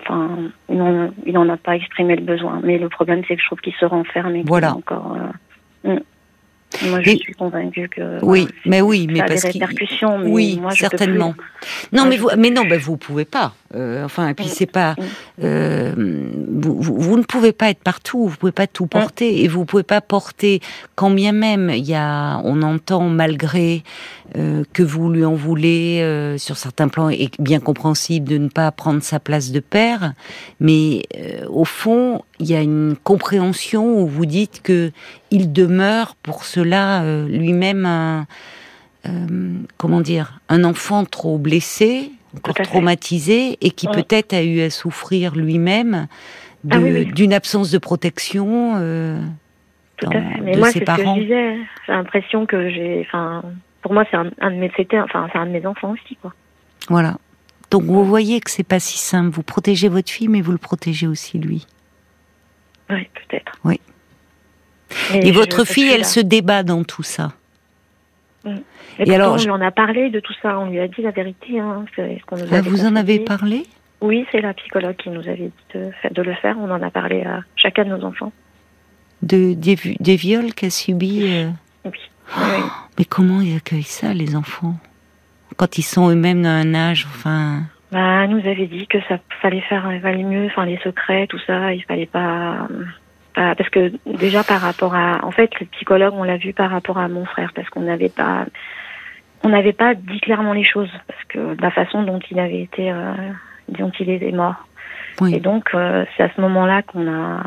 enfin, 0.00 0.50
il 0.68 1.32
n'en 1.32 1.48
a 1.48 1.56
pas 1.56 1.74
exprimé 1.74 2.14
le 2.14 2.22
besoin. 2.22 2.60
Mais 2.62 2.78
le 2.78 2.88
problème, 2.88 3.22
c'est 3.26 3.34
que 3.34 3.42
je 3.42 3.46
trouve 3.46 3.60
qu'il 3.60 3.74
se 3.74 3.84
renferme 3.84 4.36
et 4.36 4.44
voilà. 4.46 4.74
encore. 4.74 5.16
Euh, 5.84 5.94
hmm. 5.94 6.00
Moi, 6.90 7.00
je 7.00 7.10
suis 7.16 7.32
convaincue 7.32 7.88
que. 7.88 8.22
Oui, 8.22 8.46
mais 8.66 8.82
oui, 8.82 9.06
mais 9.10 9.20
ça 9.20 9.24
parce 9.24 9.44
a 9.46 9.52
des 9.52 9.58
répercussions. 9.58 10.18
Mais 10.18 10.30
oui, 10.30 10.58
moi, 10.60 10.70
je 10.74 10.80
certainement. 10.80 11.34
Non, 11.92 12.04
mais 12.04 12.18
vous, 12.18 12.28
mais 12.36 12.50
non, 12.50 12.62
vous 12.78 12.98
pouvez 12.98 13.24
pas. 13.24 13.54
Euh, 13.74 14.04
enfin, 14.04 14.28
et 14.28 14.34
puis 14.34 14.44
Mm. 14.44 14.48
c'est 14.48 14.70
pas. 14.70 14.92
Mm. 14.92 15.04
Euh, 15.44 15.92
vous, 15.96 16.80
vous, 16.80 17.00
vous 17.00 17.16
ne 17.16 17.22
pouvez 17.22 17.52
pas 17.52 17.70
être 17.70 17.82
partout. 17.82 18.28
Vous 18.28 18.36
pouvez 18.36 18.52
pas 18.52 18.66
tout 18.66 18.86
porter, 18.86 19.42
et 19.42 19.48
vous 19.48 19.64
pouvez 19.64 19.82
pas 19.82 20.02
porter. 20.02 20.60
Quand 20.94 21.10
bien 21.10 21.32
même, 21.32 21.70
il 21.70 21.88
y 21.88 21.94
a, 21.94 22.38
on 22.44 22.60
entend 22.62 23.08
malgré 23.08 23.82
euh, 24.36 24.62
que 24.72 24.82
vous 24.82 25.10
lui 25.10 25.24
en 25.24 25.34
voulez 25.34 26.00
euh, 26.02 26.36
sur 26.38 26.56
certains 26.56 26.88
plans, 26.88 27.08
et 27.08 27.30
bien 27.38 27.60
compréhensible 27.60 28.28
de 28.28 28.38
ne 28.38 28.48
pas 28.48 28.70
prendre 28.72 29.02
sa 29.02 29.18
place 29.20 29.52
de 29.52 29.60
père, 29.60 30.12
mais 30.60 31.02
euh, 31.16 31.46
au 31.48 31.64
fond, 31.64 32.22
il 32.38 32.46
y 32.50 32.54
a 32.54 32.60
une 32.60 32.94
compréhension 33.02 34.00
où 34.02 34.06
vous 34.06 34.26
dites 34.26 34.60
que 34.62 34.92
il 35.30 35.52
demeure 35.52 36.14
pour 36.16 36.44
cela 36.44 37.02
euh, 37.02 37.26
lui-même 37.28 37.86
un, 37.86 38.26
euh, 39.06 39.10
comment 39.76 40.00
dire, 40.00 40.40
un 40.48 40.64
enfant 40.64 41.04
trop 41.04 41.38
blessé, 41.38 42.10
encore 42.36 42.54
traumatisé, 42.56 43.56
et 43.62 43.70
qui 43.70 43.86
peut-être 43.88 44.34
a 44.34 44.42
eu 44.42 44.60
à 44.60 44.70
souffrir 44.70 45.34
lui-même 45.34 46.06
de- 46.64 46.76
Ah 46.76 46.80
oui, 46.80 46.90
oui. 46.92 47.04
d'une 47.06 47.32
absence 47.32 47.70
de 47.70 47.78
protection. 47.78 48.74
euh, 48.76 49.18
Tout 49.96 50.08
à 50.10 50.12
fait. 50.12 50.40
Mais 50.42 50.56
moi, 50.56 50.68
c'est 50.68 50.74
ce 50.74 50.78
que 50.80 50.84
parents. 50.84 51.14
je 51.16 51.22
disais. 51.22 51.56
J'ai 51.86 51.92
l'impression 51.92 52.44
que 52.46 52.68
j'ai. 52.68 53.00
Enfin, 53.06 53.42
pour 53.82 53.92
moi, 53.92 54.04
c'est 54.10 54.16
un, 54.16 54.30
un 54.40 54.50
de 54.50 54.56
mes. 54.56 54.70
C'était, 54.76 55.00
enfin, 55.00 55.28
c'est 55.32 55.38
un 55.38 55.46
de 55.46 55.52
mes 55.52 55.64
enfants 55.66 55.92
aussi, 55.92 56.16
quoi. 56.16 56.32
Voilà. 56.88 57.16
Donc 57.70 57.82
vous 57.84 58.04
voyez 58.04 58.40
que 58.40 58.50
c'est 58.50 58.62
pas 58.66 58.80
si 58.80 58.98
simple. 58.98 59.28
Vous 59.30 59.42
protégez 59.42 59.88
votre 59.88 60.10
fille, 60.10 60.28
mais 60.28 60.40
vous 60.40 60.52
le 60.52 60.58
protégez 60.58 61.06
aussi 61.06 61.38
lui. 61.38 61.66
Oui, 62.90 63.06
peut-être. 63.14 63.52
Oui. 63.64 63.80
Mais 65.12 65.26
Et, 65.28 65.32
votre 65.32 65.64
fille, 65.66 65.90
elle 65.92 66.06
se 66.06 66.20
débat 66.20 66.62
dans 66.62 66.82
tout 66.84 67.02
ça. 67.02 67.32
Et, 68.46 68.50
Et 68.50 68.54
pourtant, 69.04 69.12
alors, 69.12 69.32
on 69.34 69.36
lui 69.36 69.50
en 69.50 69.60
a 69.60 69.70
parlé 69.70 70.08
de 70.08 70.18
tout 70.20 70.32
ça. 70.40 70.58
On 70.58 70.70
lui 70.70 70.80
a 70.80 70.88
dit 70.88 71.02
la 71.02 71.10
vérité. 71.10 71.60
Hein, 71.60 71.84
ce 71.94 72.24
qu'on 72.24 72.36
nous 72.38 72.46
Ah, 72.50 72.62
vous 72.62 72.86
en 72.86 72.96
avez 72.96 73.20
parlé? 73.20 73.66
Oui, 74.00 74.24
c'est 74.32 74.40
la 74.40 74.54
psychologue 74.54 74.96
qui 74.96 75.10
nous 75.10 75.20
avait 75.28 75.50
dit 75.72 75.78
de, 76.10 76.22
le 76.22 76.34
faire. 76.36 76.56
On 76.58 76.70
en 76.70 76.80
a 76.82 76.90
parlé 76.90 77.22
à 77.24 77.40
chacun 77.56 77.84
de 77.84 77.90
nos 77.90 78.04
enfants. 78.04 78.32
de, 79.22 79.52
des, 79.52 79.74
vi- 79.74 79.96
des 80.00 80.16
viols 80.16 80.54
qu'a 80.54 80.70
subi 80.70 81.24
euh, 81.24 81.50
Oui. 81.84 81.98
Oui. 82.36 82.62
Mais 82.98 83.04
comment 83.04 83.40
ils 83.40 83.56
accueillent 83.56 83.82
ça, 83.82 84.12
les 84.12 84.36
enfants? 84.36 84.74
Quand 85.56 85.78
ils 85.78 85.82
sont 85.82 86.10
eux-mêmes 86.10 86.42
dans 86.42 86.48
un 86.50 86.74
âge, 86.74 87.06
enfin... 87.08 87.62
Bah, 87.90 88.24
elle 88.24 88.30
nous 88.30 88.46
avait 88.46 88.66
dit 88.66 88.86
que 88.86 88.98
ça 89.08 89.18
fallait 89.40 89.62
faire, 89.62 89.90
il 89.92 90.00
valait 90.00 90.22
mieux, 90.22 90.46
enfin 90.46 90.66
les 90.66 90.78
secrets, 90.78 91.26
tout 91.26 91.38
ça, 91.46 91.72
il 91.72 91.82
fallait 91.84 92.04
pas, 92.06 92.68
pas- 93.34 93.54
parce 93.54 93.70
que 93.70 93.92
déjà 94.04 94.44
par 94.44 94.60
rapport 94.60 94.94
à, 94.94 95.24
en 95.24 95.30
fait, 95.30 95.50
le 95.58 95.64
psychologue, 95.66 96.12
on 96.14 96.22
l'a 96.22 96.36
vu 96.36 96.52
par 96.52 96.70
rapport 96.70 96.98
à 96.98 97.08
mon 97.08 97.24
frère, 97.24 97.52
parce 97.54 97.68
qu'on 97.70 97.80
n'avait 97.80 98.10
pas, 98.10 98.44
on 99.42 99.48
n'avait 99.48 99.72
pas 99.72 99.94
dit 99.94 100.20
clairement 100.20 100.52
les 100.52 100.64
choses, 100.64 100.90
parce 101.06 101.24
que 101.30 101.54
de 101.54 101.62
la 101.62 101.70
façon 101.70 102.02
dont 102.02 102.20
il 102.30 102.38
avait 102.38 102.60
été, 102.60 102.92
euh, 102.92 103.14
dont 103.70 103.90
il 103.98 104.10
était 104.10 104.32
mort. 104.32 104.66
Oui. 105.22 105.34
Et 105.34 105.40
donc 105.40 105.70
euh, 105.74 106.04
c'est 106.16 106.24
à 106.24 106.30
ce 106.36 106.40
moment-là 106.42 106.82
qu'on 106.82 107.08
a, 107.10 107.40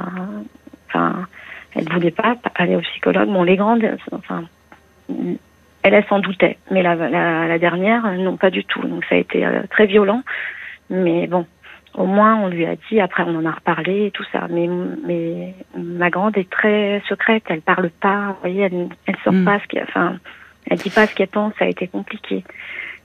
enfin, 0.88 1.28
elle 1.76 1.88
voulait 1.88 2.10
pas 2.10 2.36
aller 2.56 2.76
au 2.76 2.82
psychologue. 2.82 3.30
Bon, 3.30 3.44
les 3.44 3.58
grandes, 3.58 3.88
enfin, 4.12 4.44
elle, 5.84 5.94
elle 5.94 6.06
s'en 6.06 6.20
doutait, 6.20 6.58
mais 6.70 6.84
la, 6.84 6.96
la, 6.96 7.48
la 7.48 7.60
dernière, 7.60 8.04
non, 8.14 8.38
pas 8.38 8.50
du 8.50 8.64
tout. 8.66 8.82
Donc 8.88 9.04
ça 9.06 9.16
a 9.16 9.18
été 9.18 9.46
euh, 9.46 9.64
très 9.70 9.88
violent, 9.88 10.22
mais 10.90 11.28
bon, 11.28 11.46
au 11.96 12.06
moins 12.06 12.38
on 12.38 12.48
lui 12.48 12.66
a 12.66 12.76
dit. 12.90 13.00
Après, 13.00 13.24
on 13.24 13.36
en 13.36 13.46
a 13.46 13.52
reparlé 13.52 14.08
et 14.08 14.12
tout 14.12 14.26
ça. 14.32 14.48
Mais, 14.50 14.70
mais 15.06 15.54
ma 15.78 16.10
grande 16.10 16.38
est 16.38 16.50
très 16.50 17.02
secrète. 17.10 17.44
Elle 17.50 17.62
parle 17.62 17.90
pas. 17.90 18.28
Vous 18.28 18.42
voyez, 18.42 18.62
elle, 18.64 18.90
elle 19.08 19.16
sort 19.24 19.34
Mm. 19.34 19.46
pas 19.46 19.60
ce 19.60 19.82
enfin, 19.84 20.18
elle 20.70 20.78
dit 20.78 20.90
pas 20.90 21.08
ce 21.08 21.16
qu'elle 21.16 21.28
pense. 21.28 21.54
Ça 21.60 21.66
a 21.66 21.68
été 21.68 21.88
compliqué. 21.88 22.44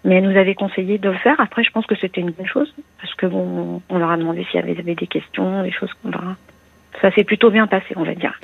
Mais 0.05 0.17
elle 0.17 0.25
nous 0.31 0.39
avait 0.39 0.55
conseillé 0.55 0.99
de 0.99 1.09
le 1.11 1.17
faire. 1.17 1.41
Après, 1.41 1.65
je 1.65 1.71
pense 1.73 1.87
que 1.87 1.97
c'était 1.97 2.21
une 2.21 2.31
bonne 2.31 2.47
chose 2.47 2.73
parce 3.01 3.13
que 3.15 3.27
bon, 3.27 3.83
on 3.89 3.99
leur 3.99 4.11
a 4.11 4.17
demandé 4.17 4.45
s'il 4.45 4.61
y 4.61 4.63
avait, 4.63 4.79
avait 4.79 4.95
des 4.95 5.07
questions, 5.09 5.63
des 5.65 5.73
choses 5.73 5.93
qu'on 5.95 6.11
va. 6.11 6.37
Ça 7.03 7.11
s'est 7.11 7.25
plutôt 7.25 7.51
bien 7.51 7.67
passé, 7.67 7.87
on 7.97 8.05
va 8.05 8.15
dire. 8.15 8.39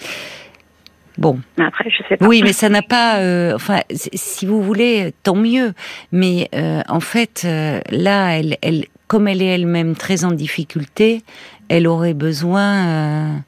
Bon, 1.18 1.40
Mais 1.59 1.64
après, 1.66 1.90
je 1.90 2.03
sais 2.09 2.16
pas. 2.16 2.27
oui, 2.27 2.40
mais 2.42 2.53
ça 2.53 2.68
n'a 2.68 2.83
pas... 2.83 3.18
euh, 3.18 3.55
enfin, 3.55 3.81
si 3.92 4.46
vous 4.46 4.62
voulez, 4.62 5.12
tant 5.22 5.37
mieux. 5.37 5.75
Mais 6.11 6.48
euh, 6.55 6.81
en 6.88 7.01
fait, 7.01 7.42
euh, 7.44 7.81
là, 7.90 8.38
elle, 8.38 8.57
elle, 8.62 8.87
comme 9.09 9.29
elle 9.29 9.42
est 9.42 9.55
elle-même 9.55 9.94
très 9.94 10.25
en 10.25 10.33
difficulté, 10.33 11.22
elle 11.68 11.87
aurait 11.87 12.14
besoin 12.14 13.42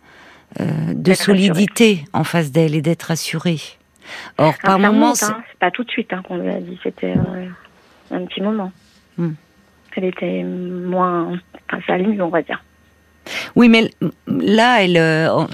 de 0.58 1.14
solidité 1.14 2.04
en 2.12 2.22
face 2.24 2.52
d'elle 2.52 2.74
et 2.74 2.82
d'être 2.82 3.10
assurée. 3.10 3.60
Or, 4.38 4.48
Enfin, 4.48 4.58
par 4.62 4.78
moments... 4.78 5.14
c'est- 5.14 5.26
hein. 5.26 5.42
Pas 5.58 5.70
tout 5.70 5.84
de 5.84 5.90
suite 5.90 6.12
hein, 6.12 6.22
qu'on 6.26 6.36
lui 6.36 6.50
a 6.50 6.60
dit. 6.60 6.78
C'était 6.82 7.14
un 8.10 8.24
petit 8.26 8.42
moment. 8.42 8.70
Hmm. 9.16 9.32
Elle 9.96 10.04
était 10.04 10.42
moins. 10.42 11.38
Enfin, 11.72 11.82
ça 11.86 11.94
on 12.20 12.28
va 12.28 12.42
dire. 12.42 12.62
Oui, 13.56 13.68
mais 13.68 13.90
là, 14.26 14.82
elle, 14.82 14.96
euh, 14.96 15.46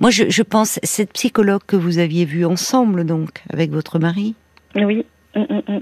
moi, 0.00 0.10
je, 0.10 0.24
je 0.30 0.42
pense 0.42 0.78
cette 0.82 1.12
psychologue 1.12 1.62
que 1.66 1.76
vous 1.76 1.98
aviez 1.98 2.24
vue 2.24 2.44
ensemble, 2.44 3.04
donc, 3.04 3.42
avec 3.52 3.70
votre 3.70 3.98
mari, 3.98 4.34
Oui. 4.74 5.04
Mm, 5.36 5.40
mm, 5.40 5.62
mm. 5.76 5.80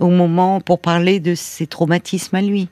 au 0.00 0.08
moment 0.10 0.60
pour 0.60 0.80
parler 0.80 1.20
de 1.20 1.34
ses 1.34 1.66
traumatismes 1.66 2.34
à 2.36 2.42
lui 2.42 2.68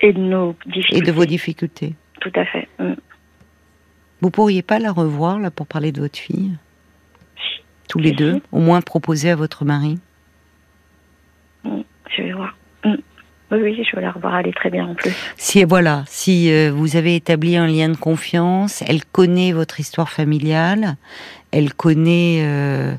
Et 0.00 0.12
de 0.12 0.20
nos 0.20 0.52
et 0.66 0.70
difficultés. 0.72 1.06
de 1.06 1.12
vos 1.12 1.24
difficultés. 1.24 1.94
Tout 2.20 2.32
à 2.34 2.44
fait. 2.44 2.68
Mm. 2.78 2.94
Vous 4.20 4.30
pourriez 4.30 4.62
pas 4.62 4.78
la 4.78 4.92
revoir 4.92 5.38
là 5.38 5.50
pour 5.50 5.66
parler 5.66 5.92
de 5.92 6.00
votre 6.00 6.18
fille, 6.18 6.52
tous 7.88 7.98
les 7.98 8.10
Si, 8.10 8.16
deux, 8.16 8.34
si. 8.34 8.42
au 8.52 8.58
moins 8.60 8.80
proposer 8.80 9.30
à 9.30 9.36
votre 9.36 9.64
mari? 9.64 9.98
Je 11.64 12.22
vais 12.22 12.32
voir. 12.32 12.56
Oui, 13.52 13.58
oui, 13.62 13.84
je 13.88 13.94
vais 13.96 14.02
la 14.02 14.10
revoir. 14.10 14.38
Elle 14.38 14.48
est 14.48 14.56
très 14.56 14.70
bien 14.70 14.86
en 14.86 14.94
plus. 14.94 15.12
Si 15.36 15.62
voilà, 15.64 16.04
si 16.08 16.50
euh, 16.52 16.72
vous 16.74 16.96
avez 16.96 17.14
établi 17.14 17.56
un 17.56 17.66
lien 17.68 17.88
de 17.88 17.96
confiance, 17.96 18.82
elle 18.88 19.04
connaît 19.04 19.52
votre 19.52 19.78
histoire 19.78 20.08
familiale, 20.10 20.96
elle 21.52 21.72
connaît 21.72 22.40
euh, 22.42 22.94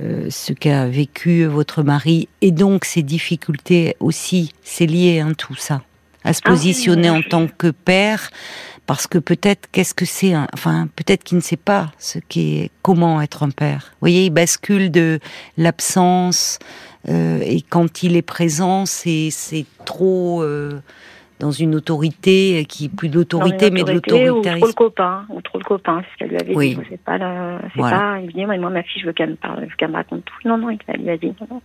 euh, 0.00 0.26
ce 0.30 0.52
qu'a 0.52 0.86
vécu 0.86 1.44
votre 1.46 1.82
mari 1.82 2.28
et 2.42 2.52
donc 2.52 2.84
ses 2.84 3.02
difficultés 3.02 3.96
aussi. 3.98 4.52
C'est 4.62 4.86
lié 4.86 5.18
hein, 5.20 5.32
tout 5.36 5.56
ça 5.56 5.82
à 6.24 6.32
se 6.32 6.40
Ah 6.44 6.50
oui, 6.50 6.54
positionner 6.56 7.10
oui, 7.10 7.18
en 7.18 7.22
tant 7.22 7.46
que 7.48 7.68
père, 7.70 8.30
parce 8.86 9.06
que 9.08 9.18
peut-être 9.18 9.68
qu'est-ce 9.72 9.94
que 9.94 10.04
c'est, 10.04 10.32
un- 10.32 10.46
enfin 10.54 10.88
peut-être 10.96 11.24
qu'il 11.24 11.36
ne 11.38 11.42
sait 11.42 11.56
pas 11.56 11.90
ce 11.98 12.18
qu'est 12.28 12.70
comment 12.82 13.20
être 13.20 13.42
un 13.42 13.50
père. 13.50 13.88
Vous 13.92 13.98
voyez, 14.00 14.26
il 14.26 14.30
bascule 14.30 14.90
de 14.90 15.18
l'absence 15.56 16.58
euh, 17.08 17.40
et 17.42 17.62
quand 17.62 18.02
il 18.02 18.16
est 18.16 18.22
présent, 18.22 18.84
c'est 18.86 19.30
trop 19.84 20.42
euh, 20.42 20.80
dans 21.38 21.52
une 21.52 21.74
autorité 21.74 22.66
qui 22.68 22.86
est 22.86 22.88
plus 22.88 23.08
Dans 23.08 23.18
mais 23.20 23.24
de 23.24 23.24
autorité 23.24 23.70
Ou 23.70 23.84
trop 23.84 23.86
le 23.86 23.94
l'autoritarisme. 23.94 24.72
copain. 24.74 25.24
Ou 25.28 25.40
trop 25.40 25.58
le 25.58 25.64
copain. 25.64 26.02
C'est 26.02 26.12
ce 26.12 26.18
qu'elle 26.18 26.28
lui 26.30 26.36
avait 26.40 26.54
Oui. 26.56 26.74
dit. 26.76 26.82
C'est 26.90 27.00
pas, 27.00 27.18
Voilà. 27.76 28.18
Il 28.22 28.32
dit, 28.32 28.44
moi, 28.44 28.56
ma 28.70 28.82
fille, 28.82 29.00
je 29.00 29.06
veux 29.06 29.12
qu'elle 29.12 29.30
me 29.30 29.36
parle. 29.36 29.60
Je 29.64 29.70
veux 29.70 29.76
qu'elle 29.78 29.90
me 29.90 29.94
raconte 29.96 30.24
tout. 30.24 30.48
Non, 30.48 30.58
non, 30.58 30.70
il 30.70 30.78
lui 31.02 31.10
a 31.10 31.16
dit. 31.16 31.32
Non, 31.40 31.46
non. 31.50 31.62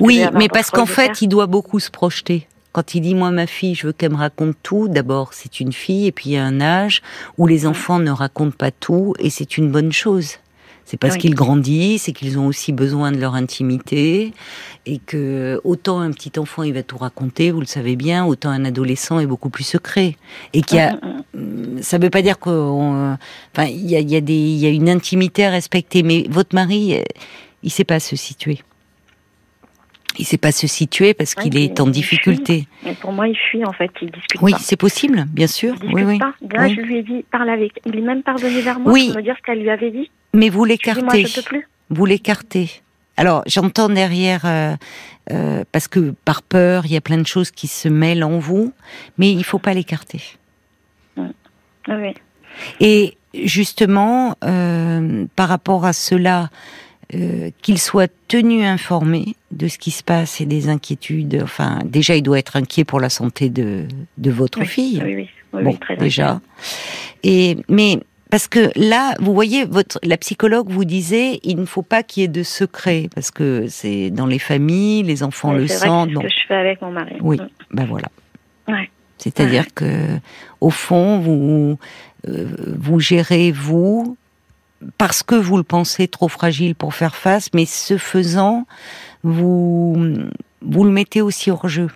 Oui, 0.00 0.22
mais 0.34 0.48
parce 0.48 0.70
qu'en 0.70 0.86
fait, 0.86 1.06
faire. 1.06 1.14
il 1.22 1.28
doit 1.28 1.46
beaucoup 1.46 1.80
se 1.80 1.90
projeter. 1.90 2.46
Quand 2.72 2.94
il 2.94 3.02
dit 3.02 3.14
moi 3.14 3.30
ma 3.30 3.46
fille, 3.46 3.74
je 3.74 3.86
veux 3.86 3.92
qu'elle 3.92 4.12
me 4.12 4.16
raconte 4.16 4.56
tout. 4.62 4.88
D'abord, 4.88 5.34
c'est 5.34 5.60
une 5.60 5.72
fille 5.72 6.06
et 6.06 6.12
puis 6.12 6.30
il 6.30 6.32
y 6.32 6.36
a 6.38 6.44
un 6.44 6.60
âge 6.62 7.02
où 7.36 7.46
les 7.46 7.66
enfants 7.66 7.98
ne 7.98 8.10
racontent 8.10 8.56
pas 8.56 8.70
tout 8.70 9.12
et 9.18 9.28
c'est 9.28 9.58
une 9.58 9.70
bonne 9.70 9.92
chose. 9.92 10.38
C'est 10.84 10.96
parce 10.96 11.14
Oui. 11.14 11.20
qu'ils 11.20 11.34
grandissent 11.34 12.08
et 12.08 12.12
qu'ils 12.12 12.38
ont 12.38 12.46
aussi 12.46 12.72
besoin 12.72 13.12
de 13.12 13.18
leur 13.18 13.34
intimité 13.34 14.32
et 14.84 14.98
que 14.98 15.60
autant 15.64 16.00
un 16.00 16.10
petit 16.10 16.38
enfant 16.38 16.62
il 16.64 16.74
va 16.74 16.82
tout 16.82 16.98
raconter, 16.98 17.50
vous 17.50 17.60
le 17.60 17.66
savez 17.66 17.96
bien, 17.96 18.24
autant 18.24 18.50
un 18.50 18.64
adolescent 18.64 19.20
est 19.20 19.26
beaucoup 19.26 19.48
plus 19.50 19.64
secret 19.64 20.16
et 20.52 20.62
qu'il 20.62 20.78
y 20.78 20.80
a 20.80 20.92
Mm, 21.34 21.40
mm, 21.40 21.78
mm. 21.78 21.82
ça 21.82 21.98
veut 21.98 22.10
pas 22.10 22.22
dire 22.22 22.38
qu'on, 22.38 23.16
enfin, 23.54 23.68
il 23.68 23.90
y 23.90 23.96
a, 23.96 24.00
il 24.00 24.10
y 24.10 24.16
a 24.16 24.20
des, 24.20 24.34
il 24.34 24.58
y 24.58 24.66
a 24.66 24.70
une 24.70 24.88
intimité 24.88 25.44
à 25.44 25.50
respecter. 25.50 26.02
Mais 26.02 26.24
votre 26.28 26.54
mari, 26.54 26.94
euh, 26.96 27.02
Il 27.62 27.70
sait 27.70 27.84
pas 27.84 28.00
se 28.00 28.16
situer. 28.16 28.58
Il 30.18 30.26
sait 30.26 30.36
pas 30.36 30.52
se 30.52 30.66
situer 30.66 31.14
parce 31.14 31.34
qu'il 31.34 31.56
est 31.56 31.80
en 31.80 31.86
difficulté. 31.86 32.66
Mais 32.84 32.94
pour 32.94 33.12
moi, 33.12 33.28
il 33.28 33.36
fuit 33.36 33.64
en 33.64 33.72
fait. 33.72 33.90
Il 34.02 34.10
discute 34.10 34.42
oui, 34.42 34.52
c'est 34.58 34.76
possible, 34.76 35.24
bien 35.28 35.46
sûr. 35.46 35.74
Il 35.82 35.94
oui, 35.94 36.02
oui. 36.04 36.18
Pas. 36.18 36.34
Là, 36.50 36.68
je 36.68 36.80
lui 36.80 36.98
ai 36.98 37.02
dit, 37.02 37.24
parle 37.30 37.48
avec. 37.48 37.80
Il 37.86 37.96
est 37.96 38.02
même 38.02 38.22
pardonné 38.22 38.60
vers 38.60 38.78
moi 38.78 38.92
pour 38.92 39.16
me 39.16 39.22
dire 39.22 39.36
ce 39.38 39.42
qu'elle 39.42 39.60
lui 39.60 39.70
avait 39.70 39.90
dit. 39.90 40.10
Mais 40.34 40.48
vous 40.48 40.64
l'écartez. 40.64 41.26
Vous 41.90 42.06
l'écartez. 42.06 42.70
Alors, 43.16 43.42
j'entends 43.46 43.88
derrière, 43.88 44.42
euh, 44.46 44.74
euh, 45.30 45.64
parce 45.70 45.86
que 45.86 46.14
par 46.24 46.42
peur, 46.42 46.86
il 46.86 46.92
y 46.92 46.96
a 46.96 47.00
plein 47.00 47.18
de 47.18 47.26
choses 47.26 47.50
qui 47.50 47.68
se 47.68 47.88
mêlent 47.88 48.24
en 48.24 48.38
vous, 48.38 48.72
mais 49.18 49.30
il 49.30 49.44
faut 49.44 49.58
pas 49.58 49.74
l'écarter. 49.74 50.22
Oui. 51.16 52.14
Et 52.80 53.16
justement, 53.34 54.36
euh, 54.44 55.26
par 55.36 55.48
rapport 55.48 55.84
à 55.84 55.92
cela, 55.92 56.48
euh, 57.14 57.50
qu'il 57.60 57.78
soit 57.78 58.10
tenu 58.26 58.64
informé 58.64 59.36
de 59.50 59.68
ce 59.68 59.76
qui 59.76 59.90
se 59.90 60.02
passe 60.02 60.40
et 60.40 60.46
des 60.46 60.70
inquiétudes. 60.70 61.40
Enfin, 61.42 61.80
déjà, 61.84 62.16
il 62.16 62.22
doit 62.22 62.38
être 62.38 62.56
inquiet 62.56 62.84
pour 62.84 63.00
la 63.00 63.10
santé 63.10 63.50
de, 63.50 63.86
de 64.16 64.30
votre 64.30 64.64
fille. 64.64 65.02
Oui, 65.04 65.14
oui, 65.14 65.28
oui, 65.52 65.62
bon, 65.62 65.74
très 65.74 65.96
déjà. 65.96 66.40
Et 67.22 67.58
mais 67.68 68.00
parce 68.32 68.48
que 68.48 68.70
là, 68.76 69.14
vous 69.20 69.34
voyez, 69.34 69.66
votre 69.66 69.98
la 70.02 70.16
psychologue 70.16 70.70
vous 70.70 70.86
disait, 70.86 71.38
il 71.42 71.58
ne 71.58 71.66
faut 71.66 71.82
pas 71.82 72.02
qu'il 72.02 72.22
y 72.22 72.24
ait 72.24 72.28
de 72.28 72.42
secret 72.42 73.10
parce 73.14 73.30
que 73.30 73.66
c'est 73.68 74.08
dans 74.08 74.24
les 74.24 74.38
familles, 74.38 75.02
les 75.02 75.22
enfants 75.22 75.52
le 75.52 75.68
sentent. 75.68 76.08
C'est 76.08 76.14
ce 76.14 76.22
que 76.22 76.28
je 76.30 76.46
fais 76.48 76.54
avec 76.54 76.80
mon 76.80 76.92
mari. 76.92 77.16
Oui, 77.20 77.36
mm. 77.36 77.48
ben 77.72 77.84
voilà. 77.84 78.08
Ouais. 78.68 78.88
C'est-à-dire 79.18 79.66
que, 79.74 80.18
au 80.62 80.70
fond, 80.70 81.18
vous 81.18 81.78
euh, 82.26 82.48
vous 82.78 83.00
gérez 83.00 83.52
vous 83.52 84.16
parce 84.96 85.22
que 85.22 85.34
vous 85.34 85.58
le 85.58 85.62
pensez 85.62 86.08
trop 86.08 86.28
fragile 86.28 86.74
pour 86.74 86.94
faire 86.94 87.14
face, 87.14 87.50
mais 87.52 87.66
ce 87.66 87.98
faisant, 87.98 88.66
vous, 89.24 89.94
vous 90.62 90.84
le 90.84 90.90
mettez 90.90 91.20
aussi 91.20 91.50
hors 91.50 91.68
jeu. 91.68 91.88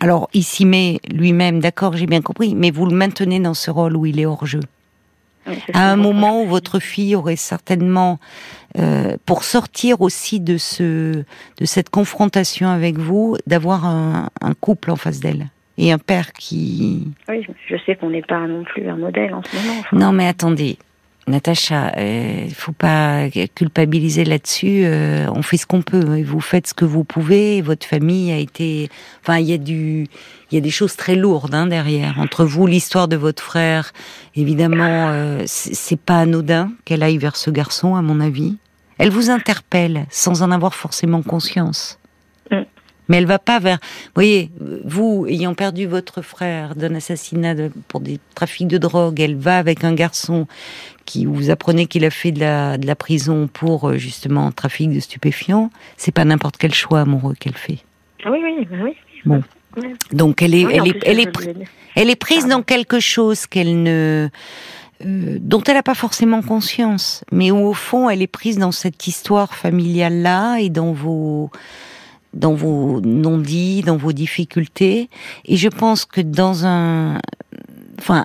Alors, 0.00 0.30
il 0.32 0.42
s'y 0.42 0.64
met 0.64 1.00
lui-même, 1.12 1.60
d'accord, 1.60 1.98
j'ai 1.98 2.06
bien 2.06 2.22
compris, 2.22 2.54
mais 2.54 2.70
vous 2.70 2.86
le 2.86 2.96
maintenez 2.96 3.40
dans 3.40 3.52
ce 3.52 3.70
rôle 3.70 3.94
où 3.94 4.06
il 4.06 4.18
est 4.18 4.26
hors 4.26 4.46
jeu. 4.46 4.60
À 5.72 5.90
un 5.90 5.96
moment 5.96 6.42
où 6.42 6.46
votre 6.46 6.80
fille 6.80 7.14
aurait 7.14 7.36
certainement, 7.36 8.18
euh, 8.78 9.16
pour 9.26 9.44
sortir 9.44 10.00
aussi 10.00 10.40
de 10.40 10.56
ce, 10.56 11.12
de 11.12 11.64
cette 11.64 11.90
confrontation 11.90 12.68
avec 12.68 12.98
vous, 12.98 13.36
d'avoir 13.46 13.86
un, 13.86 14.28
couple 14.60 14.90
en 14.90 14.96
face 14.96 15.20
d'elle 15.20 15.46
et 15.76 15.92
un 15.92 15.98
père 15.98 16.32
qui. 16.32 17.08
Oui, 17.28 17.46
je 17.68 17.76
sais 17.86 17.96
qu'on 17.96 18.10
n'est 18.10 18.22
pas 18.22 18.46
non 18.46 18.64
plus 18.64 18.88
un 18.88 18.96
modèle 18.96 19.34
en 19.34 19.42
ce 19.42 19.56
moment. 19.56 19.82
Non, 19.92 20.12
mais 20.12 20.26
attendez, 20.26 20.78
Natacha, 21.28 21.92
il 21.96 22.00
euh, 22.00 22.48
faut 22.50 22.72
pas 22.72 23.28
culpabiliser 23.54 24.24
là-dessus. 24.24 24.82
Euh, 24.84 25.26
on 25.34 25.42
fait 25.42 25.56
ce 25.56 25.66
qu'on 25.66 25.82
peut. 25.82 26.22
Vous 26.22 26.40
faites 26.40 26.66
ce 26.66 26.74
que 26.74 26.84
vous 26.84 27.04
pouvez. 27.04 27.60
Votre 27.62 27.86
famille 27.86 28.32
a 28.32 28.38
été. 28.38 28.88
Enfin, 29.22 29.38
il 29.38 29.46
y 29.46 29.52
a 29.52 29.58
du, 29.58 30.06
il 30.50 30.54
y 30.54 30.58
a 30.58 30.60
des 30.60 30.70
choses 30.70 30.96
très 30.96 31.14
lourdes 31.14 31.54
hein, 31.54 31.66
derrière. 31.66 32.18
Entre 32.18 32.44
vous, 32.44 32.66
l'histoire 32.66 33.08
de 33.08 33.16
votre 33.16 33.42
frère, 33.42 33.92
évidemment, 34.34 35.08
euh, 35.10 35.42
c'est 35.46 36.00
pas 36.00 36.20
anodin 36.20 36.72
qu'elle 36.84 37.02
aille 37.02 37.18
vers 37.18 37.36
ce 37.36 37.50
garçon, 37.50 37.94
à 37.94 38.02
mon 38.02 38.20
avis. 38.20 38.56
Elle 38.98 39.10
vous 39.10 39.30
interpelle 39.30 40.06
sans 40.10 40.42
en 40.42 40.50
avoir 40.50 40.74
forcément 40.74 41.22
conscience. 41.22 41.98
Mais 43.08 43.18
elle 43.18 43.26
va 43.26 43.38
pas 43.38 43.58
vers. 43.58 43.78
Vous 44.06 44.12
voyez, 44.14 44.50
vous 44.84 45.26
ayant 45.28 45.54
perdu 45.54 45.86
votre 45.86 46.22
frère 46.22 46.74
d'un 46.74 46.94
assassinat 46.94 47.54
pour 47.88 48.00
des 48.00 48.20
trafics 48.34 48.68
de 48.68 48.78
drogue, 48.78 49.20
elle 49.20 49.36
va 49.36 49.58
avec 49.58 49.84
un 49.84 49.94
garçon 49.94 50.46
qui 51.04 51.24
vous 51.24 51.50
apprenez 51.50 51.86
qu'il 51.86 52.04
a 52.04 52.10
fait 52.10 52.32
de 52.32 52.40
la, 52.40 52.76
de 52.76 52.86
la 52.86 52.94
prison 52.94 53.48
pour 53.50 53.88
euh, 53.88 53.96
justement 53.96 54.52
trafic 54.52 54.92
de 54.92 55.00
stupéfiants. 55.00 55.70
C'est 55.96 56.12
pas 56.12 56.24
n'importe 56.24 56.58
quel 56.58 56.74
choix 56.74 57.00
amoureux 57.00 57.34
qu'elle 57.38 57.56
fait. 57.56 57.78
Ah 58.24 58.30
oui, 58.30 58.40
oui, 58.42 58.68
oui. 58.82 58.94
Bon. 59.24 59.42
Donc 60.12 60.42
elle 60.42 60.54
est, 60.54 60.62
elle, 60.62 60.88
est, 60.88 60.98
elle, 61.06 61.20
est, 61.20 61.30
elle 61.94 62.10
est 62.10 62.16
prise 62.16 62.46
dans 62.46 62.62
quelque 62.62 63.00
chose 63.00 63.46
qu'elle 63.46 63.82
ne, 63.82 64.28
euh, 65.04 65.38
dont 65.40 65.62
elle 65.62 65.74
n'a 65.74 65.82
pas 65.82 65.94
forcément 65.94 66.42
conscience, 66.42 67.24
mais 67.30 67.50
où 67.50 67.58
au 67.66 67.74
fond 67.74 68.10
elle 68.10 68.22
est 68.22 68.26
prise 68.26 68.58
dans 68.58 68.72
cette 68.72 69.06
histoire 69.06 69.54
familiale 69.54 70.22
là 70.22 70.58
et 70.58 70.70
dans 70.70 70.92
vos 70.92 71.50
dans 72.34 72.54
vos 72.54 73.00
non-dits, 73.00 73.82
dans 73.82 73.96
vos 73.96 74.12
difficultés. 74.12 75.08
Et 75.44 75.56
je 75.56 75.68
pense 75.68 76.04
que 76.04 76.20
dans 76.20 76.66
un, 76.66 77.20
enfin, 77.98 78.24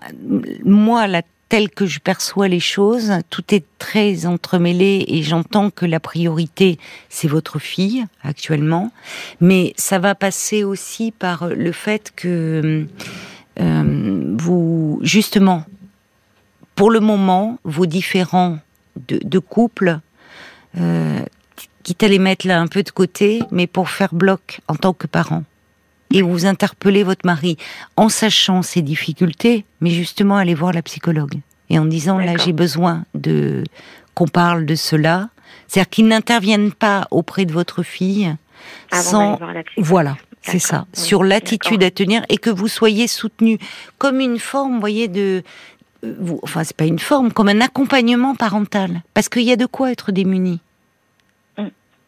moi, 0.63 1.08
la 1.08 1.22
telle 1.50 1.70
que 1.70 1.86
je 1.86 2.00
perçois 2.00 2.48
les 2.48 2.60
choses, 2.60 3.13
tout 3.30 3.44
est 3.54 3.63
très 3.78 4.26
entremêlé 4.26 5.06
et 5.08 5.22
j'entends 5.22 5.70
que 5.70 5.86
la 5.86 6.00
priorité, 6.00 6.80
c'est 7.10 7.28
votre 7.28 7.60
fille 7.60 8.06
actuellement, 8.24 8.92
mais 9.39 9.74
ça 9.78 10.00
va 10.00 10.16
passer 10.16 10.63
aussi 10.63 11.12
par 11.12 11.50
le 11.50 11.72
fait 11.72 12.12
que 12.16 12.88
euh, 13.60 14.36
vous, 14.36 15.00
justement, 15.04 15.63
pour 16.74 16.89
le 16.89 17.00
moment, 17.00 17.60
vos 17.63 17.86
différents 17.86 18.58
de, 19.08 19.20
de 19.24 19.39
couples 19.39 20.00
euh, 20.80 21.20
quitte 21.84 22.04
à 22.04 22.08
les 22.08 22.19
mettre 22.19 22.48
là 22.48 22.60
un 22.60 22.67
peu 22.67 22.84
de 22.84 22.89
côté, 22.89 23.41
mais 23.52 23.67
pour 23.67 23.89
faire 23.89 24.13
bloc 24.13 24.62
en 24.67 24.76
tant 24.76 24.93
que 24.93 25.08
parent. 25.08 25.43
Et 26.12 26.22
vous 26.22 26.46
interpellez 26.46 27.04
votre 27.04 27.26
mari 27.26 27.58
en 27.98 28.10
sachant 28.10 28.62
ses 28.62 28.82
difficultés, 28.82 29.65
mais 29.82 29.89
justement 29.89 30.38
aller 30.38 30.54
voir 30.54 30.72
la 30.72 30.82
psychologue. 30.82 31.39
Et 31.69 31.80
en 31.80 31.86
disant, 31.86 32.19
là, 32.19 32.38
j'ai 32.38 32.54
besoin 32.54 33.04
de 33.15 33.63
qu'on 34.13 34.28
parle 34.28 34.65
de 34.65 34.76
cela. 34.76 35.30
C'est-à-dire 35.67 35.89
qu'il 35.89 36.08
n'intervienne 36.08 36.72
pas 36.72 37.08
auprès 37.10 37.46
de 37.46 37.54
votre 37.54 37.82
fille 37.84 38.36
sans... 38.91 39.39
Voilà, 39.78 40.17
c'est 40.43 40.60
ça. 40.60 40.86
Sur 40.93 41.24
l'attitude 41.24 41.84
à 41.84 41.89
tenir 41.89 42.24
et 42.30 42.38
que 42.38 42.50
vous 42.50 42.67
soyez 42.67 43.08
soutenu 43.08 43.58
comme 43.98 44.19
une 44.19 44.39
forme, 44.39 44.76
vous 44.76 44.80
voyez, 44.80 45.08
de... 45.08 45.43
Euh, 46.04 46.15
enfin, 46.43 46.63
c'est 46.63 46.76
pas 46.76 46.86
une 46.86 47.00
forme, 47.00 47.32
comme 47.32 47.50
un 47.50 47.62
accompagnement 47.62 48.36
parental. 48.36 49.02
Parce 49.13 49.30
qu'il 49.30 49.43
y 49.43 49.52
a 49.52 49.56
de 49.56 49.65
quoi 49.65 49.91
être 49.91 50.12
démuni. 50.12 50.60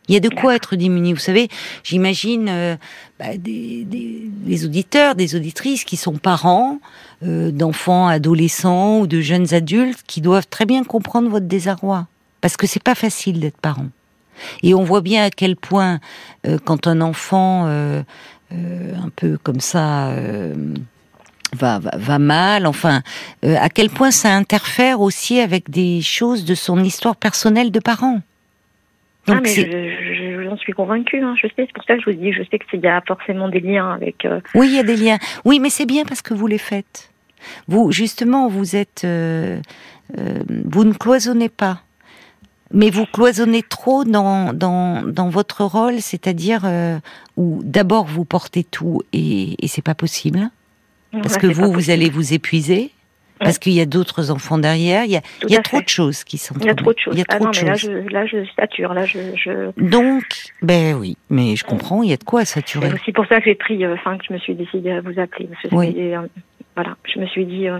Il 0.07 0.13
y 0.13 0.17
a 0.17 0.19
de 0.19 0.29
quoi 0.29 0.55
être 0.55 0.75
démuni. 0.75 1.13
Vous 1.13 1.19
savez, 1.19 1.49
j'imagine 1.83 2.47
euh, 2.49 2.75
bah, 3.19 3.37
des, 3.37 4.65
auditeurs, 4.65 5.15
des 5.15 5.35
auditrices 5.35 5.83
qui 5.83 5.97
sont 5.97 6.13
parents 6.13 6.79
euh, 7.23 7.51
d'enfants, 7.51 8.07
adolescents 8.07 8.99
ou 8.99 9.07
de 9.07 9.21
jeunes 9.21 9.53
adultes 9.53 10.03
qui 10.05 10.21
doivent 10.21 10.47
très 10.47 10.65
bien 10.65 10.83
comprendre 10.83 11.29
votre 11.29 11.47
désarroi. 11.47 12.07
Parce 12.41 12.57
que 12.57 12.67
c'est 12.67 12.83
pas 12.83 12.95
facile 12.95 13.39
d'être 13.39 13.57
parent. 13.57 13.87
Et 14.61 14.73
on 14.73 14.83
voit 14.83 15.01
bien 15.01 15.23
à 15.23 15.29
quel 15.31 15.55
point, 15.55 15.99
euh, 16.45 16.59
quand 16.63 16.87
un 16.87 17.01
enfant 17.01 17.65
un 18.51 19.09
peu 19.15 19.37
comme 19.41 19.59
ça 19.59 20.13
va, 21.53 21.79
va, 21.79 21.91
va, 21.97 22.19
mal, 22.19 22.67
enfin, 22.67 23.01
à 23.43 23.69
quel 23.69 23.89
point 23.89 24.11
ça 24.11 24.33
interfère 24.33 25.01
aussi 25.01 25.39
avec 25.39 25.69
des 25.69 26.01
choses 26.01 26.45
de 26.45 26.55
son 26.55 26.81
histoire 26.83 27.15
personnelle 27.15 27.71
de 27.71 27.79
parent. 27.79 28.21
Donc 29.27 29.38
ah, 29.38 29.41
mais 29.41 30.43
j'en 30.43 30.57
suis 30.57 30.73
convaincue, 30.73 31.19
hein, 31.19 31.35
je 31.41 31.47
sais, 31.47 31.53
c'est 31.57 31.73
pour 31.73 31.83
ça 31.83 31.95
que 31.95 32.01
je 32.01 32.11
vous 32.11 32.15
dis, 32.15 32.31
je 32.31 32.43
sais 32.43 32.59
qu'il 32.59 32.79
y 32.79 32.88
a 32.88 33.01
forcément 33.07 33.49
des 33.49 33.59
liens 33.59 33.91
avec... 33.91 34.23
Euh, 34.23 34.39
oui, 34.53 34.67
il 34.69 34.75
y 34.75 34.79
a 34.79 34.83
des 34.83 34.95
liens. 34.95 35.17
Oui, 35.45 35.59
mais 35.59 35.71
c'est 35.71 35.88
bien 35.88 36.03
parce 36.05 36.21
que 36.21 36.35
vous 36.35 36.45
les 36.45 36.59
faites. 36.59 37.11
Vous, 37.67 37.91
justement, 37.91 38.47
vous 38.47 38.75
êtes... 38.75 39.01
Euh, 39.03 39.59
euh, 40.19 40.43
vous 40.65 40.83
ne 40.83 40.93
cloisonnez 40.93 41.49
pas. 41.49 41.81
Mais 42.71 42.91
vous 42.91 43.05
cloisonnez 43.05 43.63
trop 43.63 44.03
dans, 44.03 44.53
dans, 44.53 45.01
dans 45.01 45.29
votre 45.29 45.63
rôle, 45.63 46.01
c'est-à-dire 46.01 46.61
où 47.38 47.61
d'abord 47.63 48.05
vous 48.05 48.25
portez 48.25 48.63
tout 48.63 49.01
et, 49.13 49.55
et 49.63 49.67
c'est 49.67 49.83
pas 49.83 49.93
possible. 49.93 50.49
Parce 51.11 51.38
que 51.38 51.47
vous, 51.47 51.71
vous 51.71 51.89
allez 51.91 52.09
vous 52.09 52.33
épuiser. 52.33 52.91
Parce 53.39 53.59
qu'il 53.59 53.73
y 53.73 53.81
a 53.81 53.85
d'autres 53.85 54.31
enfants 54.31 54.57
derrière, 54.57 55.03
il 55.03 55.11
y 55.11 55.17
a, 55.17 55.21
il 55.43 55.51
y 55.51 55.57
a 55.57 55.61
trop 55.61 55.81
de 55.81 55.89
choses 55.89 56.23
qui 56.23 56.37
sont. 56.37 56.55
Il 56.59 56.65
y 56.65 56.69
a 56.69 56.75
trop 56.75 56.93
de 56.93 56.99
choses. 56.99 57.13
Il 57.15 57.19
y 57.19 57.21
a 57.21 57.25
ah 57.29 57.35
trop 57.35 57.49
de 57.49 57.53
choses. 57.53 57.65
Là, 57.65 57.75
je, 57.75 57.89
là, 57.89 58.25
je 58.25 58.37
sature. 58.55 58.93
Là, 58.93 59.05
je, 59.05 59.19
je, 59.35 59.71
Donc, 59.77 60.23
ben 60.61 60.95
oui, 60.95 61.17
mais 61.29 61.55
je 61.55 61.63
comprends. 61.65 62.01
Il 62.01 62.09
y 62.09 62.13
a 62.13 62.17
de 62.17 62.23
quoi 62.23 62.45
saturer. 62.45 62.87
C'est 62.87 62.93
aussi 62.93 63.11
pour 63.11 63.25
ça 63.27 63.39
que 63.39 63.45
j'ai 63.45 63.55
pris, 63.55 63.83
euh, 63.83 63.95
enfin, 63.95 64.17
que 64.17 64.23
je 64.27 64.33
me 64.33 64.39
suis 64.39 64.55
décidée 64.55 64.91
à 64.91 65.01
vous 65.01 65.19
appeler. 65.19 65.47
Parce 65.47 65.69
que 65.69 65.75
oui. 65.75 65.93
Euh, 65.97 66.21
voilà, 66.75 66.95
je 67.13 67.19
me 67.19 67.25
suis 67.27 67.45
dit, 67.45 67.67
euh, 67.67 67.79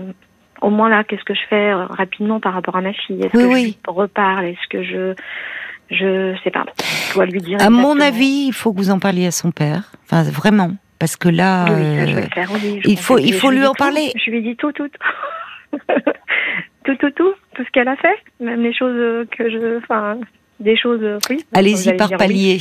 au 0.60 0.70
moins 0.70 0.88
là, 0.88 1.04
qu'est-ce 1.04 1.24
que 1.24 1.34
je 1.34 1.40
fais 1.48 1.72
rapidement 1.72 2.38
par 2.38 2.52
rapport 2.52 2.76
à 2.76 2.80
ma 2.82 2.92
fille? 2.92 3.20
Est-ce 3.20 3.32
que 3.32 3.38
je 3.40 3.90
reparle? 3.90 4.44
Est-ce 4.46 4.68
que 4.68 4.82
je 4.82 5.14
je 5.88 6.36
sais 6.42 6.50
pas. 6.50 6.64
Je 7.10 7.14
dois 7.14 7.26
lui 7.26 7.40
dire. 7.40 7.58
À 7.60 7.70
mon 7.70 8.00
avis, 8.00 8.46
il 8.48 8.52
faut 8.52 8.72
que 8.72 8.78
vous 8.78 8.90
en 8.90 8.98
parliez 8.98 9.26
à 9.26 9.30
son 9.30 9.52
père. 9.52 9.92
Enfin, 10.04 10.22
vraiment. 10.24 10.72
Parce 10.98 11.16
que 11.16 11.28
là, 11.28 11.66
il 12.84 12.98
faut, 12.98 13.18
il 13.18 13.34
faut 13.34 13.50
lui 13.50 13.64
en 13.64 13.74
parler. 13.74 14.12
Je 14.24 14.30
lui 14.30 14.42
dit 14.42 14.56
tout, 14.56 14.72
tout. 14.72 14.88
tout, 16.84 16.96
tout, 16.96 17.10
tout, 17.10 17.34
tout 17.54 17.64
ce 17.64 17.70
qu'elle 17.72 17.88
a 17.88 17.96
fait, 17.96 18.18
même 18.40 18.62
les 18.62 18.74
choses 18.74 19.26
que 19.36 19.50
je, 19.50 19.78
enfin, 19.78 20.18
des 20.60 20.76
choses, 20.76 21.02
oui. 21.30 21.44
Allez-y 21.52 21.96
par 21.96 22.10
palier. 22.10 22.58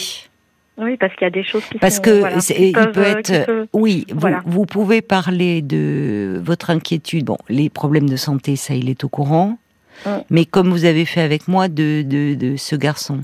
Oui. 0.77 0.97
parce 0.97 1.13
qu'il 1.13 1.23
y 1.23 1.27
a 1.27 1.31
des 1.31 1.43
choses 1.43 1.63
qui 1.65 1.77
Parce 1.79 1.99
que 1.99 2.23
il 2.59 2.73
peut 2.91 3.01
être, 3.03 3.67
oui, 3.73 4.05
vous, 4.09 4.29
vous, 4.45 4.65
pouvez 4.65 5.01
parler 5.01 5.61
de 5.61 6.41
votre 6.43 6.69
inquiétude. 6.69 7.25
Bon, 7.25 7.37
les 7.47 7.69
problèmes 7.69 8.09
de 8.09 8.17
santé, 8.17 8.55
ça, 8.55 8.73
il 8.73 8.89
est 8.89 9.03
au 9.03 9.09
courant. 9.09 9.57
Mm. 10.05 10.09
Mais 10.29 10.45
comme 10.45 10.69
vous 10.69 10.85
avez 10.85 11.05
fait 11.05 11.21
avec 11.21 11.47
moi 11.47 11.67
de, 11.67 12.01
de, 12.01 12.35
de 12.35 12.57
ce 12.57 12.75
garçon. 12.75 13.21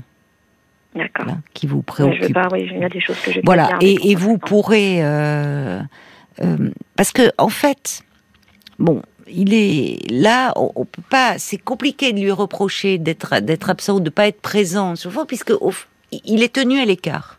qui 1.54 1.66
vous 1.66 1.82
préoccupent. 1.82 2.34
pas, 2.34 2.48
oui, 2.52 2.68
il 2.72 2.78
y 2.78 2.84
a 2.84 2.88
des 2.88 3.00
choses 3.00 3.20
que 3.20 3.32
je 3.32 3.40
Voilà, 3.44 3.70
et, 3.80 4.10
et 4.10 4.14
vous 4.14 4.38
pourrez, 4.38 5.04
euh, 5.04 5.80
euh, 6.42 6.70
parce 6.96 7.12
que 7.12 7.30
en 7.38 7.48
fait, 7.48 8.02
bon, 8.78 9.02
il 9.32 9.54
est 9.54 10.10
là, 10.10 10.52
on, 10.56 10.84
peut 10.84 11.02
pas, 11.08 11.38
c'est 11.38 11.58
compliqué 11.58 12.12
de 12.12 12.20
lui 12.20 12.30
reprocher 12.30 12.98
d'être 12.98 13.40
d'être 13.40 13.70
absent 13.70 13.96
ou 13.96 14.00
de 14.00 14.10
pas 14.10 14.28
être 14.28 14.40
présent, 14.40 14.96
souvent, 14.96 15.26
puisque 15.26 15.52
il 16.24 16.42
est 16.42 16.52
tenu 16.52 16.80
à 16.80 16.84
l'écart. 16.84 17.38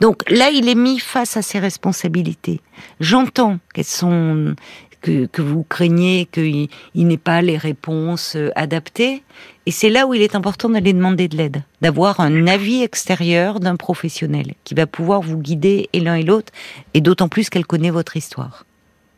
Donc 0.00 0.28
là, 0.30 0.50
il 0.50 0.68
est 0.68 0.74
mis 0.74 0.98
face 0.98 1.36
à 1.36 1.42
ses 1.42 1.58
responsabilités. 1.58 2.60
J'entends 3.00 3.58
qu'elles 3.74 3.84
sont 3.84 4.54
que, 5.00 5.26
que, 5.26 5.42
vous 5.42 5.64
craignez 5.64 6.26
qu'il 6.30 6.68
n'ait 6.94 7.16
pas 7.16 7.42
les 7.42 7.56
réponses 7.56 8.36
euh, 8.36 8.50
adaptées. 8.54 9.22
Et 9.66 9.72
c'est 9.72 9.90
là 9.90 10.06
où 10.06 10.14
il 10.14 10.22
est 10.22 10.36
important 10.36 10.68
d'aller 10.70 10.92
demander 10.92 11.28
de 11.28 11.36
l'aide, 11.36 11.62
d'avoir 11.80 12.20
un 12.20 12.46
avis 12.46 12.82
extérieur 12.82 13.60
d'un 13.60 13.76
professionnel 13.76 14.54
qui 14.64 14.74
va 14.74 14.86
pouvoir 14.86 15.20
vous 15.20 15.38
guider 15.38 15.88
et 15.92 16.00
l'un 16.00 16.14
et 16.14 16.22
l'autre, 16.22 16.52
et 16.94 17.00
d'autant 17.00 17.28
plus 17.28 17.50
qu'elle 17.50 17.66
connaît 17.66 17.90
votre 17.90 18.16
histoire. 18.16 18.64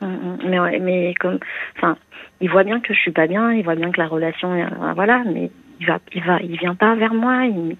Hum, 0.04 0.38
hum. 0.42 0.70
Mais, 0.82 1.14
comme, 1.14 1.38
enfin, 1.76 1.96
il 2.40 2.50
voit 2.50 2.64
bien 2.64 2.80
que 2.80 2.92
je 2.92 2.98
suis 2.98 3.10
pas 3.10 3.26
bien, 3.26 3.52
il 3.52 3.64
voit 3.64 3.74
bien 3.74 3.90
que 3.90 4.00
la 4.00 4.06
relation, 4.06 4.52
euh, 4.52 4.92
voilà, 4.94 5.22
mais 5.24 5.50
il 5.80 5.86
va, 5.86 5.98
il 6.12 6.22
va, 6.22 6.38
il 6.42 6.58
vient 6.58 6.74
pas 6.74 6.94
vers 6.94 7.14
moi, 7.14 7.46
il, 7.46 7.76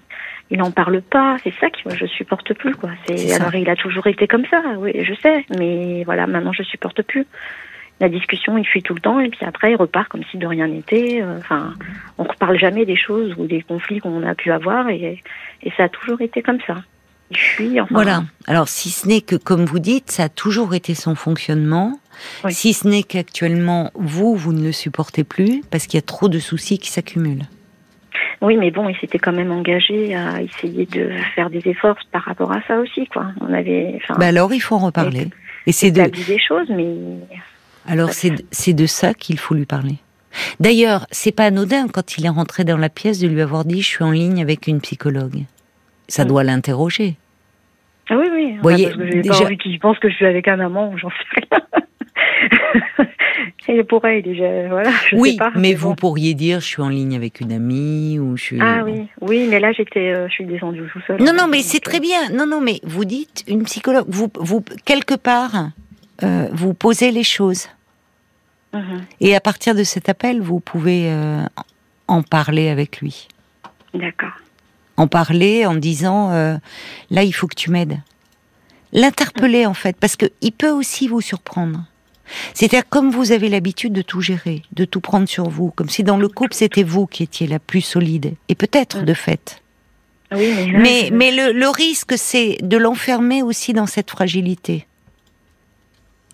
il 0.49 0.57
n'en 0.57 0.71
parle 0.71 1.01
pas. 1.01 1.37
C'est 1.43 1.53
ça 1.55 1.69
que 1.69 1.89
je 1.95 2.05
supporte 2.05 2.53
plus, 2.53 2.75
quoi. 2.75 2.89
C'est 3.05 3.33
alors 3.33 3.53
il 3.55 3.69
a 3.69 3.75
toujours 3.75 4.07
été 4.07 4.27
comme 4.27 4.45
ça, 4.45 4.61
oui, 4.77 4.91
je 5.03 5.13
sais, 5.13 5.45
mais 5.57 6.03
voilà, 6.03 6.27
maintenant 6.27 6.53
je 6.53 6.63
supporte 6.63 7.01
plus. 7.03 7.25
La 8.01 8.09
discussion, 8.09 8.57
il 8.57 8.65
fuit 8.65 8.83
tout 8.83 8.93
le 8.93 8.99
temps 8.99 9.21
et 9.21 9.29
puis 9.29 9.45
après 9.45 9.71
il 9.71 9.77
repart 9.77 10.09
comme 10.09 10.23
si 10.25 10.37
de 10.37 10.45
rien 10.45 10.67
n'était. 10.67 11.21
Euh, 11.21 11.37
enfin, 11.37 11.73
on 12.17 12.23
reparle 12.23 12.57
jamais 12.57 12.85
des 12.85 12.97
choses 12.97 13.33
ou 13.37 13.45
des 13.45 13.61
conflits 13.61 13.99
qu'on 13.99 14.23
a 14.23 14.35
pu 14.35 14.51
avoir 14.51 14.89
et, 14.89 15.23
et 15.63 15.71
ça 15.77 15.85
a 15.85 15.89
toujours 15.89 16.19
été 16.19 16.41
comme 16.41 16.59
ça. 16.67 16.77
Il 17.31 17.37
fuit. 17.37 17.81
Enfin, 17.81 17.93
voilà. 17.93 18.23
Alors 18.47 18.67
si 18.67 18.89
ce 18.89 19.07
n'est 19.07 19.21
que, 19.21 19.35
comme 19.35 19.65
vous 19.65 19.79
dites, 19.79 20.11
ça 20.11 20.25
a 20.25 20.29
toujours 20.29 20.75
été 20.75 20.93
son 20.93 21.15
fonctionnement. 21.15 21.99
Si 22.49 22.73
ce 22.73 22.87
n'est 22.87 23.03
qu'actuellement, 23.03 23.91
vous, 23.95 24.35
vous 24.35 24.53
ne 24.53 24.63
le 24.63 24.71
supportez 24.71 25.23
plus 25.23 25.61
parce 25.69 25.85
qu'il 25.85 25.97
y 25.97 26.03
a 26.03 26.05
trop 26.05 26.29
de 26.29 26.39
soucis 26.39 26.77
qui 26.77 26.89
s'accumulent. 26.89 27.45
Oui, 28.41 28.57
mais 28.57 28.71
bon, 28.71 28.87
il 28.89 28.95
s'était 28.97 29.19
quand 29.19 29.33
même 29.33 29.51
engagé 29.51 30.15
à 30.15 30.41
essayer 30.41 30.85
de 30.85 31.09
faire 31.35 31.49
des 31.49 31.67
efforts 31.67 31.97
par 32.11 32.23
rapport 32.23 32.51
à 32.51 32.61
ça 32.67 32.77
aussi, 32.79 33.07
quoi. 33.07 33.27
On 33.41 33.53
avait. 33.53 33.99
Bah 34.17 34.27
alors, 34.27 34.53
il 34.53 34.59
faut 34.59 34.75
en 34.75 34.85
reparler. 34.85 35.29
Et 35.67 35.71
c'est 35.71 35.91
de. 35.91 36.03
des 36.03 36.39
choses, 36.39 36.69
mais. 36.69 36.95
Alors, 37.87 38.11
c'est 38.11 38.73
de 38.73 38.85
ça 38.85 39.13
qu'il 39.13 39.39
faut 39.39 39.55
lui 39.55 39.65
parler. 39.65 39.95
D'ailleurs, 40.59 41.07
c'est 41.11 41.31
pas 41.31 41.45
anodin 41.45 41.87
quand 41.87 42.17
il 42.17 42.25
est 42.25 42.29
rentré 42.29 42.63
dans 42.63 42.77
la 42.77 42.89
pièce 42.89 43.19
de 43.19 43.27
lui 43.27 43.41
avoir 43.41 43.63
dit 43.63 43.81
je 43.81 43.87
suis 43.87 44.03
en 44.03 44.11
ligne 44.11 44.41
avec 44.41 44.67
une 44.67 44.81
psychologue. 44.81 45.43
Ça 46.07 46.25
doit 46.25 46.43
l'interroger. 46.43 47.15
Ah 48.09 48.17
oui, 48.17 48.27
oui. 48.31 48.57
Voyez, 48.61 48.85
parce 48.85 48.97
que 48.97 49.05
j'ai 49.05 49.21
déjà... 49.21 49.39
pas 49.39 49.45
envie 49.45 49.57
qu'il 49.57 49.79
pense 49.79 49.97
que 49.99 50.09
je 50.09 50.15
suis 50.15 50.25
avec 50.25 50.47
un 50.47 50.59
amant, 50.59 50.95
j'en 50.97 51.09
sais 51.09 51.15
rien. 51.51 51.61
Et 53.67 53.83
pourrait 53.83 54.21
déjà, 54.21 54.67
voilà. 54.67 54.91
oui, 55.13 55.37
mais, 55.55 55.73
vous 55.73 55.95
pourriez 55.95 56.35
dire, 56.35 56.59
je 56.59 56.65
suis 56.65 56.81
en 56.81 56.89
ligne 56.89 57.15
avec 57.15 57.39
une 57.41 57.51
amie 57.51 58.19
ou 58.19 58.37
je 58.37 58.43
suis. 58.43 58.59
Ah 58.61 58.83
oui, 58.85 59.07
oui, 59.21 59.47
mais 59.49 59.59
là 59.59 59.71
j'étais, 59.71 60.13
euh, 60.13 60.27
je 60.27 60.33
suis 60.33 60.45
descendue 60.45 60.83
tout 60.93 61.01
seul. 61.07 61.19
Non, 61.21 61.33
non, 61.33 61.47
mais 61.47 61.61
c'est 61.61 61.79
très 61.79 61.99
bien. 61.99 62.29
Non, 62.31 62.45
non, 62.45 62.61
mais 62.61 62.79
vous 62.83 63.05
dites 63.05 63.43
une 63.47 63.63
psychologue, 63.63 64.05
vous, 64.07 64.31
vous 64.35 64.63
quelque 64.85 65.15
part, 65.15 65.69
euh, 66.23 66.47
vous 66.51 66.75
posez 66.75 67.11
les 67.11 67.23
choses. 67.23 67.67
Mhm. 68.73 69.05
Et 69.21 69.35
à 69.35 69.41
partir 69.41 69.73
de 69.73 69.83
cet 69.83 70.09
appel, 70.09 70.41
vous 70.41 70.59
pouvez 70.59 71.09
euh, 71.09 71.41
en 72.07 72.21
parler 72.21 72.69
avec 72.69 72.99
lui. 72.99 73.27
D'accord. 73.93 74.34
En 74.97 75.07
parler 75.07 75.65
en 75.65 75.75
disant, 75.75 76.29
là, 77.09 77.23
il 77.23 77.33
faut 77.33 77.47
que 77.47 77.55
tu 77.55 77.69
m'aides. 77.69 77.99
L'interpeller 78.93 79.65
en 79.65 79.73
fait, 79.73 79.97
parce 79.99 80.15
que 80.15 80.27
il 80.41 80.53
peut 80.53 80.69
aussi 80.69 81.07
vous 81.07 81.21
surprendre. 81.21 81.83
C'est-à-dire 82.53 82.87
comme 82.89 83.11
vous 83.11 83.31
avez 83.31 83.49
l'habitude 83.49 83.93
de 83.93 84.01
tout 84.01 84.21
gérer, 84.21 84.63
de 84.71 84.85
tout 84.85 85.01
prendre 85.01 85.27
sur 85.27 85.49
vous, 85.49 85.71
comme 85.71 85.89
si 85.89 86.03
dans 86.03 86.17
le 86.17 86.27
couple 86.27 86.53
c'était 86.53 86.83
vous 86.83 87.05
qui 87.05 87.23
étiez 87.23 87.47
la 87.47 87.59
plus 87.59 87.81
solide, 87.81 88.33
et 88.49 88.55
peut-être 88.55 89.03
de 89.03 89.13
fait. 89.13 89.61
mais, 90.31 91.09
mais, 91.11 91.31
le, 91.31 91.69
risque 91.69 92.17
c'est 92.17 92.57
de 92.61 92.77
l'enfermer 92.77 93.43
aussi 93.43 93.73
dans 93.73 93.85
cette 93.85 94.09
fragilité. 94.09 94.87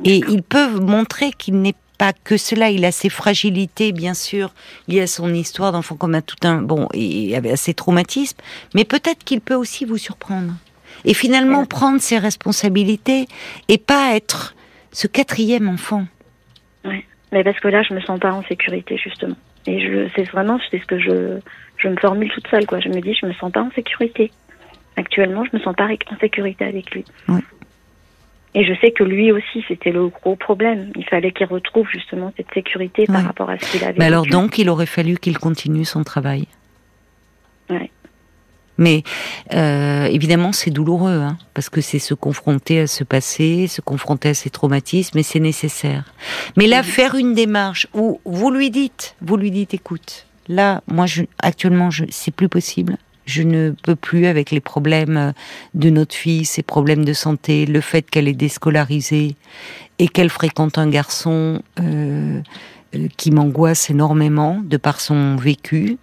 Et 0.03 0.23
ils 0.29 0.43
peuvent 0.43 0.81
montrer 0.81 1.31
qu'il 1.31 1.61
n'est 1.61 1.75
pas 2.01 2.13
que 2.13 2.35
cela, 2.35 2.71
il 2.71 2.83
a 2.83 2.91
ses 2.91 3.09
fragilités, 3.09 3.91
bien 3.91 4.15
sûr, 4.15 4.55
liées 4.87 5.01
à 5.01 5.05
son 5.07 5.31
histoire 5.35 5.71
d'enfant 5.71 5.95
comme 5.95 6.15
à 6.15 6.23
tout 6.23 6.35
un, 6.41 6.59
bon, 6.59 6.87
et 6.95 7.35
à 7.35 7.55
ses 7.55 7.75
traumatismes, 7.75 8.39
mais 8.73 8.85
peut-être 8.85 9.23
qu'il 9.23 9.39
peut 9.39 9.53
aussi 9.53 9.85
vous 9.85 9.99
surprendre. 9.99 10.53
Et 11.05 11.13
finalement 11.13 11.63
prendre 11.63 12.01
ses 12.01 12.17
responsabilités 12.17 13.27
et 13.67 13.77
pas 13.77 14.15
être 14.15 14.55
ce 14.91 15.05
quatrième 15.05 15.69
enfant. 15.69 16.07
Oui, 16.85 17.05
mais 17.31 17.43
parce 17.43 17.59
que 17.59 17.67
là, 17.67 17.83
je 17.83 17.93
me 17.93 18.01
sens 18.01 18.19
pas 18.19 18.33
en 18.33 18.41
sécurité 18.45 18.97
justement. 18.97 19.37
Et 19.67 19.79
je, 19.79 20.09
c'est 20.15 20.27
vraiment, 20.31 20.59
c'est 20.71 20.79
ce 20.79 20.85
que 20.87 20.97
je, 20.97 21.37
je 21.77 21.87
me 21.87 21.97
formule 21.97 22.31
toute 22.31 22.47
seule, 22.47 22.65
quoi. 22.65 22.79
Je 22.79 22.89
me 22.89 22.99
dis, 22.99 23.13
je 23.13 23.27
me 23.27 23.33
sens 23.33 23.51
pas 23.51 23.61
en 23.61 23.69
sécurité. 23.75 24.31
Actuellement, 24.95 25.45
je 25.45 25.55
me 25.55 25.61
sens 25.61 25.75
pas 25.75 25.85
en 25.85 26.19
sécurité 26.19 26.65
avec 26.65 26.89
lui. 26.95 27.05
Oui. 27.27 27.41
Et 28.53 28.65
je 28.65 28.73
sais 28.81 28.91
que 28.91 29.03
lui 29.03 29.31
aussi, 29.31 29.63
c'était 29.67 29.91
le 29.91 30.09
gros 30.09 30.35
problème. 30.35 30.91
Il 30.97 31.05
fallait 31.05 31.31
qu'il 31.31 31.45
retrouve 31.47 31.87
justement 31.89 32.33
cette 32.35 32.53
sécurité 32.53 33.05
par 33.05 33.23
rapport 33.23 33.49
à 33.49 33.57
ce 33.57 33.71
qu'il 33.71 33.83
avait. 33.83 33.97
Mais 33.97 34.05
alors 34.05 34.25
donc, 34.25 34.57
il 34.57 34.69
aurait 34.69 34.85
fallu 34.85 35.17
qu'il 35.17 35.37
continue 35.37 35.85
son 35.85 36.03
travail. 36.03 36.47
Oui. 37.69 37.89
Mais 38.77 39.03
euh, 39.53 40.05
évidemment, 40.05 40.51
c'est 40.51 40.71
douloureux, 40.71 41.19
hein, 41.19 41.37
parce 41.53 41.69
que 41.69 41.81
c'est 41.81 41.99
se 41.99 42.13
confronter 42.13 42.79
à 42.79 42.87
ce 42.87 43.03
passé, 43.03 43.67
se 43.67 43.79
confronter 43.79 44.29
à 44.29 44.33
ces 44.33 44.49
traumatismes, 44.49 45.17
et 45.19 45.23
c'est 45.23 45.39
nécessaire. 45.39 46.11
Mais 46.57 46.67
là, 46.67 46.81
faire 46.81 47.15
une 47.15 47.35
démarche 47.35 47.87
où 47.93 48.19
vous 48.25 48.49
lui 48.49 48.71
dites, 48.71 49.15
vous 49.21 49.37
lui 49.37 49.51
dites, 49.51 49.73
écoute, 49.75 50.25
là, 50.47 50.81
moi, 50.87 51.05
je, 51.05 51.23
actuellement, 51.39 51.91
je, 51.91 52.05
c'est 52.09 52.33
plus 52.33 52.49
possible. 52.49 52.97
Je 53.25 53.43
ne 53.43 53.71
peux 53.83 53.95
plus 53.95 54.25
avec 54.25 54.51
les 54.51 54.59
problèmes 54.59 55.33
de 55.73 55.89
notre 55.89 56.15
fille, 56.15 56.45
ses 56.45 56.63
problèmes 56.63 57.05
de 57.05 57.13
santé, 57.13 57.65
le 57.65 57.81
fait 57.81 58.09
qu'elle 58.09 58.27
est 58.27 58.33
déscolarisée 58.33 59.35
et 59.99 60.07
qu'elle 60.07 60.29
fréquente 60.29 60.77
un 60.77 60.89
garçon 60.89 61.61
euh, 61.79 62.41
euh 62.95 63.07
qui 63.17 63.31
m'angoisse 63.31 63.89
énormément 63.89 64.59
de 64.63 64.77
par 64.77 64.99
son 64.99 65.35
vécu. 65.35 65.97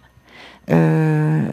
Euh, 0.71 1.51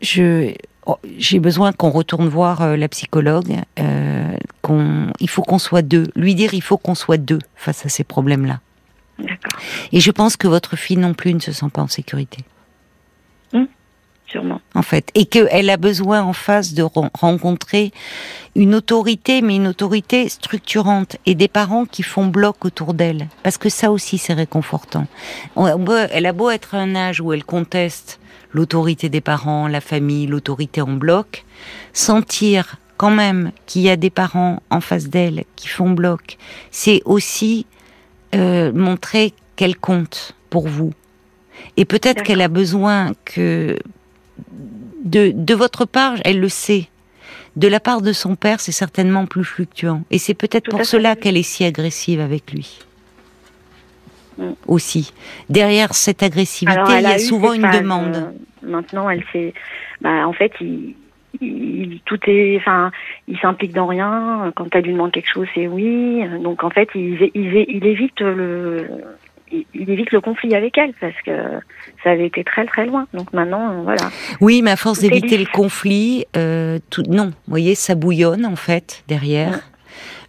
je 0.00 0.54
oh, 0.86 0.98
j'ai 1.18 1.40
besoin 1.40 1.72
qu'on 1.72 1.90
retourne 1.90 2.28
voir 2.28 2.62
euh, 2.62 2.76
la 2.76 2.88
psychologue. 2.88 3.56
Euh, 3.78 4.36
qu'on, 4.62 5.12
il 5.20 5.28
faut 5.28 5.42
qu'on 5.42 5.58
soit 5.58 5.82
deux. 5.82 6.08
Lui 6.16 6.34
dire, 6.34 6.54
il 6.54 6.62
faut 6.62 6.78
qu'on 6.78 6.94
soit 6.94 7.18
deux 7.18 7.38
face 7.54 7.84
à 7.86 7.88
ces 7.88 8.04
problèmes-là. 8.04 8.60
Et 9.92 10.00
je 10.00 10.10
pense 10.10 10.36
que 10.36 10.46
votre 10.46 10.76
fille 10.76 10.96
non 10.96 11.14
plus 11.14 11.32
ne 11.34 11.40
se 11.40 11.52
sent 11.52 11.68
pas 11.72 11.82
en 11.82 11.88
sécurité. 11.88 12.44
Sûrement. 14.36 14.60
En 14.74 14.82
fait, 14.82 15.10
et 15.14 15.24
qu'elle 15.24 15.70
a 15.70 15.78
besoin 15.78 16.22
en 16.22 16.34
face 16.34 16.74
de 16.74 16.82
rencontrer 16.82 17.90
une 18.54 18.74
autorité, 18.74 19.40
mais 19.40 19.56
une 19.56 19.68
autorité 19.68 20.28
structurante 20.28 21.16
et 21.24 21.34
des 21.34 21.48
parents 21.48 21.86
qui 21.86 22.02
font 22.02 22.26
bloc 22.26 22.66
autour 22.66 22.92
d'elle, 22.92 23.28
parce 23.42 23.56
que 23.56 23.70
ça 23.70 23.90
aussi 23.90 24.18
c'est 24.18 24.34
réconfortant. 24.34 25.06
Elle 25.56 26.26
a 26.26 26.32
beau 26.34 26.50
être 26.50 26.74
à 26.74 26.80
un 26.80 26.94
âge 26.94 27.22
où 27.22 27.32
elle 27.32 27.44
conteste 27.44 28.20
l'autorité 28.52 29.08
des 29.08 29.22
parents, 29.22 29.68
la 29.68 29.80
famille, 29.80 30.26
l'autorité 30.26 30.82
en 30.82 30.92
bloc, 30.92 31.46
sentir 31.94 32.76
quand 32.98 33.10
même 33.10 33.52
qu'il 33.64 33.80
y 33.82 33.88
a 33.88 33.96
des 33.96 34.10
parents 34.10 34.60
en 34.68 34.82
face 34.82 35.08
d'elle 35.08 35.44
qui 35.56 35.68
font 35.68 35.92
bloc, 35.92 36.36
c'est 36.70 37.00
aussi 37.06 37.64
euh, 38.34 38.70
montrer 38.74 39.32
qu'elle 39.56 39.78
compte 39.78 40.34
pour 40.50 40.68
vous. 40.68 40.92
Et 41.76 41.84
peut-être 41.84 42.22
qu'elle 42.22 42.42
a 42.42 42.48
besoin 42.48 43.12
que 43.24 43.78
de, 45.04 45.32
de 45.34 45.54
votre 45.54 45.84
part, 45.84 46.14
elle 46.24 46.40
le 46.40 46.48
sait. 46.48 46.88
De 47.56 47.68
la 47.68 47.80
part 47.80 48.02
de 48.02 48.12
son 48.12 48.36
père, 48.36 48.60
c'est 48.60 48.72
certainement 48.72 49.26
plus 49.26 49.44
fluctuant. 49.44 50.02
Et 50.10 50.18
c'est 50.18 50.34
peut-être 50.34 50.68
pour 50.68 50.84
cela 50.84 51.16
qu'elle 51.16 51.36
est 51.36 51.42
si 51.42 51.64
agressive 51.64 52.20
avec 52.20 52.52
lui. 52.52 52.80
Mm. 54.38 54.52
aussi. 54.66 55.12
Derrière 55.48 55.94
cette 55.94 56.22
agressivité, 56.22 56.80
il 56.98 57.02
y 57.02 57.06
a, 57.06 57.18
souvent 57.18 57.52
une 57.52 57.70
demande. 57.70 58.16
Euh, 58.16 58.68
maintenant, 58.68 59.08
elle 59.08 59.24
s'est, 59.32 59.54
bah, 60.00 60.26
en 60.26 60.32
fait, 60.32 60.52
il, 60.60 60.94
tout 62.04 62.18
est, 62.26 62.56
enfin, 62.58 62.90
il 63.28 63.38
s'implique 63.38 63.72
dans 63.72 63.86
rien. 63.86 64.52
Quand 64.54 64.74
elle 64.74 64.84
lui 64.84 64.92
demande 64.92 65.12
quelque 65.12 65.30
chose, 65.30 65.46
c'est 65.54 65.66
oui. 65.66 66.22
Donc 66.42 66.64
en 66.64 66.70
fait, 66.70 66.88
il, 66.94 67.30
il, 67.34 67.86
évite 67.86 68.20
le, 68.20 68.86
il 69.52 69.90
évite 69.90 70.12
le 70.12 70.20
conflit 70.20 70.54
avec 70.54 70.76
elle 70.78 70.92
parce 71.00 71.20
que 71.24 71.32
ça 72.02 72.10
avait 72.10 72.26
été 72.26 72.44
très 72.44 72.66
très 72.66 72.86
loin. 72.86 73.06
Donc 73.14 73.32
maintenant, 73.32 73.82
voilà. 73.82 74.10
Oui, 74.40 74.62
mais 74.62 74.72
à 74.72 74.76
force 74.76 75.00
d'éviter 75.00 75.38
le 75.38 75.46
conflit, 75.46 76.26
euh, 76.36 76.78
tout, 76.90 77.02
non, 77.08 77.26
vous 77.26 77.32
voyez, 77.48 77.74
ça 77.74 77.94
bouillonne 77.94 78.44
en 78.46 78.56
fait 78.56 79.04
derrière. 79.08 79.60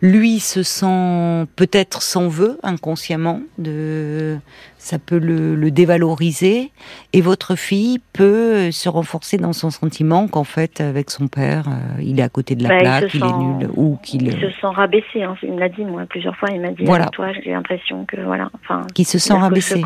Lui 0.02 0.40
se 0.40 0.64
sent 0.64 1.48
peut-être 1.56 2.02
s'en 2.02 2.28
veut 2.28 2.60
inconsciemment, 2.64 3.42
de, 3.58 4.38
ça 4.78 5.00
peut 5.00 5.18
le, 5.18 5.72
dévaloriser, 5.72 6.72
et 7.14 7.22
votre 7.22 7.56
fille 7.56 8.00
peut 8.14 8.72
se 8.72 8.90
renforcer 8.90 9.38
dans 9.38 9.54
son 9.54 9.70
sentiment 9.70 10.28
qu'en 10.28 10.44
fait, 10.44 10.82
avec 10.82 11.10
son 11.10 11.28
père, 11.28 11.68
euh, 11.68 12.02
il 12.02 12.20
est 12.20 12.24
à 12.24 12.30
côté 12.30 12.56
de 12.56 12.64
la 12.64 12.70
bah, 12.70 12.80
plaque, 12.80 13.14
il, 13.14 13.24
est 13.24 13.38
nul, 13.38 13.70
ou 13.76 13.98
qu'il 14.02 14.28
il 14.28 14.40
se 14.40 14.50
sent 14.50 14.68
rabaissé. 14.68 15.24
Hein. 15.24 15.36
Il 15.44 15.54
me 15.54 15.60
l'a 15.60 15.70
dit 15.70 15.84
moi 15.84 16.04
plusieurs 16.08 16.36
fois. 16.38 16.50
Il 16.52 16.62
m'a 16.62 16.72
dit 16.72 16.86
voilà. 16.86 17.08
toi, 17.08 17.32
j'ai 17.44 17.52
l'impression 17.52 18.06
que 18.06 18.22
voilà, 18.22 18.50
enfin, 18.56 18.84
qui 18.94 19.04
se 19.04 19.20
sent 19.20 19.34
rabaissé. 19.34 19.84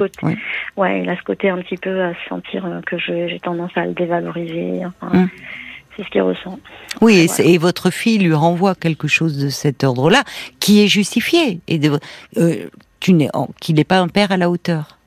ouais. 0.78 1.02
il 1.02 1.10
a 1.10 1.16
ce 1.16 1.24
côté 1.24 1.50
un 1.50 1.58
petit 1.58 1.78
peu 1.78 2.04
à 2.04 2.14
sentir 2.30 2.66
euh, 2.66 2.82
que 2.86 2.98
j'ai 2.98 3.40
tendance 3.42 3.72
à 3.76 3.86
le 3.86 3.94
dévaloriser. 3.94 4.82
Hum. 5.02 5.30
C'est 6.02 6.08
ce 6.08 6.12
qu'il 6.12 6.22
ressent. 6.24 6.58
Oui, 7.02 7.30
et, 7.40 7.58
votre 7.60 7.92
fille 7.92 8.18
lui 8.18 8.34
renvoie 8.34 8.74
quelque 8.74 9.08
chose 9.08 9.38
de 9.38 9.50
cet 9.50 9.84
ordre-là, 9.84 10.24
qui 10.60 10.82
est 10.82 10.88
justifié, 10.88 11.60
et 11.68 11.78
de, 11.78 12.00
euh, 12.38 12.68
qu'il 13.00 13.18
n'est 13.18 13.84
pas 13.84 14.00
un 14.00 14.08
père 14.08 14.32
à 14.32 14.38
la 14.38 14.50
hauteur. 14.50 14.98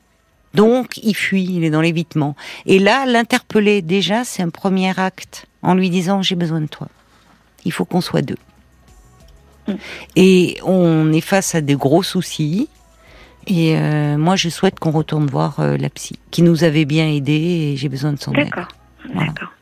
Donc, 0.53 0.97
il 1.03 1.13
fuit, 1.13 1.43
il 1.43 1.65
est 1.65 1.69
dans 1.69 1.81
l'évitement. 1.81 2.37
Et 2.65 2.79
là, 2.79 3.05
l'interpeller, 3.05 3.81
déjà, 3.81 4.23
c'est 4.23 4.41
un 4.41 4.49
premier 4.49 4.97
acte, 4.97 5.47
en 5.61 5.73
lui 5.73 5.89
disant, 5.89 6.21
j'ai 6.21 6.35
besoin 6.35 6.61
de 6.61 6.67
toi. 6.67 6.87
Il 7.65 7.73
faut 7.73 7.83
qu'on 7.83 7.99
soit 7.99 8.21
deux. 8.21 8.37
Mm. 9.67 9.73
Et 10.15 10.57
on 10.63 11.11
est 11.11 11.19
face 11.19 11.55
à 11.55 11.61
des 11.61 11.75
gros 11.75 12.03
soucis. 12.03 12.69
Et 13.47 13.75
euh, 13.75 14.17
moi, 14.17 14.37
je 14.37 14.47
souhaite 14.47 14.79
qu'on 14.79 14.91
retourne 14.91 15.25
voir 15.25 15.59
euh, 15.59 15.75
la 15.75 15.89
psy, 15.89 16.19
qui 16.31 16.41
nous 16.41 16.63
avait 16.63 16.85
bien 16.85 17.09
aidés, 17.09 17.73
et 17.73 17.75
j'ai 17.75 17.89
besoin 17.89 18.13
de 18.13 18.19
son 18.19 18.31
aide. 18.33 18.45
D'accord. 18.45 18.69
D'accord. 19.13 19.54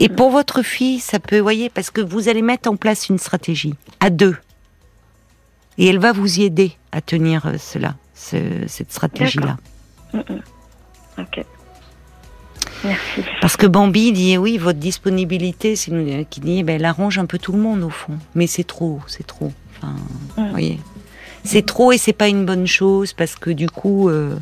Et 0.00 0.08
pour 0.08 0.30
votre 0.30 0.62
fille, 0.62 1.00
ça 1.00 1.18
peut, 1.18 1.38
voyez, 1.38 1.70
parce 1.70 1.90
que 1.90 2.00
vous 2.00 2.28
allez 2.28 2.42
mettre 2.42 2.70
en 2.70 2.76
place 2.76 3.08
une 3.08 3.18
stratégie 3.18 3.74
à 4.00 4.10
deux. 4.10 4.36
Et 5.78 5.86
elle 5.86 5.98
va 5.98 6.12
vous 6.12 6.40
y 6.40 6.44
aider 6.44 6.72
à 6.92 7.00
tenir 7.00 7.46
euh, 7.46 7.54
cela, 7.58 7.96
cette 8.14 8.92
stratégie-là. 8.92 9.58
Ok. 11.18 11.44
Merci. 12.84 13.22
Parce 13.40 13.56
que 13.56 13.66
Bambi 13.66 14.12
dit 14.12 14.38
oui, 14.38 14.58
votre 14.58 14.78
disponibilité, 14.78 15.76
c'est 15.76 16.26
qui 16.30 16.40
dit, 16.40 16.62
ben, 16.62 16.76
elle 16.76 16.84
arrange 16.84 17.18
un 17.18 17.26
peu 17.26 17.38
tout 17.38 17.52
le 17.52 17.58
monde 17.58 17.82
au 17.82 17.90
fond. 17.90 18.18
Mais 18.34 18.46
c'est 18.46 18.64
trop, 18.64 19.00
c'est 19.06 19.26
trop. 19.26 19.52
Enfin, 19.76 19.94
mm. 20.36 20.50
voyez, 20.50 20.80
c'est 21.44 21.64
trop 21.64 21.92
et 21.92 21.98
c'est 21.98 22.12
pas 22.12 22.28
une 22.28 22.44
bonne 22.44 22.66
chose 22.66 23.12
parce 23.12 23.36
que 23.36 23.50
du 23.50 23.68
coup, 23.68 24.08
euh, 24.08 24.12
euh, 24.12 24.36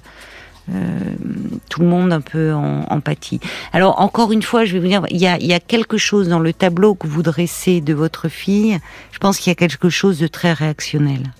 tout 1.68 1.80
le 1.80 1.86
monde 1.86 2.12
un 2.12 2.20
peu 2.20 2.52
en 2.52 2.84
empathie. 2.84 3.40
Alors 3.72 4.00
encore 4.00 4.32
une 4.32 4.42
fois, 4.42 4.64
je 4.64 4.74
vais 4.74 4.80
vous 4.80 4.86
dire, 4.86 5.02
il 5.10 5.18
y 5.18 5.26
a, 5.26 5.38
il 5.38 5.46
y 5.46 5.52
a 5.52 5.60
quelque 5.60 5.98
chose 5.98 6.28
dans 6.28 6.40
le 6.40 6.52
tableau 6.52 6.94
que 6.94 7.06
vous 7.06 7.22
dressez 7.22 7.80
de 7.80 7.94
votre 7.94 8.28
fille. 8.28 8.78
Je 9.12 9.18
pense 9.18 9.38
qu'il 9.38 9.50
y 9.50 9.52
a 9.52 9.56
quelque 9.56 9.90
chose 9.90 10.18
de 10.18 10.26
très 10.26 10.52
réactionnel 10.52 11.32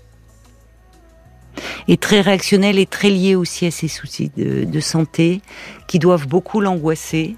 et 1.89 1.97
très 1.97 2.21
réactionnel 2.21 2.79
et 2.79 2.87
très 2.87 3.11
lié 3.11 3.35
aussi 3.35 3.67
à 3.67 3.71
ses 3.71 3.89
soucis 3.89 4.31
de, 4.37 4.81
santé 4.81 5.41
qui 5.87 5.99
doivent 5.99 6.27
beaucoup 6.27 6.61
l'angoisser 6.61 7.37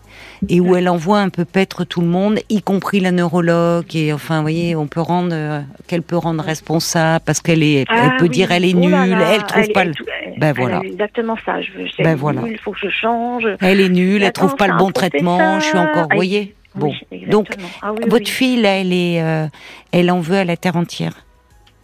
et 0.48 0.60
où 0.60 0.74
elle 0.74 0.88
envoie 0.88 1.20
un 1.20 1.28
peu 1.28 1.44
paître 1.44 1.84
tout 1.84 2.00
le 2.00 2.06
monde, 2.06 2.38
y 2.48 2.60
compris 2.60 3.00
la 3.00 3.12
neurologue 3.12 3.94
et 3.94 4.12
enfin, 4.12 4.36
vous 4.36 4.42
voyez, 4.42 4.74
on 4.74 4.86
peut 4.86 5.00
rendre 5.00 5.30
euh, 5.32 5.60
qu'elle 5.86 6.02
peut 6.02 6.16
rendre 6.16 6.42
responsable 6.42 7.24
parce 7.24 7.40
qu'elle 7.40 7.62
est, 7.62 7.80
elle 7.80 7.86
ah 7.88 8.16
peut 8.18 8.28
dire 8.28 8.50
elle 8.50 8.64
est 8.64 8.74
oh 8.74 8.80
nulle, 8.80 9.18
elle 9.20 9.44
trouve 9.44 9.68
pas 9.72 9.84
le, 9.84 9.92
ben 10.38 10.52
voilà, 10.52 10.80
exactement 10.84 11.36
ça. 11.44 11.60
Je, 11.60 12.02
ben 12.02 12.14
voilà, 12.14 12.42
il 12.46 12.58
faut 12.58 12.72
que 12.72 12.78
je 12.82 12.88
change. 12.88 13.44
Elle 13.60 13.80
est 13.80 13.88
nulle, 13.88 14.22
elle 14.22 14.32
trouve 14.32 14.56
pas 14.56 14.66
le 14.66 14.76
bon 14.76 14.90
traitement. 14.90 15.60
Je 15.60 15.66
suis 15.66 15.78
encore, 15.78 16.08
vous 16.10 16.16
voyez. 16.16 16.54
Bon, 16.74 16.92
donc 17.28 17.48
ah 17.80 17.92
votre 18.06 18.28
fille 18.28 18.60
là, 18.60 18.80
elle 18.80 18.92
est, 18.92 19.22
euh, 19.22 19.46
elle 19.92 20.10
en 20.10 20.20
veut 20.20 20.36
à 20.36 20.44
la 20.44 20.56
terre 20.56 20.76
entière. 20.76 21.14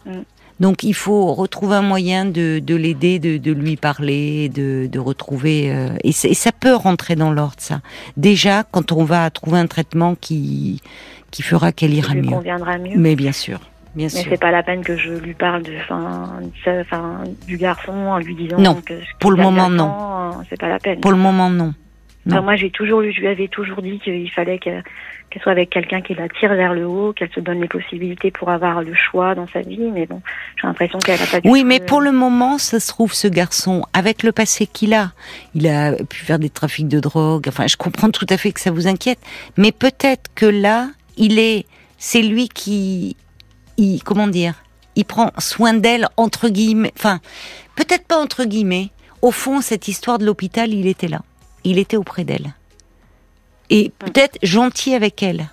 Mm. 0.05 0.21
Donc 0.59 0.83
il 0.83 0.93
faut 0.93 1.33
retrouver 1.33 1.75
un 1.75 1.81
moyen 1.81 2.25
de, 2.25 2.61
l'aider, 2.75 3.19
de, 3.19 3.51
lui 3.51 3.75
parler, 3.75 4.49
de, 4.49 4.99
retrouver... 4.99 5.71
Euh, 5.71 5.89
et, 6.03 6.11
ça 6.11 6.51
peut 6.51 6.75
rentrer 6.75 7.15
dans 7.15 7.31
l'ordre, 7.31 7.55
ça. 7.57 7.81
Déjà, 8.17 8.63
quand 8.63 8.91
on 8.91 9.03
va 9.03 9.29
trouver 9.29 9.59
un 9.59 9.67
traitement 9.67 10.15
qui, 10.15 10.81
qui 11.31 11.41
fera 11.41 11.71
qu'elle 11.71 11.93
ira 11.93 12.13
mieux. 12.13 12.29
conviendra 12.29 12.77
mieux. 12.77 12.95
Mais 12.95 13.15
bien 13.15 13.31
sûr. 13.31 13.59
Bien 13.95 14.07
mais 14.11 14.23
c'est 14.23 14.39
pas 14.39 14.49
la 14.49 14.63
peine 14.63 14.83
que 14.83 14.97
je 14.97 15.11
lui 15.11 15.35
parle 15.35 15.61
de, 15.61 15.73
fin, 15.87 17.23
du 17.45 17.57
garçon 17.57 17.91
en 17.91 18.17
lui 18.17 18.33
disant 18.33 18.57
non, 18.57 18.81
que 18.81 18.95
pour 19.19 19.29
le 19.31 19.37
moment 19.37 19.69
non. 19.69 20.31
C'est 20.49 20.59
pas 20.59 20.69
la 20.69 20.79
peine. 20.79 20.99
Pour 20.99 21.11
le 21.11 21.17
moment 21.17 21.49
non. 21.51 21.73
moi 22.25 22.55
j'ai 22.55 22.71
toujours, 22.71 23.03
je 23.03 23.19
lui 23.19 23.27
avais 23.27 23.47
toujours 23.47 23.83
dit 23.83 23.99
qu'il 23.99 24.31
fallait 24.31 24.57
que 24.57 24.81
qu'elle 25.33 25.41
soit 25.41 25.51
avec 25.51 25.71
quelqu'un 25.71 26.01
qui 26.01 26.13
la 26.13 26.29
tire 26.29 26.53
vers 26.53 26.73
le 26.73 26.85
haut, 26.85 27.11
qu'elle 27.11 27.31
se 27.33 27.39
donne 27.39 27.59
les 27.59 27.67
possibilités 27.67 28.29
pour 28.29 28.49
avoir 28.49 28.83
le 28.83 28.93
choix 28.93 29.33
dans 29.33 29.47
sa 29.47 29.61
vie. 29.61 29.89
Mais 29.91 30.05
bon, 30.05 30.21
j'ai 30.61 30.67
l'impression 30.67 30.99
qu'elle 30.99 31.19
n'a 31.19 31.25
pas 31.25 31.41
du 31.41 31.49
Oui, 31.49 31.63
mais 31.63 31.79
pour 31.79 32.01
le 32.01 32.11
moment, 32.11 32.59
ça 32.59 32.79
se 32.79 32.87
trouve, 32.87 33.13
ce 33.13 33.27
garçon, 33.27 33.83
avec 33.93 34.21
le 34.21 34.31
passé 34.31 34.67
qu'il 34.67 34.93
a, 34.93 35.11
il 35.55 35.67
a 35.67 35.93
pu 35.93 36.23
faire 36.23 36.37
des 36.37 36.51
trafics 36.51 36.87
de 36.87 36.99
drogue. 36.99 37.47
Enfin, 37.47 37.65
je 37.65 37.77
comprends 37.77 38.11
tout 38.11 38.27
à 38.29 38.37
fait 38.37 38.51
que 38.51 38.59
ça 38.59 38.69
vous 38.69 38.87
inquiète. 38.87 39.19
Mais 39.57 39.71
peut-être 39.71 40.29
que 40.35 40.45
là, 40.45 40.89
il 41.17 41.39
est, 41.39 41.65
c'est 41.97 42.21
lui 42.21 42.47
qui, 42.47 43.17
il, 43.77 44.03
comment 44.03 44.27
dire, 44.27 44.53
il 44.95 45.05
prend 45.05 45.31
soin 45.39 45.73
d'elle, 45.73 46.07
entre 46.15 46.49
guillemets. 46.49 46.93
Enfin, 46.95 47.19
peut-être 47.75 48.05
pas 48.05 48.19
entre 48.19 48.45
guillemets. 48.45 48.89
Au 49.23 49.31
fond, 49.31 49.61
cette 49.61 49.87
histoire 49.87 50.19
de 50.19 50.25
l'hôpital, 50.25 50.71
il 50.73 50.85
était 50.85 51.07
là. 51.07 51.21
Il 51.63 51.79
était 51.79 51.97
auprès 51.97 52.23
d'elle 52.23 52.53
et 53.73 53.91
peut-être 53.97 54.37
gentil 54.43 54.93
avec 54.93 55.23
elle. 55.23 55.49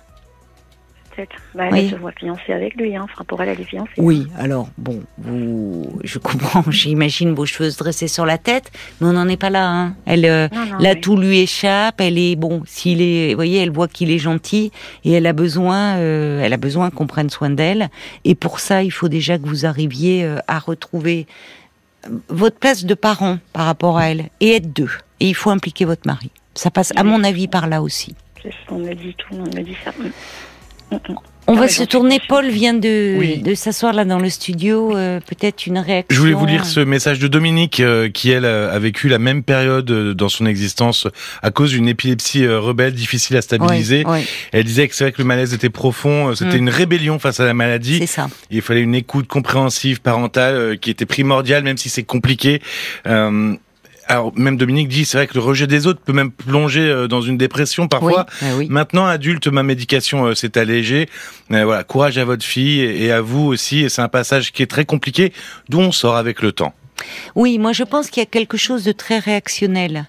Peut-être. 1.15 1.35
Bah, 1.55 1.63
elle 1.73 1.89
se 1.89 1.95
voit 1.95 2.11
fiancée 2.11 2.53
avec 2.53 2.75
lui. 2.75 2.95
Hein. 2.95 3.01
Enfin, 3.03 3.23
pour 3.25 3.41
elle, 3.41 3.49
elle 3.49 3.59
est 3.59 3.65
fiancée. 3.65 3.91
Oui, 3.97 4.27
alors, 4.37 4.69
bon, 4.77 5.01
vous, 5.17 5.99
je 6.03 6.19
comprends, 6.19 6.63
j'imagine 6.69 7.33
vos 7.33 7.47
cheveux 7.47 7.71
se 7.71 7.79
dresser 7.79 8.07
sur 8.07 8.27
la 8.27 8.37
tête, 8.37 8.71
mais 8.99 9.07
on 9.07 9.13
n'en 9.13 9.27
est 9.27 9.37
pas 9.37 9.49
là. 9.49 9.67
Hein. 9.67 9.95
Elle, 10.05 10.25
euh, 10.25 10.47
là, 10.79 10.93
tout 10.93 11.17
lui 11.17 11.39
échappe. 11.39 11.99
Elle 11.99 12.19
est, 12.19 12.35
bon, 12.35 12.61
s'il 12.67 13.01
est, 13.01 13.31
vous 13.31 13.37
voyez, 13.37 13.59
elle 13.59 13.71
voit 13.71 13.87
qu'il 13.87 14.11
est 14.11 14.19
gentil 14.19 14.71
et 15.03 15.13
elle 15.13 15.25
a 15.25 15.33
besoin, 15.33 15.97
euh, 15.97 16.43
elle 16.43 16.53
a 16.53 16.57
besoin 16.57 16.91
qu'on 16.91 17.07
prenne 17.07 17.31
soin 17.31 17.49
d'elle. 17.49 17.89
Et 18.23 18.35
pour 18.35 18.59
ça, 18.59 18.83
il 18.83 18.91
faut 18.91 19.09
déjà 19.09 19.39
que 19.39 19.47
vous 19.47 19.65
arriviez 19.65 20.23
euh, 20.23 20.37
à 20.47 20.59
retrouver 20.59 21.25
votre 22.29 22.57
place 22.57 22.85
de 22.85 22.93
parent 22.93 23.39
par 23.51 23.65
rapport 23.65 23.97
à 23.97 24.11
elle 24.11 24.29
et 24.39 24.55
être 24.57 24.71
deux. 24.71 24.91
Et 25.19 25.27
il 25.27 25.35
faut 25.35 25.49
impliquer 25.49 25.85
votre 25.85 26.05
mari. 26.05 26.29
Ça 26.55 26.71
passe, 26.71 26.91
à 26.95 27.03
mon 27.03 27.23
avis, 27.23 27.47
par 27.47 27.67
là 27.67 27.81
aussi. 27.81 28.15
Qu'on 28.67 28.79
me 28.79 28.93
dit, 28.93 29.15
tout 29.17 29.27
le 29.31 29.39
monde 29.39 29.55
me 29.55 29.61
dit 29.61 29.77
ça. 29.83 29.91
Mm, 29.91 30.95
mm. 30.95 31.15
On 31.47 31.55
va 31.55 31.67
se 31.67 31.83
tourner. 31.83 32.19
Paul 32.27 32.49
vient 32.49 32.73
de, 32.73 33.41
de 33.43 33.55
s'asseoir 33.55 33.93
là 33.93 34.05
dans 34.05 34.19
le 34.19 34.29
studio. 34.29 34.95
Euh, 34.95 35.19
peut-être 35.19 35.65
une 35.65 35.79
réaction. 35.79 36.15
Je 36.15 36.19
voulais 36.19 36.33
vous 36.33 36.45
lire 36.45 36.65
ce 36.65 36.79
message 36.79 37.19
de 37.19 37.27
Dominique 37.27 37.79
euh, 37.79 38.09
qui, 38.09 38.31
elle, 38.31 38.45
a 38.45 38.77
vécu 38.79 39.09
la 39.09 39.19
même 39.19 39.43
période 39.43 39.89
euh, 39.91 40.13
dans 40.13 40.29
son 40.29 40.45
existence 40.45 41.07
à 41.41 41.51
cause 41.51 41.71
d'une 41.71 41.87
épilepsie 41.87 42.47
rebelle 42.47 42.93
difficile 42.93 43.37
à 43.37 43.41
stabiliser. 43.41 44.05
Elle 44.51 44.63
disait 44.63 44.87
que 44.87 44.95
c'est 44.95 45.03
vrai 45.03 45.11
que 45.11 45.21
le 45.21 45.27
malaise 45.27 45.53
était 45.53 45.69
profond. 45.69 46.35
C'était 46.35 46.57
mm. 46.57 46.61
une 46.61 46.69
rébellion 46.69 47.19
face 47.19 47.39
à 47.39 47.45
la 47.45 47.53
maladie. 47.53 47.97
C'est 47.99 48.07
ça. 48.07 48.29
il 48.49 48.61
fallait 48.61 48.81
une 48.81 48.95
écoute 48.95 49.27
compréhensive, 49.27 50.01
parentale, 50.01 50.77
qui 50.79 50.89
était 50.89 51.05
primordiale, 51.05 51.63
même 51.63 51.77
si 51.77 51.89
c'est 51.89 52.03
compliqué 52.03 52.61
alors 54.11 54.33
même 54.35 54.57
Dominique 54.57 54.89
dit, 54.89 55.05
c'est 55.05 55.17
vrai 55.17 55.25
que 55.25 55.35
le 55.35 55.39
rejet 55.39 55.67
des 55.67 55.87
autres 55.87 56.01
peut 56.01 56.11
même 56.11 56.31
plonger 56.31 56.81
euh, 56.81 57.07
dans 57.07 57.21
une 57.21 57.37
dépression 57.37 57.87
parfois. 57.87 58.25
Oui, 58.57 58.67
Maintenant, 58.69 59.05
adulte, 59.05 59.47
ma 59.47 59.63
médication 59.63 60.25
euh, 60.25 60.35
s'est 60.35 60.57
allégée. 60.57 61.07
Euh, 61.51 61.63
voilà, 61.63 61.85
courage 61.85 62.17
à 62.17 62.25
votre 62.25 62.43
fille 62.43 62.81
et 62.81 63.09
à 63.13 63.21
vous 63.21 63.45
aussi. 63.45 63.89
C'est 63.89 64.01
un 64.01 64.09
passage 64.09 64.51
qui 64.51 64.63
est 64.63 64.67
très 64.67 64.83
compliqué, 64.83 65.31
d'où 65.69 65.79
on 65.79 65.93
sort 65.93 66.17
avec 66.17 66.41
le 66.41 66.51
temps. 66.51 66.73
Oui, 67.35 67.57
moi 67.57 67.71
je 67.71 67.83
pense 67.83 68.09
qu'il 68.09 68.19
y 68.19 68.23
a 68.23 68.29
quelque 68.29 68.57
chose 68.57 68.83
de 68.83 68.91
très 68.91 69.17
réactionnel. 69.17 70.07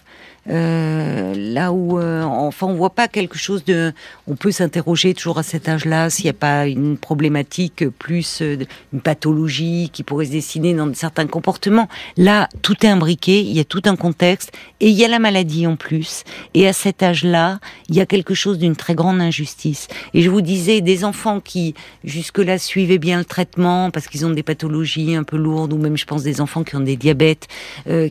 Euh, 0.50 1.34
là 1.36 1.72
où, 1.72 1.98
euh, 1.98 2.22
enfin, 2.22 2.66
on 2.66 2.74
voit 2.74 2.90
pas 2.90 3.06
quelque 3.06 3.38
chose 3.38 3.64
de. 3.64 3.92
On 4.26 4.34
peut 4.34 4.50
s'interroger 4.50 5.14
toujours 5.14 5.38
à 5.38 5.42
cet 5.42 5.68
âge-là 5.68 6.10
s'il 6.10 6.24
n'y 6.24 6.30
a 6.30 6.34
pas 6.34 6.66
une 6.66 6.96
problématique 6.96 7.88
plus 7.88 8.42
euh, 8.42 8.56
une 8.92 9.00
pathologie 9.00 9.90
qui 9.92 10.02
pourrait 10.02 10.26
se 10.26 10.32
dessiner 10.32 10.74
dans 10.74 10.92
certains 10.94 11.26
comportements. 11.26 11.88
Là, 12.16 12.48
tout 12.62 12.74
est 12.84 12.88
imbriqué, 12.88 13.40
il 13.40 13.52
y 13.52 13.60
a 13.60 13.64
tout 13.64 13.82
un 13.84 13.94
contexte 13.94 14.52
et 14.80 14.88
il 14.88 14.96
y 14.96 15.04
a 15.04 15.08
la 15.08 15.20
maladie 15.20 15.66
en 15.66 15.76
plus. 15.76 16.24
Et 16.54 16.66
à 16.66 16.72
cet 16.72 17.02
âge-là, 17.04 17.60
il 17.88 17.94
y 17.94 18.00
a 18.00 18.06
quelque 18.06 18.34
chose 18.34 18.58
d'une 18.58 18.74
très 18.74 18.94
grande 18.94 19.20
injustice. 19.20 19.86
Et 20.12 20.22
je 20.22 20.30
vous 20.30 20.40
disais, 20.40 20.80
des 20.80 21.04
enfants 21.04 21.40
qui 21.40 21.74
jusque-là 22.02 22.58
suivaient 22.58 22.98
bien 22.98 23.18
le 23.18 23.24
traitement 23.24 23.90
parce 23.92 24.08
qu'ils 24.08 24.26
ont 24.26 24.30
des 24.30 24.42
pathologies 24.42 25.14
un 25.14 25.22
peu 25.22 25.36
lourdes 25.36 25.72
ou 25.72 25.78
même, 25.78 25.96
je 25.96 26.04
pense, 26.04 26.24
des 26.24 26.40
enfants 26.40 26.64
qui 26.64 26.74
ont 26.74 26.80
des 26.80 26.96
diabètes, 26.96 27.46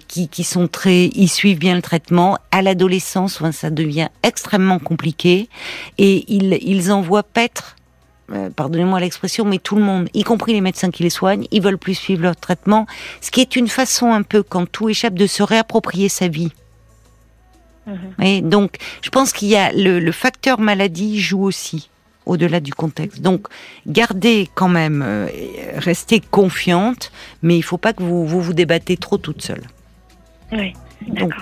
qui, 0.08 0.30
qui 0.30 0.44
sont 0.44 0.68
très, 0.68 1.08
ils 1.08 1.30
suivent 1.30 1.60
bien 1.60 1.76
le 1.76 1.82
traitement 1.82 2.21
à 2.52 2.62
l'adolescence, 2.62 3.42
ça 3.52 3.70
devient 3.70 4.10
extrêmement 4.24 4.80
compliqué 4.80 5.50
et 5.98 6.26
ils, 6.28 6.58
ils 6.62 6.92
envoient 6.92 7.24
paître 7.24 7.76
euh, 8.34 8.50
pardonnez-moi 8.50 9.00
l'expression, 9.00 9.44
mais 9.44 9.58
tout 9.58 9.76
le 9.76 9.82
monde, 9.82 10.08
y 10.14 10.24
compris 10.24 10.54
les 10.54 10.62
médecins 10.62 10.90
qui 10.90 11.04
les 11.04 11.10
soignent, 11.10 11.48
ils 11.52 11.62
veulent 11.62 11.78
plus 11.78 11.96
suivre 11.96 12.24
leur 12.24 12.36
traitement, 12.36 12.88
ce 13.20 13.30
qui 13.30 13.42
est 13.42 13.56
une 13.56 13.68
façon 13.68 14.14
un 14.14 14.22
peu, 14.22 14.42
quand 14.42 14.66
tout 14.72 14.88
échappe, 14.90 15.16
de 15.16 15.28
se 15.28 15.44
réapproprier 15.44 16.08
sa 16.08 16.28
vie. 16.28 16.52
Et 18.22 18.42
mhm. 18.42 18.50
donc, 18.50 18.78
je 19.02 19.10
pense 19.10 19.34
qu'il 19.34 19.50
y 19.50 19.56
a 19.56 19.72
le, 19.74 20.12
facteur 20.12 20.60
maladie 20.60 21.20
joue 21.20 21.44
aussi 21.44 21.90
au-delà 22.26 22.60
du 22.60 22.74
contexte. 22.74 23.22
Donc, 23.22 23.48
gardez 23.88 24.48
quand 24.54 24.70
même, 24.70 25.04
euh, 25.06 25.28
restez 25.78 26.22
confiante, 26.22 27.12
mais 27.42 27.58
il 27.58 27.64
faut 27.64 27.80
pas 27.80 27.92
que 27.92 28.04
vous 28.04 28.26
vous, 28.26 28.40
vous 28.40 28.54
débattez 28.54 28.96
trop 28.96 29.18
toute 29.18 29.42
seule. 29.42 29.64
Oui, 30.54 30.74
Donc, 31.08 31.34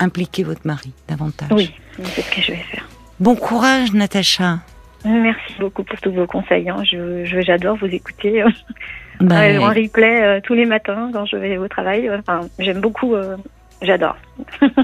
impliquez 0.00 0.42
votre 0.42 0.66
mari 0.66 0.92
davantage. 1.08 1.50
Oui, 1.52 1.72
c'est 2.02 2.22
ce 2.22 2.30
que 2.30 2.42
je 2.42 2.52
vais 2.52 2.58
faire. 2.58 2.88
Bon 3.20 3.36
courage, 3.36 3.92
Natacha. 3.92 4.58
Merci 5.04 5.54
beaucoup 5.60 5.84
pour 5.84 6.00
tous 6.00 6.12
vos 6.12 6.26
conseils. 6.26 6.68
Hein. 6.68 6.82
Je, 6.84 7.24
j'adore 7.42 7.76
vous 7.76 7.86
écouter 7.86 8.42
ben... 9.20 9.58
en 9.62 9.68
replay 9.68 10.22
euh, 10.22 10.40
tous 10.42 10.54
les 10.54 10.64
matins 10.64 11.10
quand 11.12 11.26
je 11.26 11.36
vais 11.36 11.58
au 11.58 11.68
travail. 11.68 12.10
Enfin, 12.10 12.48
j'aime 12.58 12.80
beaucoup 12.80 13.14
euh, 13.14 13.36
J'adore. 13.84 14.16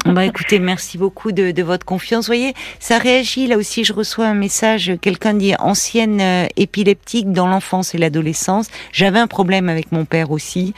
bah 0.04 0.24
écoutez, 0.26 0.58
merci 0.58 0.98
beaucoup 0.98 1.32
de, 1.32 1.52
de, 1.52 1.62
votre 1.62 1.86
confiance. 1.86 2.26
Vous 2.26 2.34
voyez, 2.34 2.54
ça 2.78 2.98
réagit. 2.98 3.46
Là 3.46 3.56
aussi, 3.56 3.82
je 3.82 3.92
reçois 3.92 4.26
un 4.26 4.34
message. 4.34 4.92
Quelqu'un 5.00 5.34
dit 5.34 5.54
ancienne 5.58 6.20
euh, 6.20 6.46
épileptique 6.56 7.32
dans 7.32 7.46
l'enfance 7.46 7.94
et 7.94 7.98
l'adolescence. 7.98 8.68
J'avais 8.92 9.18
un 9.18 9.26
problème 9.26 9.68
avec 9.70 9.90
mon 9.90 10.04
père 10.04 10.30
aussi. 10.30 10.74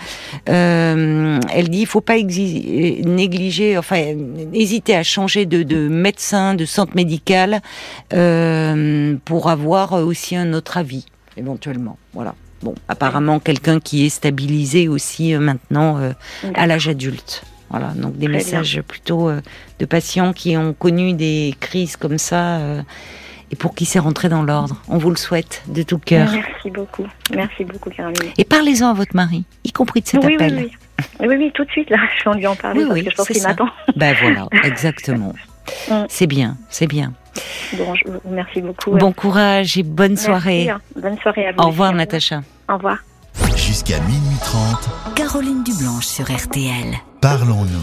Euh, 0.48 1.40
elle 1.52 1.68
dit, 1.68 1.80
il 1.80 1.86
faut 1.86 2.00
pas 2.00 2.16
négliger, 2.16 3.76
enfin, 3.76 4.14
hésiter 4.52 4.94
à 4.94 5.02
changer 5.02 5.44
de, 5.44 5.64
de 5.64 5.88
médecin, 5.88 6.54
de 6.54 6.64
centre 6.64 6.94
médical 6.94 7.60
euh, 8.12 9.16
pour 9.24 9.50
avoir 9.50 9.94
aussi 9.94 10.36
un 10.36 10.52
autre 10.52 10.76
avis, 10.76 11.06
éventuellement. 11.36 11.98
Voilà. 12.14 12.34
Bon, 12.62 12.74
apparemment, 12.86 13.40
quelqu'un 13.40 13.80
qui 13.80 14.06
est 14.06 14.08
stabilisé 14.08 14.86
aussi 14.88 15.34
euh, 15.34 15.40
maintenant 15.40 15.98
euh, 15.98 16.12
à 16.54 16.66
l'âge 16.66 16.88
adulte. 16.88 17.42
Voilà, 17.72 17.88
donc 17.96 18.16
des 18.18 18.28
messages 18.28 18.82
plutôt 18.86 19.30
euh, 19.30 19.40
de 19.78 19.86
patients 19.86 20.34
qui 20.34 20.56
ont 20.58 20.74
connu 20.74 21.14
des 21.14 21.54
crises 21.58 21.96
comme 21.96 22.18
ça 22.18 22.58
euh, 22.58 22.82
et 23.50 23.56
pour 23.56 23.74
qui 23.74 23.86
c'est 23.86 23.98
rentré 23.98 24.28
dans 24.28 24.42
l'ordre. 24.42 24.76
On 24.88 24.98
vous 24.98 25.08
le 25.08 25.16
souhaite 25.16 25.62
de 25.68 25.82
tout 25.82 25.98
cœur. 25.98 26.30
Merci 26.30 26.70
beaucoup. 26.70 27.06
Merci 27.34 27.64
beaucoup, 27.64 27.88
Caroline. 27.88 28.30
Et 28.36 28.44
parlez-en 28.44 28.90
à 28.90 28.92
votre 28.92 29.16
mari, 29.16 29.44
y 29.64 29.72
compris 29.72 30.02
de 30.02 30.06
cet 30.06 30.22
oui, 30.22 30.34
appel. 30.34 30.54
Oui 30.54 30.70
oui. 31.20 31.28
oui, 31.28 31.36
oui, 31.38 31.52
tout 31.54 31.64
de 31.64 31.70
suite, 31.70 31.88
là, 31.88 31.96
je 32.22 32.28
vais 32.28 32.36
lui 32.36 32.46
en 32.46 32.54
parler 32.54 32.84
parce 32.84 33.00
que 33.00 33.10
je 33.10 33.16
pense 33.16 33.28
qu'il 33.28 33.42
m'attend. 33.42 33.68
Ben 33.96 34.14
voilà, 34.20 34.48
exactement. 34.64 35.32
Mm. 35.88 36.06
c'est 36.08 36.26
bien, 36.26 36.56
c'est 36.70 36.88
bien. 36.88 37.12
Bon, 37.74 37.94
je 37.94 38.10
vous 38.10 38.18
remercie 38.28 38.60
beaucoup. 38.60 38.90
Bon 38.92 39.12
courage 39.12 39.78
et 39.78 39.82
bonne 39.82 40.16
soirée. 40.16 40.68
Hein. 40.68 40.80
Bonne 41.00 41.18
soirée 41.18 41.46
à 41.46 41.52
vous. 41.52 41.60
Au 41.60 41.66
revoir, 41.68 41.92
Natacha. 41.92 42.42
Au 42.68 42.74
revoir. 42.74 42.98
Jusqu'à 43.56 44.00
minuit 44.00 44.38
30. 44.42 45.14
Caroline 45.14 45.62
Dublanche 45.62 46.06
sur 46.06 46.24
RTL. 46.24 46.98
Parlons-nous. 47.22 47.78